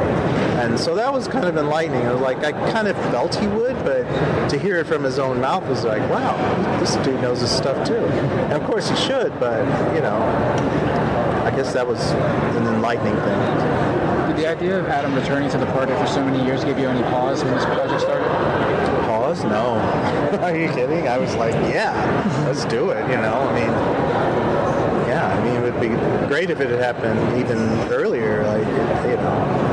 [0.60, 2.06] and so that was kind of enlightening.
[2.06, 4.03] I was like, I kind of felt he would, but
[4.49, 6.36] to hear it from his own mouth was like, wow,
[6.80, 7.95] this dude knows his stuff too.
[7.95, 9.60] And of course he should, but
[9.95, 10.18] you know,
[11.45, 14.27] I guess that was an enlightening thing.
[14.27, 16.88] Did the idea of Adam returning to the party for so many years give you
[16.88, 18.27] any pause when this project started?
[19.06, 19.45] Pause?
[19.45, 20.40] No.
[20.41, 21.07] Are you kidding?
[21.07, 23.02] I was like, yeah, let's do it.
[23.10, 23.72] You know, I mean,
[25.07, 25.90] yeah, I mean, it would be
[26.27, 27.57] great if it had happened even
[27.91, 28.68] earlier, like,
[29.10, 29.69] you know,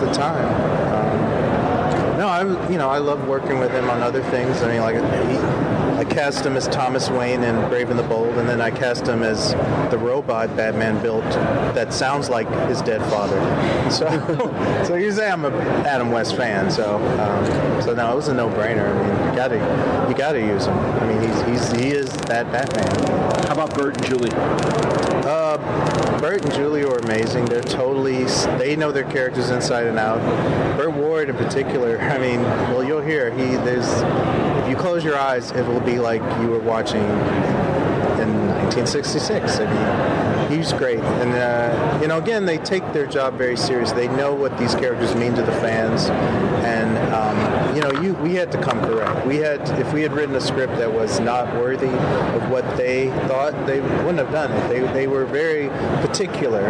[0.00, 0.44] the time.
[0.92, 4.62] Um, no, I, you know, I love working with him on other things.
[4.62, 5.60] I mean, like, he,
[6.00, 9.06] I cast him as Thomas Wayne in Brave and the Bold, and then I cast
[9.06, 9.52] him as
[9.90, 11.24] the robot Batman built
[11.74, 13.38] that sounds like his dead father.
[13.90, 14.06] So,
[14.86, 15.50] so you say I'm a
[15.84, 16.70] Adam West fan.
[16.70, 18.88] So, um, so no, it was a no-brainer.
[18.88, 20.78] I mean, you gotta, you gotta use him.
[20.78, 23.46] I mean, he's, he's he is that Batman.
[23.48, 25.09] How about Burt and Julie?
[25.22, 27.44] Uh, Burt and Julie are amazing.
[27.44, 28.24] They're totally,
[28.58, 30.18] they know their characters inside and out.
[30.76, 33.88] Burt Ward in particular, I mean, well, you'll hear, he, there's,
[34.62, 37.02] if you close your eyes, it will be like you were watching
[38.20, 39.58] in 1966.
[39.58, 40.98] I mean, he's great.
[40.98, 43.92] And, uh, you know, again, they take their job very serious.
[43.92, 46.08] They know what these characters mean to the fans.
[46.64, 49.26] And, um, you know, you, we had to come correct.
[49.26, 53.10] We had, if we had written a script that was not worthy of what they
[53.28, 54.68] thought, they wouldn't have done it.
[54.68, 55.68] They, they were very
[56.04, 56.62] particular.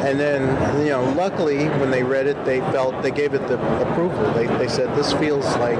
[0.00, 3.56] And then, you know, luckily when they read it, they felt, they gave it the
[3.82, 4.32] approval.
[4.32, 5.78] They, they said, this feels like,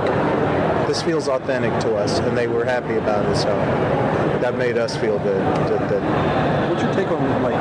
[0.86, 2.18] this feels authentic to us.
[2.18, 3.36] And they were happy about it.
[3.36, 3.48] So
[4.42, 5.40] that made us feel good.
[5.40, 7.56] That, that What's your take on like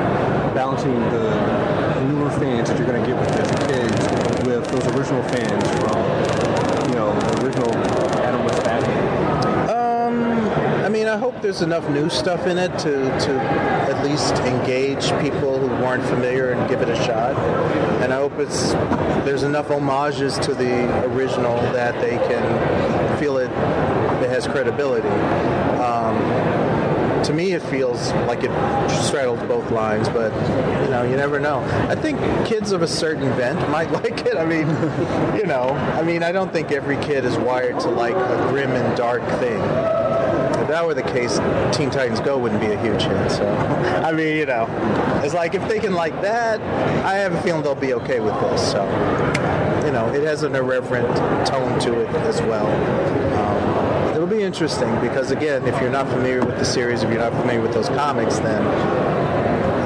[0.53, 5.23] balancing the newer fans that you're going to get with the kids with those original
[5.23, 7.73] fans from you know the original
[8.19, 9.69] Adam West Batman?
[9.71, 13.41] Um, I mean, I hope there's enough new stuff in it to, to
[13.89, 17.35] at least engage people who weren't familiar and give it a shot.
[18.03, 18.73] And I hope it's
[19.25, 25.07] there's enough homages to the original that they can feel it, it has credibility.
[25.79, 26.58] Um,
[27.29, 28.49] to me, it feels like it
[29.03, 30.33] straddles both lines, but
[30.83, 31.59] you know, you never know.
[31.87, 34.35] I think kids of a certain bent might like it.
[34.35, 34.67] I mean,
[35.37, 38.71] you know, I mean, I don't think every kid is wired to like a grim
[38.71, 39.61] and dark thing.
[40.59, 41.37] If that were the case,
[41.77, 43.31] Teen Titans Go wouldn't be a huge hit.
[43.31, 43.47] So,
[44.03, 44.65] I mean, you know,
[45.23, 46.59] it's like if they can like that,
[47.05, 48.71] I have a feeling they'll be okay with this.
[48.71, 48.85] So,
[49.85, 51.15] you know, it has an irreverent
[51.45, 52.65] tone to it as well.
[53.37, 53.78] Um,
[54.19, 57.31] it'll be interesting because, again, if you're not familiar with the series, if you're not
[57.31, 58.61] familiar with those comics, then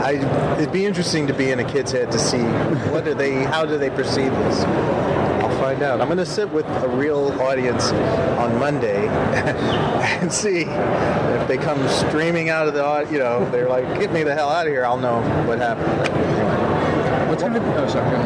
[0.03, 2.41] I, it'd be interesting to be in a kid's head to see
[2.89, 4.63] what do they, how do they perceive this.
[4.63, 6.01] I'll find out.
[6.01, 11.87] I'm going to sit with a real audience on Monday and see if they come
[11.87, 14.83] streaming out of the, you know, they're like, get me the hell out of here.
[14.83, 17.29] I'll know what happened.
[17.29, 18.17] What's kind of, oh, sorry.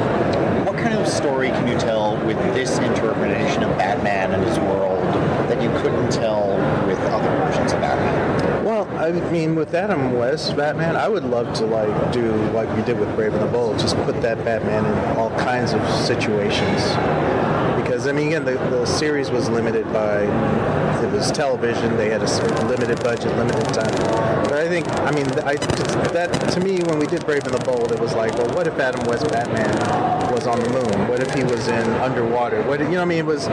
[0.64, 4.67] What kind of story can you tell with this interpretation of Batman and his world
[5.58, 6.50] that you couldn't tell
[6.88, 8.66] with other versions of Batman?
[8.66, 12.84] Well, I mean, with Adam West Batman, I would love to like do like we
[12.84, 16.82] did with Brave and the Bold, just put that Batman in all kinds of situations.
[17.82, 20.24] Because I mean, again, the, the series was limited by
[21.04, 21.96] it was television.
[21.96, 24.44] They had a limited budget, limited time.
[24.44, 25.56] But I think, I mean, I,
[26.12, 28.68] that to me, when we did Brave and the Bold, it was like, well, what
[28.68, 31.08] if Adam West Batman was on the moon?
[31.08, 32.62] What if he was in underwater?
[32.64, 33.02] What you know?
[33.02, 33.48] I mean, it was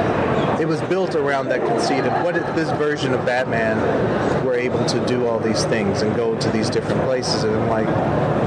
[0.61, 4.85] it was built around that conceit of what if this version of Batman were able
[4.87, 7.87] to do all these things and go to these different places, and I'm like,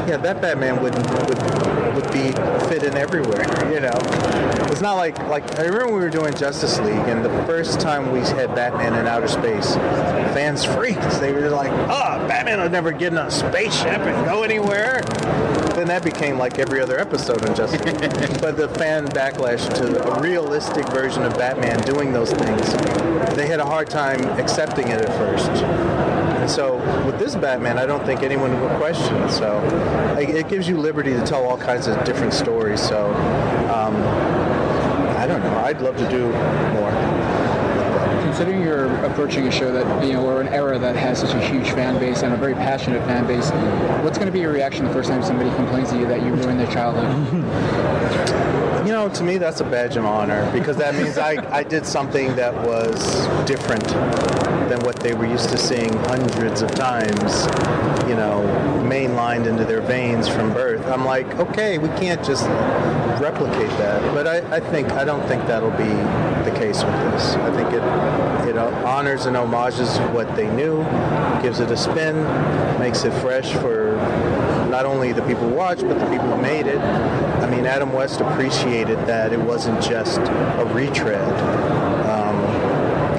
[0.07, 2.31] yeah, that Batman would would would be
[2.69, 3.47] fit in everywhere.
[3.73, 3.97] You know,
[4.69, 8.11] it's not like like I remember we were doing Justice League, and the first time
[8.11, 9.73] we had Batman in outer space,
[10.35, 11.19] fans freaked.
[11.19, 15.01] They were like, oh, Batman would never get in a spaceship and go anywhere.
[15.78, 17.99] Then that became like every other episode in Justice League.
[18.41, 22.74] but the fan backlash to a realistic version of Batman doing those things,
[23.36, 25.52] they had a hard time accepting it at first.
[25.52, 29.32] And so with this Batman, I don't think anyone would question it.
[29.32, 29.60] So
[30.16, 32.82] like, it gives you liberty to tell all kinds of different stories.
[32.82, 33.14] So
[33.72, 33.98] um,
[35.16, 35.58] I don't know.
[35.60, 36.32] I'd love to do
[36.74, 37.06] more.
[38.38, 41.39] Considering you're approaching a show that, you know, or an era that has such a
[41.39, 43.49] huge fan base and a very passionate fan base,
[44.03, 46.31] what's going to be your reaction the first time somebody complains to you that you
[46.35, 47.07] ruined their childhood?
[48.88, 51.85] You know, to me, that's a badge of honor because that means I, I did
[51.85, 53.84] something that was different
[54.68, 57.45] than what they were used to seeing hundreds of times,
[58.07, 58.44] you know,
[58.84, 60.85] mainlined into their veins from birth.
[60.88, 62.45] I'm like, okay, we can't just
[63.19, 64.02] replicate that.
[64.14, 67.35] But I, I think I don't think that'll be the case with this.
[67.35, 67.84] I think it
[68.48, 70.84] it honors and homages what they knew,
[71.41, 72.23] gives it a spin,
[72.80, 73.98] makes it fresh for
[74.69, 76.80] not only the people who watch, but the people who made it.
[76.80, 81.27] I mean, Adam West appreciated that it wasn't just a retread,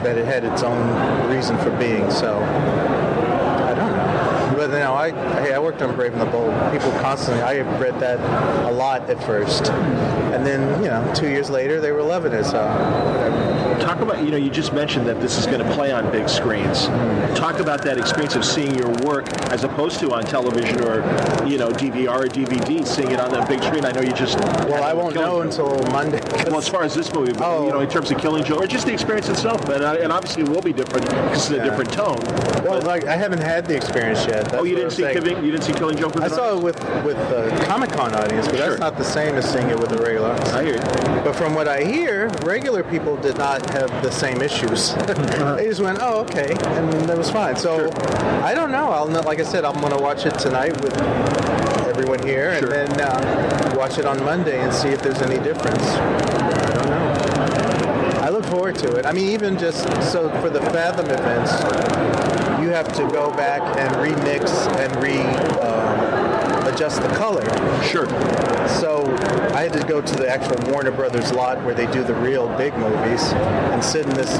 [0.09, 2.11] that it had its own reason for being.
[2.11, 4.53] So, I don't know.
[4.57, 5.11] But you know, I
[5.43, 6.55] hey, I worked on Brave and the Bold.
[6.73, 8.19] People constantly, I read that
[8.67, 12.45] a lot at first, and then you know, two years later, they were loving it.
[12.45, 13.48] So, whatever.
[13.81, 16.29] Talk about, you know, you just mentioned that this is going to play on big
[16.29, 16.87] screens.
[17.39, 20.97] Talk about that experience of seeing your work as opposed to on television or,
[21.47, 23.85] you know, DVR or DVD, seeing it on that big screen.
[23.85, 24.39] I know you just.
[24.69, 26.21] Well, I won't know until Monday.
[26.47, 27.67] Well, as far as this movie, Oh.
[27.67, 30.13] you know, in terms of Killing Joke, or just the experience itself, and, uh, and
[30.13, 32.19] obviously it will be different because it's a different tone.
[32.65, 34.45] Well, like I haven't had the experience yet.
[34.47, 35.19] That's oh, you didn't see saying.
[35.23, 38.15] Killing, you didn't see Killing Joke with I saw it with with the Comic Con
[38.15, 38.69] audience, but Sure.
[38.69, 40.31] that's not the same as seeing it with the regular.
[40.31, 40.53] audience.
[40.53, 41.23] I hear you.
[41.23, 44.95] But from what I hear, regular people did not have the same issues.
[45.57, 47.57] they just went, "Oh, okay," and that was fine.
[47.57, 47.91] So
[48.43, 48.91] I don't know.
[48.91, 50.97] I'll like I said, I'm going to watch it tonight with
[51.89, 55.83] everyone here, and then uh, watch it on Monday and see if there's any difference.
[55.83, 58.21] I don't know.
[58.23, 59.07] I look forward to it.
[59.07, 61.53] I mean, even just so for the Fathom events,
[62.63, 65.19] you have to go back and remix and re
[66.79, 67.43] adjust the color.
[67.83, 68.07] Sure.
[68.69, 69.05] So
[69.53, 72.47] I had to go to the actual Warner Brothers lot where they do the real
[72.57, 74.31] big movies and sit in this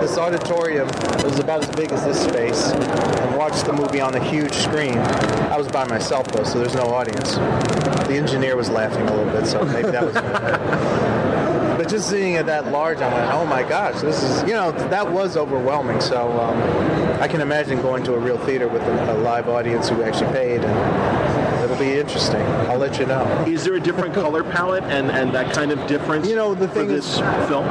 [0.00, 0.88] this auditorium.
[0.88, 4.54] that was about as big as this space and watch the movie on a huge
[4.54, 4.96] screen.
[4.96, 7.34] I was by myself though, so there's no audience.
[7.34, 11.34] The engineer was laughing a little bit, so maybe that was.
[11.76, 14.70] But just seeing it that large, I went, oh my gosh, this is, you know,
[14.72, 16.00] that was overwhelming.
[16.00, 19.88] So um, I can imagine going to a real theater with a, a live audience
[19.88, 21.33] who actually paid, and
[21.64, 22.42] it'll be interesting.
[22.68, 23.24] I'll let you know.
[23.46, 26.68] Is there a different color palette and, and that kind of difference you know, the
[26.68, 27.18] thing for this
[27.48, 27.64] film?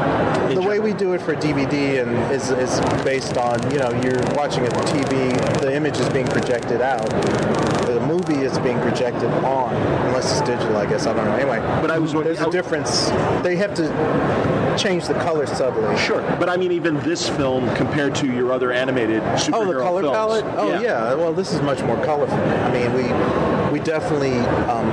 [0.53, 4.21] The way we do it for DVD and is, is based on, you know, you're
[4.33, 7.07] watching it on TV, the image is being projected out.
[7.85, 9.73] The movie is being projected on,
[10.07, 11.05] unless it's digital, I guess.
[11.05, 11.35] I don't know.
[11.35, 13.09] Anyway, but I was there's a difference.
[13.43, 13.83] They have to
[14.77, 15.95] change the color subtly.
[15.97, 19.73] Sure, but I mean, even this film compared to your other animated superhero Oh, the
[19.81, 20.15] color films.
[20.15, 20.45] palette.
[20.57, 21.13] Oh yeah.
[21.13, 22.37] Well, this is much more colorful.
[22.37, 23.03] I mean, we
[23.73, 24.37] we definitely
[24.69, 24.87] um,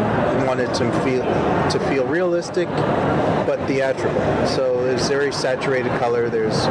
[0.46, 1.22] wanted to feel
[1.70, 2.66] to feel realistic,
[3.46, 4.46] but theatrical.
[4.46, 6.30] So there's very saturated color.
[6.30, 6.64] There's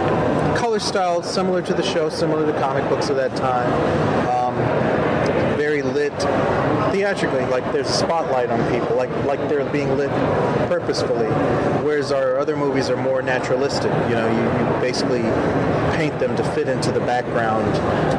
[0.59, 3.71] color style similar to the show, similar to comic books of that time.
[4.27, 4.55] Um,
[6.99, 10.09] theatrically, like there's a spotlight on people, like like they're being lit
[10.67, 11.27] purposefully.
[11.81, 13.91] Whereas our other movies are more naturalistic.
[14.09, 14.41] You know, you,
[14.75, 15.21] you basically
[15.95, 17.71] paint them to fit into the background,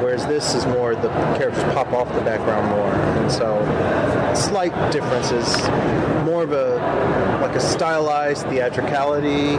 [0.02, 2.90] whereas this is more the characters pop off the background more,
[3.20, 3.60] and so
[4.34, 5.46] slight differences.
[6.24, 9.56] More of a like a stylized theatricality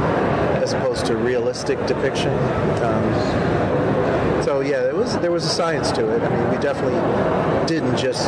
[0.64, 2.34] as opposed to realistic depiction.
[2.82, 3.04] Um,
[4.42, 6.24] so yeah, it was there was a science to it.
[6.24, 7.00] I mean, we definitely
[7.68, 8.28] didn't just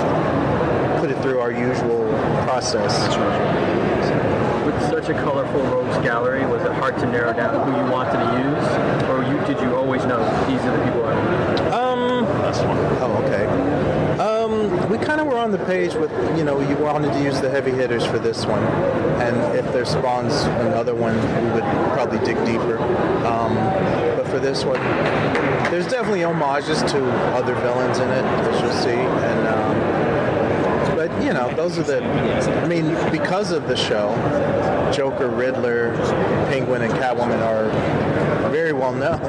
[1.03, 2.07] put it through our usual
[2.45, 3.09] process.
[4.65, 8.13] With such a colorful rogues gallery, was it hard to narrow down who you wanted
[8.13, 11.03] to use, or you, did you always know these are the people?
[11.73, 12.25] Um.
[13.01, 13.45] Oh, okay.
[14.17, 17.41] Um, we kind of were on the page with, you know, you wanted to use
[17.41, 18.63] the heavy hitters for this one,
[19.19, 22.77] and if there spawns another one, we would probably dig deeper.
[23.27, 23.55] Um,
[24.15, 24.79] but for this one,
[25.69, 29.47] there's definitely homages to other villains in it, as you'll see, and.
[29.49, 29.92] Um,
[31.33, 32.03] you know, those are the.
[32.03, 34.13] I mean, because of the show,
[34.93, 35.95] Joker, Riddler,
[36.47, 37.69] Penguin, and Catwoman are
[38.51, 39.19] very well known.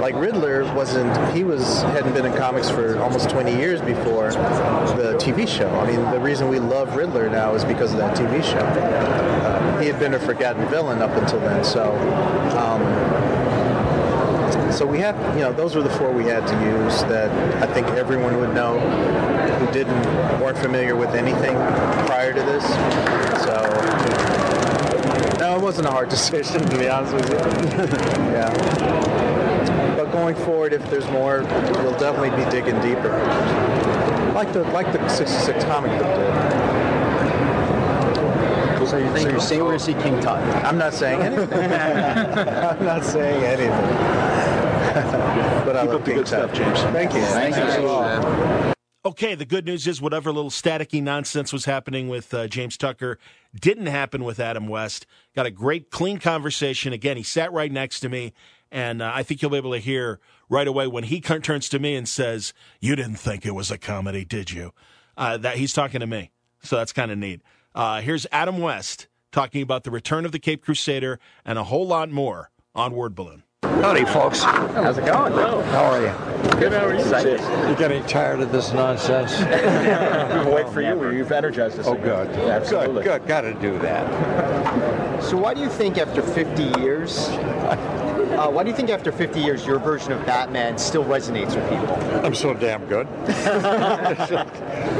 [0.00, 1.36] Like Riddler wasn't.
[1.36, 5.68] He was hadn't been in comics for almost 20 years before the TV show.
[5.68, 8.58] I mean, the reason we love Riddler now is because of that TV show.
[8.58, 11.94] Uh, he had been a forgotten villain up until then, so.
[12.58, 12.82] Um,
[14.72, 17.30] so we have, you know, those were the four we had to use that
[17.62, 18.80] I think everyone would know
[19.48, 21.54] who didn't weren't familiar with anything
[22.06, 22.64] prior to this.
[23.44, 23.54] So
[25.38, 27.36] no, it wasn't a hard decision to be honest with you.
[28.32, 29.94] yeah.
[29.96, 33.10] But going forward, if there's more, we'll definitely be digging deeper,
[34.34, 36.84] like the like the '66 comic book did.
[38.88, 40.38] So you're, so you're saying we're going to see King Tut?
[40.64, 41.58] I'm not saying anything.
[41.72, 43.70] I'm not saying anything.
[45.64, 46.80] but I Keep love up the good stuff, James.
[46.80, 47.22] Thank you.
[47.22, 48.68] Thank Thank you.
[48.68, 48.73] you.
[49.06, 53.18] Okay, the good news is whatever little staticky nonsense was happening with uh, James Tucker
[53.54, 55.04] didn't happen with Adam West.
[55.36, 56.94] Got a great, clean conversation.
[56.94, 58.32] Again, he sat right next to me,
[58.72, 61.78] and uh, I think you'll be able to hear right away when he turns to
[61.78, 64.72] me and says, "You didn't think it was a comedy, did you?"
[65.18, 66.30] Uh, that he's talking to me,
[66.62, 67.42] so that's kind of neat.
[67.74, 71.86] Uh, here's Adam West talking about the return of the Caped Crusader and a whole
[71.86, 73.42] lot more on Word Balloon.
[73.64, 74.42] Howdy, folks.
[74.42, 75.32] How's it going?
[75.32, 76.12] How are you?
[76.60, 77.38] Good, how are you?
[77.66, 79.32] You're getting tired of this nonsense?
[79.40, 81.10] We've waited for you.
[81.16, 81.86] You've energized us.
[81.86, 82.26] Oh, again.
[82.26, 82.28] good.
[82.50, 83.02] Absolutely.
[83.04, 83.28] Good, good.
[83.28, 85.04] Got to do that.
[85.24, 89.40] So why do you think after 50 years, uh, why do you think after 50
[89.40, 91.94] years your version of Batman still resonates with people?
[92.22, 93.06] I'm so damn good.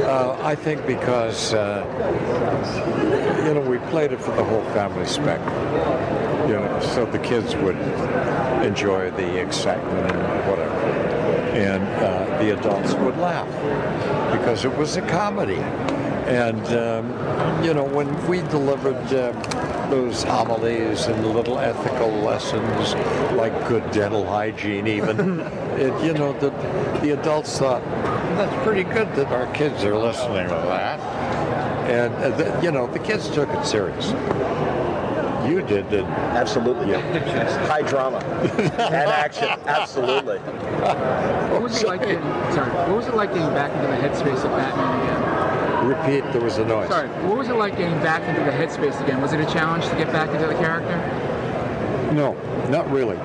[0.07, 1.85] uh, I think because, uh,
[3.45, 5.53] you know, we played it for the whole family spectrum.
[6.49, 7.75] You know, so the kids would
[8.65, 10.75] enjoy the excitement and whatever.
[11.55, 13.47] And uh, the adults would laugh
[14.37, 15.61] because it was a comedy.
[16.25, 19.31] And, um, you know, when we delivered uh,
[19.89, 22.95] those homilies and little ethical lessons,
[23.35, 25.39] like good dental hygiene, even,
[25.77, 26.49] it, you know, the,
[27.01, 27.83] the adults thought,
[28.35, 30.99] that's pretty good that our kids are listening to that.
[31.89, 34.11] And, uh, the, you know, the kids took it serious.
[35.49, 36.11] You did, didn't?
[36.11, 36.89] Absolutely.
[36.91, 37.67] Yeah.
[37.67, 39.47] High drama and action.
[39.65, 40.37] Absolutely.
[40.39, 42.21] What was it like getting,
[42.53, 45.21] sorry, what was it like getting back into the headspace of Batman again?
[45.85, 46.89] Repeat, there was a noise.
[46.89, 49.21] Sorry, what was it like getting back into the headspace again?
[49.21, 50.97] Was it a challenge to get back into the character?
[52.13, 52.35] No,
[52.69, 53.17] not really.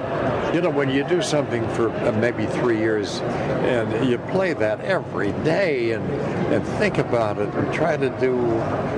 [0.55, 4.81] You know, when you do something for uh, maybe three years and you play that
[4.81, 6.05] every day and,
[6.53, 8.35] and think about it and try to do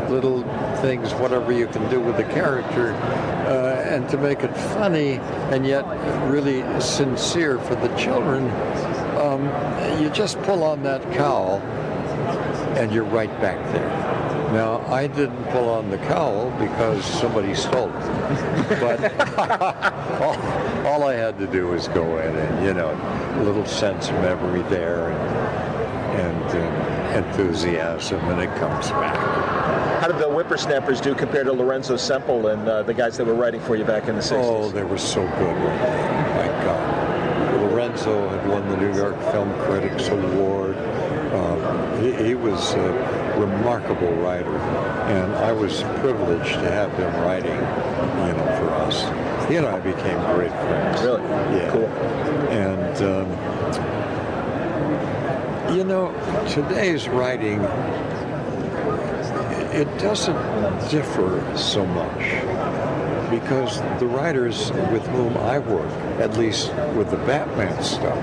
[0.09, 0.43] little
[0.81, 5.19] things, whatever you can do with the character, uh, and to make it funny
[5.53, 5.85] and yet
[6.31, 8.49] really sincere for the children,
[9.19, 9.45] um,
[10.03, 11.61] you just pull on that cowl
[12.79, 14.42] and you're right back there.
[14.53, 18.81] Now, I didn't pull on the cowl because somebody stole it.
[18.81, 19.39] But
[20.21, 22.91] all, all I had to do was go in and, you know,
[23.41, 29.17] a little sense of memory there and, and uh, enthusiasm, and it comes back.
[30.03, 33.35] How did the whippersnappers do compared to Lorenzo Semple and uh, the guys that were
[33.35, 34.33] writing for you back in the 60s?
[34.45, 35.57] Oh, they were so good.
[35.57, 37.63] My God.
[37.71, 40.72] Lorenzo had won the New York Film Critics Award.
[41.33, 47.57] Um, he, he was a remarkable writer, and I was privileged to have him writing,
[47.57, 49.03] you know, for us.
[49.49, 51.01] He and I became great friends.
[51.03, 51.23] Really?
[51.23, 51.71] Yeah.
[51.71, 51.89] Cool.
[52.51, 53.29] And um,
[55.77, 56.13] you know,
[56.49, 57.61] today's writing
[59.73, 60.37] it doesn't
[60.91, 62.21] differ so much
[63.31, 65.91] because the writers with whom I work,
[66.21, 68.19] at least with the Batman stuff,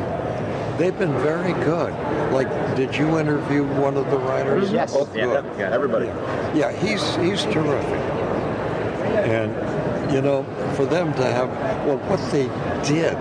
[0.80, 1.94] they've been very good.
[2.34, 4.66] Like, did you interview one of the writers?
[4.66, 4.76] Mm-hmm.
[4.76, 4.94] Yes.
[4.96, 5.46] Oh, Yeah, good.
[5.60, 6.08] yeah, everybody.
[6.58, 8.00] Yeah, he's he's terrific.
[9.28, 9.52] And
[10.12, 10.44] you know,
[10.76, 11.50] for them to have
[11.86, 12.48] well, what they
[12.88, 13.16] did,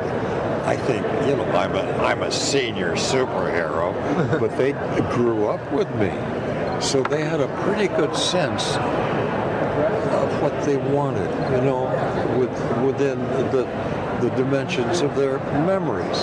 [0.64, 3.92] I think you know, I'm a I'm a senior superhero,
[4.40, 4.72] but they
[5.14, 6.10] grew up with me,
[6.80, 11.28] so they had a pretty good sense of what they wanted.
[11.56, 11.82] You know,
[12.38, 12.50] with
[12.84, 13.18] within
[13.50, 13.64] the
[14.20, 16.22] the dimensions of their memories,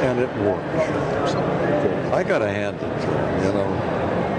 [0.00, 0.64] and it worked.
[2.14, 3.44] I got to hand it to them.
[3.44, 3.66] You know.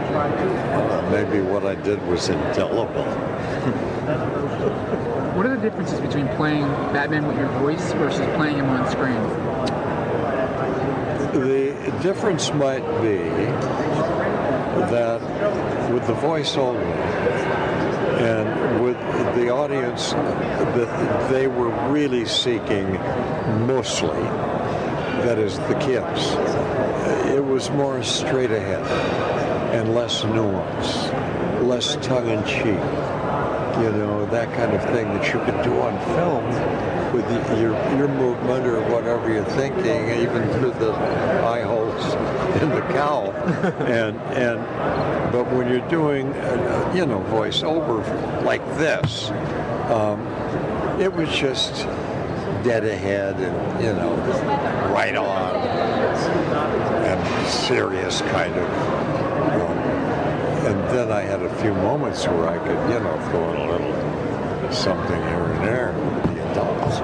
[0.10, 3.04] Uh, maybe what I did was indelible.
[5.40, 9.22] What are the differences between playing Batman with your voice versus playing him on screen?
[11.32, 13.20] The difference might be
[14.90, 15.22] that
[15.94, 16.84] with the voice only
[18.20, 18.98] and with
[19.36, 20.12] the audience
[21.32, 22.92] they were really seeking
[23.66, 24.20] mostly,
[25.26, 26.34] that is the kids,
[27.34, 28.86] it was more straight ahead
[29.74, 31.10] and less nuance,
[31.64, 32.82] less tongue-in-cheek.
[33.84, 37.74] You know, that kind of thing that you could do on film with the, your
[37.98, 40.94] your movement or whatever you're thinking, even through the
[41.46, 42.04] eye holes
[42.62, 43.32] in the cowl.
[43.88, 44.60] and and
[45.32, 49.30] but when you're doing uh, you know voiceover like this,
[49.92, 50.20] um,
[51.00, 51.86] it was just
[52.64, 54.16] dead ahead and you know
[54.94, 55.56] right on
[57.06, 58.70] and serious kind of.
[59.62, 59.78] Um,
[60.68, 63.72] and then I had a few moments where I could, you know, throw in a
[63.72, 65.94] little something here and there.
[66.34, 67.00] The adults.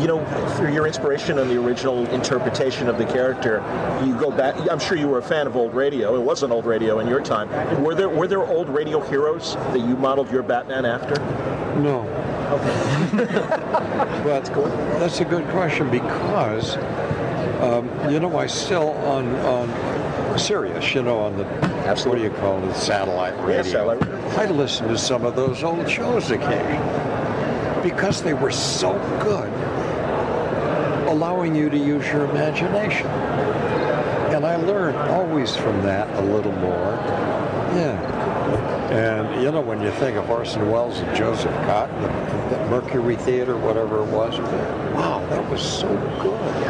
[0.00, 0.24] you know,
[0.56, 3.62] for your inspiration on the original interpretation of the character,
[4.04, 4.54] you go back.
[4.70, 6.14] I'm sure you were a fan of old radio.
[6.14, 7.48] It was an old radio in your time.
[7.82, 11.14] Were there were there old radio heroes that you modeled your Batman after?
[11.80, 12.04] No.
[12.48, 14.44] But
[14.98, 16.76] that's a good question because,
[17.60, 21.44] um, you know, I still on on Sirius, you know, on the
[22.04, 23.62] what do you call it, satellite radio.
[23.62, 24.02] satellite
[24.38, 27.16] I listen to some of those old shows occasionally
[27.82, 28.92] because they were so
[29.22, 29.52] good,
[31.08, 33.06] allowing you to use your imagination.
[34.34, 36.92] And I learned always from that a little more.
[37.76, 38.90] Yeah.
[38.90, 43.56] And you know, when you think of Orson Welles and Joseph Cotten, the Mercury Theater,
[43.56, 44.38] whatever it was,
[44.94, 45.88] wow, that was so
[46.20, 46.66] good.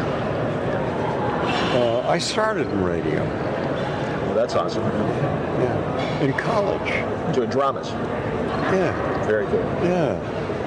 [1.77, 3.23] Uh, I started in radio.
[3.23, 4.83] Well, that's awesome.
[4.83, 6.19] Yeah.
[6.21, 7.35] In college.
[7.35, 7.89] Doing dramas.
[7.89, 9.25] Yeah.
[9.25, 9.65] Very good.
[9.83, 10.15] Yeah.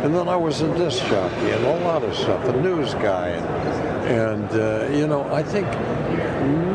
[0.05, 3.29] And then I was a disc jockey and a lot of stuff, a news guy.
[3.29, 5.67] And, and uh, you know, I think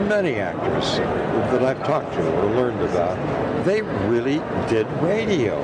[0.07, 3.17] many actors that I've talked to or learned about,
[3.65, 4.39] they really
[4.69, 5.55] did radio.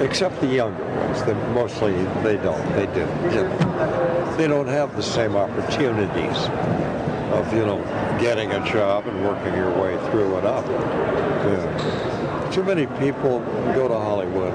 [0.00, 1.26] Except the younger ones.
[1.54, 1.92] Mostly
[2.22, 2.64] they don't.
[2.74, 4.36] They didn't.
[4.36, 6.36] They don't have the same opportunities
[7.32, 7.82] of, you know,
[8.20, 10.66] getting a job and working your way through and up.
[10.66, 12.50] Yeah.
[12.52, 13.40] Too many people
[13.74, 14.52] go to Hollywood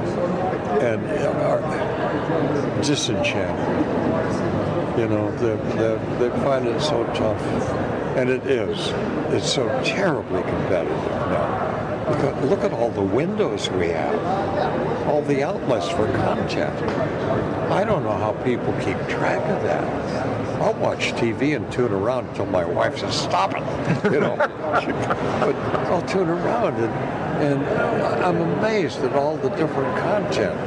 [0.82, 1.06] and
[1.42, 1.62] are
[2.82, 3.84] disenchanted.
[4.98, 7.42] You know, they, they, find it so tough.
[8.16, 8.90] And it is.
[9.34, 12.06] It's so terribly competitive now.
[12.08, 14.14] Because look at all the windows we have,
[15.08, 16.74] all the outlets for content.
[17.72, 19.84] I don't know how people keep track of that.
[20.62, 23.64] I'll watch TV and tune around until my wife says, stop it,
[24.12, 24.36] you know.
[24.38, 25.56] but
[25.88, 30.58] I'll tune around and, and I'm amazed at all the different content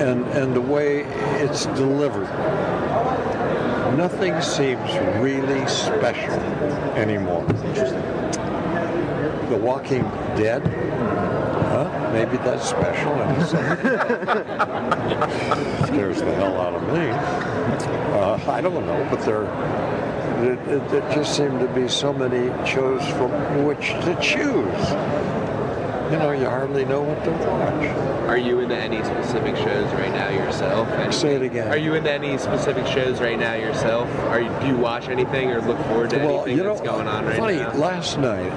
[0.00, 1.02] and, and the way
[1.40, 2.28] it's delivered.
[3.96, 4.90] Nothing seems
[5.20, 6.40] really special
[6.96, 7.44] anymore.
[9.48, 10.02] The Walking
[10.34, 10.62] Dead?
[12.12, 12.18] Huh?
[12.18, 13.12] Maybe that's special.
[13.22, 13.62] in some-
[15.86, 17.08] Scares the hell out of me.
[18.14, 19.44] Uh, I don't know, but there,
[20.44, 24.90] it, it, there just seem to be so many shows from which to choose.
[26.12, 28.28] You know, you hardly know what to watch.
[28.28, 30.86] Are you into any specific shows right now yourself?
[30.90, 31.68] Any- Say it again.
[31.68, 34.10] Are you into any specific shows right now yourself?
[34.28, 36.86] Are you, do you watch anything or look forward to Well, anything you know, that's
[36.86, 37.72] going on right funny, now?
[37.74, 38.52] last night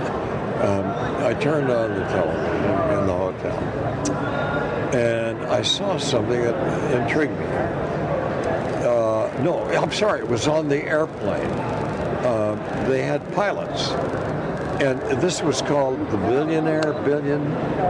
[0.62, 0.86] um,
[1.26, 3.05] I turned on the television
[3.36, 4.36] hotel
[4.96, 7.46] and I saw something that intrigued me.
[7.46, 11.52] Uh, no, I'm sorry, it was on the airplane.
[12.26, 12.60] Um,
[12.90, 13.92] they had pilots.
[14.82, 17.44] And this was called The Billionaire, Billion,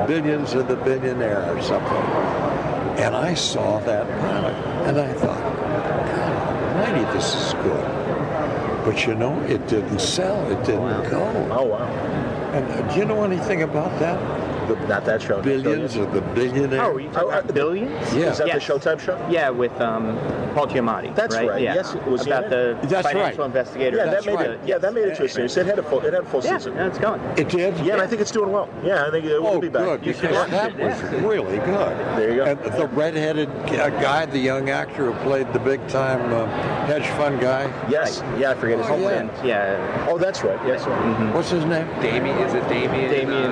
[0.07, 2.03] Billions of the Billionaire or something.
[2.97, 4.53] And I saw that pilot
[4.87, 8.05] and I thought, God almighty, this is good.
[8.85, 10.39] But you know, it didn't sell.
[10.51, 11.23] It didn't go.
[11.51, 11.87] Oh wow!
[12.53, 14.19] And uh, do you know anything about that?
[14.67, 15.41] The, not that show.
[15.41, 16.83] Billions of the billionaire.
[16.83, 18.13] Oh, you talking about Billions?
[18.13, 18.31] Yeah.
[18.31, 18.65] Is that Yes.
[18.67, 19.17] the Showtime show?
[19.29, 20.17] Yeah, with um,
[20.53, 21.15] Paul Giamatti.
[21.15, 21.61] That's right.
[21.61, 21.75] Yeah.
[21.75, 22.77] Yes, it was about in the?
[22.87, 23.45] That's financial right.
[23.47, 23.97] investigator.
[23.97, 24.49] Yeah, That's that made right.
[24.51, 24.59] it.
[24.65, 25.55] Yeah, that made it to a series.
[25.57, 26.01] It had a full.
[26.01, 26.75] It had a full Yeah, season.
[26.75, 27.21] yeah, it's going.
[27.37, 27.77] It did.
[27.79, 28.69] Yeah, and I think it's doing well.
[28.83, 29.83] Yeah, I think it will Oh, be back.
[29.83, 30.77] good, You should because that it.
[30.79, 31.97] was really good.
[32.17, 32.45] There you go.
[32.45, 36.45] And the redheaded uh, guy, the young actor who played the big time uh,
[36.87, 37.63] hedge fund guy.
[37.89, 38.23] Yes.
[38.37, 39.03] Yeah, I forget his Oh, name.
[39.03, 39.21] yeah.
[39.21, 39.47] Mm-hmm.
[39.47, 40.07] Yeah.
[40.09, 40.59] Oh, that's right.
[40.65, 40.85] Yes.
[41.35, 41.87] What's his name?
[42.01, 43.09] Damian, is it Damian?
[43.11, 43.51] Damian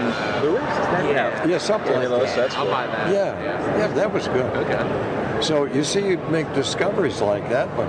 [1.04, 1.16] Lewis?
[1.16, 1.48] Yeah.
[1.48, 2.36] Yeah, something like Lewis, that.
[2.36, 3.12] that's I'll buy that.
[3.12, 4.56] Yeah, yeah, that was good.
[4.56, 5.42] Okay.
[5.42, 7.88] So you see, you make discoveries like that, but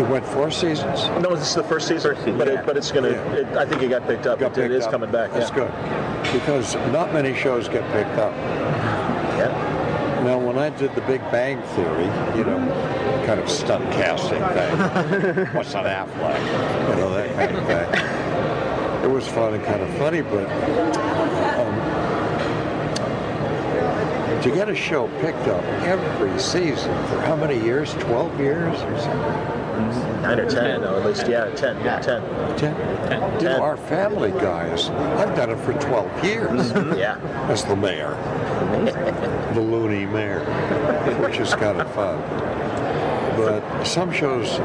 [0.00, 1.06] it went four seasons.
[1.22, 2.14] No, this is the first season.
[2.14, 2.60] First season, but yeah.
[2.60, 3.10] it, but it's gonna.
[3.10, 3.32] Yeah.
[3.32, 4.38] It, I think it got picked up.
[4.38, 4.92] Got it, it picked is up.
[4.92, 5.32] coming back.
[5.32, 5.56] That's yeah.
[5.56, 8.32] good because not many shows get picked up.
[9.38, 9.78] Yeah.
[10.24, 12.04] Now, when I did the Big Bang Theory,
[12.36, 12.58] you know,
[13.24, 19.04] kind of stunt casting thing, what's an Affleck, you know, that kind of thing.
[19.04, 20.48] It was fun and kind of funny, but
[24.42, 27.94] to get a show picked up every season for how many years?
[27.94, 29.58] 12 years or something?
[29.78, 30.22] Mm-hmm.
[30.22, 31.28] Nine or ten, no, at least.
[31.28, 31.76] Yeah, ten.
[31.84, 32.20] Yeah, ten.
[32.58, 33.40] 10?
[33.40, 36.98] You know, our family guys, I've done it for 12 years mm-hmm.
[36.98, 37.18] Yeah.
[37.48, 38.10] as the mayor,
[39.54, 40.40] the loony mayor,
[41.20, 42.18] which is kind of fun.
[43.36, 44.56] But some shows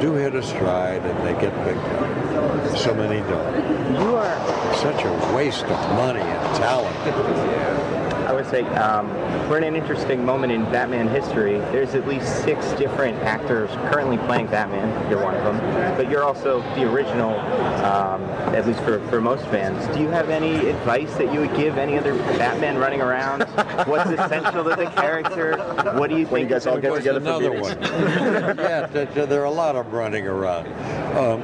[0.00, 2.76] do hit a stride and they get picked up.
[2.76, 4.00] So many don't.
[4.00, 4.76] You are.
[4.76, 7.89] Such a waste of money and talent.
[8.30, 9.08] I would say um,
[9.48, 11.58] we're in an interesting moment in Batman history.
[11.72, 15.10] There's at least six different actors currently playing Batman.
[15.10, 15.58] You're one of them,
[15.96, 17.40] but you're also the original,
[17.84, 18.22] um,
[18.54, 19.84] at least for, for most fans.
[19.96, 23.42] Do you have any advice that you would give any other Batman running around?
[23.88, 25.56] What's essential to the character?
[25.98, 26.30] What do you think?
[26.30, 27.90] When you guys all get There's together for another meetings.
[27.90, 27.90] one.
[28.58, 30.68] yeah, there, there- there are a lot of them running around.
[31.16, 31.40] Um,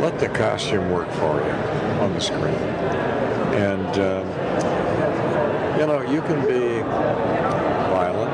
[0.00, 1.52] let the costume work for you
[2.00, 3.11] on the screen.
[3.52, 4.26] And, um,
[5.78, 6.80] you know, you can be
[7.92, 8.32] violent,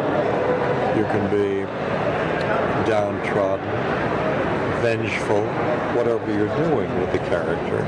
[0.97, 1.65] you can be
[2.89, 3.67] downtrodden,
[4.81, 5.45] vengeful,
[5.97, 7.85] whatever you're doing with the character.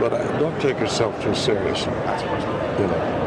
[0.00, 1.92] But uh, don't take yourself too seriously.
[1.92, 3.22] You know.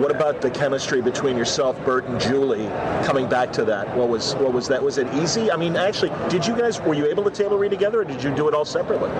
[0.00, 2.66] What about the chemistry between yourself, Burt, and Julie?
[3.04, 4.82] Coming back to that, what was what was that?
[4.82, 5.50] Was it easy?
[5.50, 8.22] I mean, actually, did you guys were you able to table read together, or did
[8.22, 9.10] you do it all separately?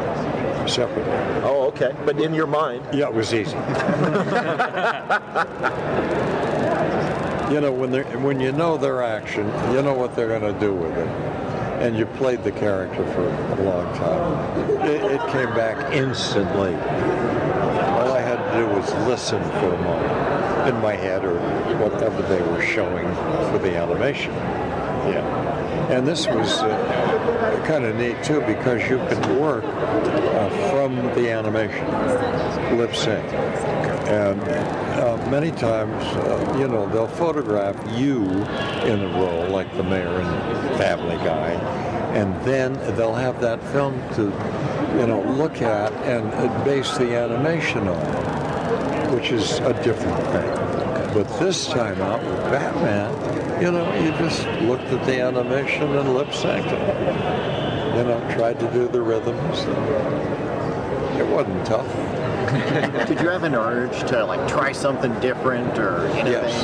[0.68, 1.12] Separately.
[1.42, 1.94] Oh, okay.
[2.04, 3.56] But in your mind, Yeah, it was easy.
[7.52, 10.58] you know, when they when you know their action, you know what they're going to
[10.60, 11.08] do with it,
[11.82, 14.80] and you played the character for a long time.
[14.88, 16.74] It, it came back instantly.
[16.74, 21.38] All I had to do was listen for a moment in my head or
[21.78, 23.06] whatever they were showing
[23.50, 24.32] for the animation.
[24.32, 27.13] Yeah, and this was uh,
[27.64, 31.86] kind of neat too because you can work uh, from the animation,
[32.76, 33.24] lip sync,
[34.08, 38.22] and uh, many times, uh, you know, they'll photograph you
[38.84, 41.50] in a role like the mayor in Family Guy,
[42.14, 44.24] and then they'll have that film to,
[44.98, 50.64] you know, look at and uh, base the animation on, which is a different thing.
[51.14, 56.14] But this time out with Batman, you know, you just looked at the animation and
[56.14, 57.43] lip synced it.
[57.96, 59.60] You know, tried to do the rhythms.
[61.16, 61.86] It wasn't tough.
[63.08, 66.32] Did you have an urge to like try something different or anything?
[66.32, 66.62] Yes.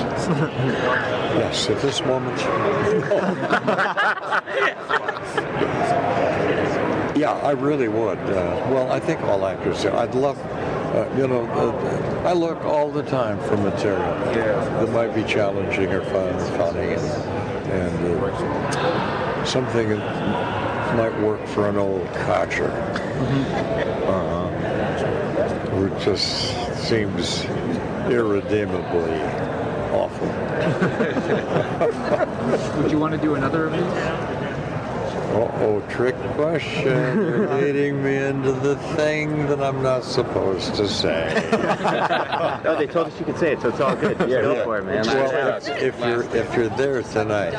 [1.36, 2.36] yes, at this moment.
[7.16, 8.19] yeah, I really would.
[8.19, 9.93] Uh, well, I think all actors do.
[9.93, 10.36] I'd love,
[10.94, 15.93] uh, you know, uh, I look all the time for material that might be challenging
[15.93, 20.59] or fun, funny, and, and uh, something that
[20.96, 22.70] might work for an old codger.
[24.06, 24.48] Uh,
[25.70, 26.54] who just
[26.88, 27.44] seems
[28.10, 29.20] irredeemably
[29.92, 30.26] awful.
[32.82, 34.30] Would you want to do another of these?
[35.30, 37.16] Uh-oh, trick question.
[37.16, 41.48] You're leading me into the thing that I'm not supposed to say.
[42.64, 44.18] oh, they told us you could say it, so it's all good.
[44.18, 45.06] Just go for it, man.
[45.06, 47.52] Well, if, if you're if you're there tonight,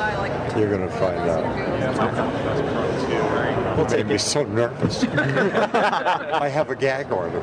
[0.54, 2.61] you're gonna find out.
[3.78, 5.02] It made me so nervous.
[5.04, 7.40] I have a gag order.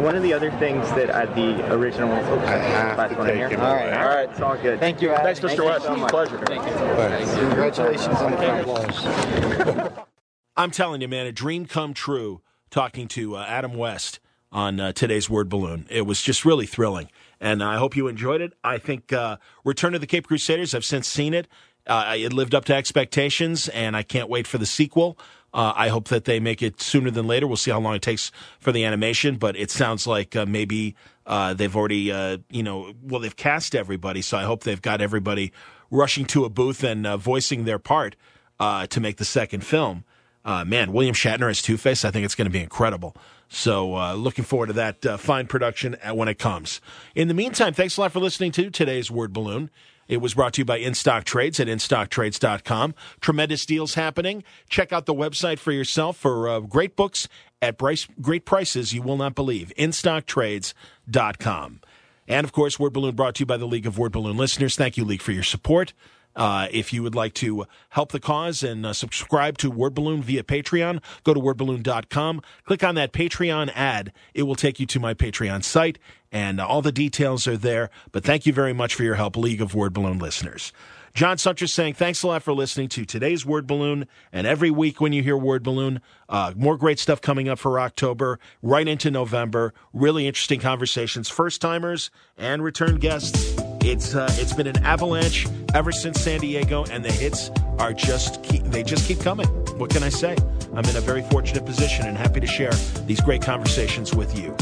[0.00, 2.10] One of the other things that uh, the original.
[2.12, 3.48] Oops, I have last to one take here.
[3.48, 4.80] Him all right, all right, it's all good.
[4.80, 5.24] Thank you, Adam.
[5.24, 5.46] Thanks, Mr.
[5.48, 5.84] Thank you West.
[5.84, 6.10] so much.
[6.10, 6.38] Pleasure.
[6.38, 9.92] Congratulations on the
[10.56, 14.20] I'm telling you, man, a dream come true talking to uh, Adam West
[14.50, 15.86] on uh, today's Word Balloon.
[15.90, 17.08] It was just really thrilling.
[17.40, 18.52] And I hope you enjoyed it.
[18.62, 21.48] I think uh, Return of the Caped Crusaders, I've since seen it.
[21.86, 25.18] Uh, it lived up to expectations, and I can't wait for the sequel.
[25.54, 27.46] Uh, I hope that they make it sooner than later.
[27.46, 30.94] We'll see how long it takes for the animation, but it sounds like uh, maybe
[31.26, 35.00] uh, they've already, uh, you know, well, they've cast everybody, so I hope they've got
[35.02, 35.52] everybody
[35.90, 38.16] rushing to a booth and uh, voicing their part
[38.58, 40.04] uh, to make the second film.
[40.44, 43.14] Man, William Shatner as Two Face, I think it's going to be incredible.
[43.48, 46.80] So, looking forward to that fine production when it comes.
[47.14, 49.70] In the meantime, thanks a lot for listening to today's Word Balloon.
[50.12, 52.94] It was brought to you by InStock Trades at InStockTrades.com.
[53.22, 54.44] Tremendous deals happening.
[54.68, 57.28] Check out the website for yourself for uh, great books
[57.62, 59.72] at price, great prices you will not believe.
[59.78, 61.80] InStockTrades.com.
[62.28, 64.76] And of course, Word Balloon brought to you by the League of Word Balloon listeners.
[64.76, 65.94] Thank you, League, for your support.
[66.34, 70.22] Uh, if you would like to help the cause and uh, subscribe to Word Balloon
[70.22, 72.42] via Patreon, go to wordballoon.com.
[72.64, 74.12] Click on that Patreon ad.
[74.34, 75.98] It will take you to my Patreon site,
[76.30, 77.90] and uh, all the details are there.
[78.12, 80.72] But thank you very much for your help, League of Word Balloon listeners.
[81.14, 84.06] John Siuntres saying thanks a lot for listening to today's Word Balloon.
[84.32, 87.78] And every week when you hear Word Balloon, uh, more great stuff coming up for
[87.78, 89.74] October, right into November.
[89.92, 93.61] Really interesting conversations, first timers and return guests.
[93.84, 98.42] It's uh, it's been an avalanche ever since San Diego, and the hits are just
[98.44, 99.48] keep, they just keep coming.
[99.76, 100.36] What can I say?
[100.74, 102.72] I'm in a very fortunate position and happy to share
[103.06, 104.56] these great conversations with you.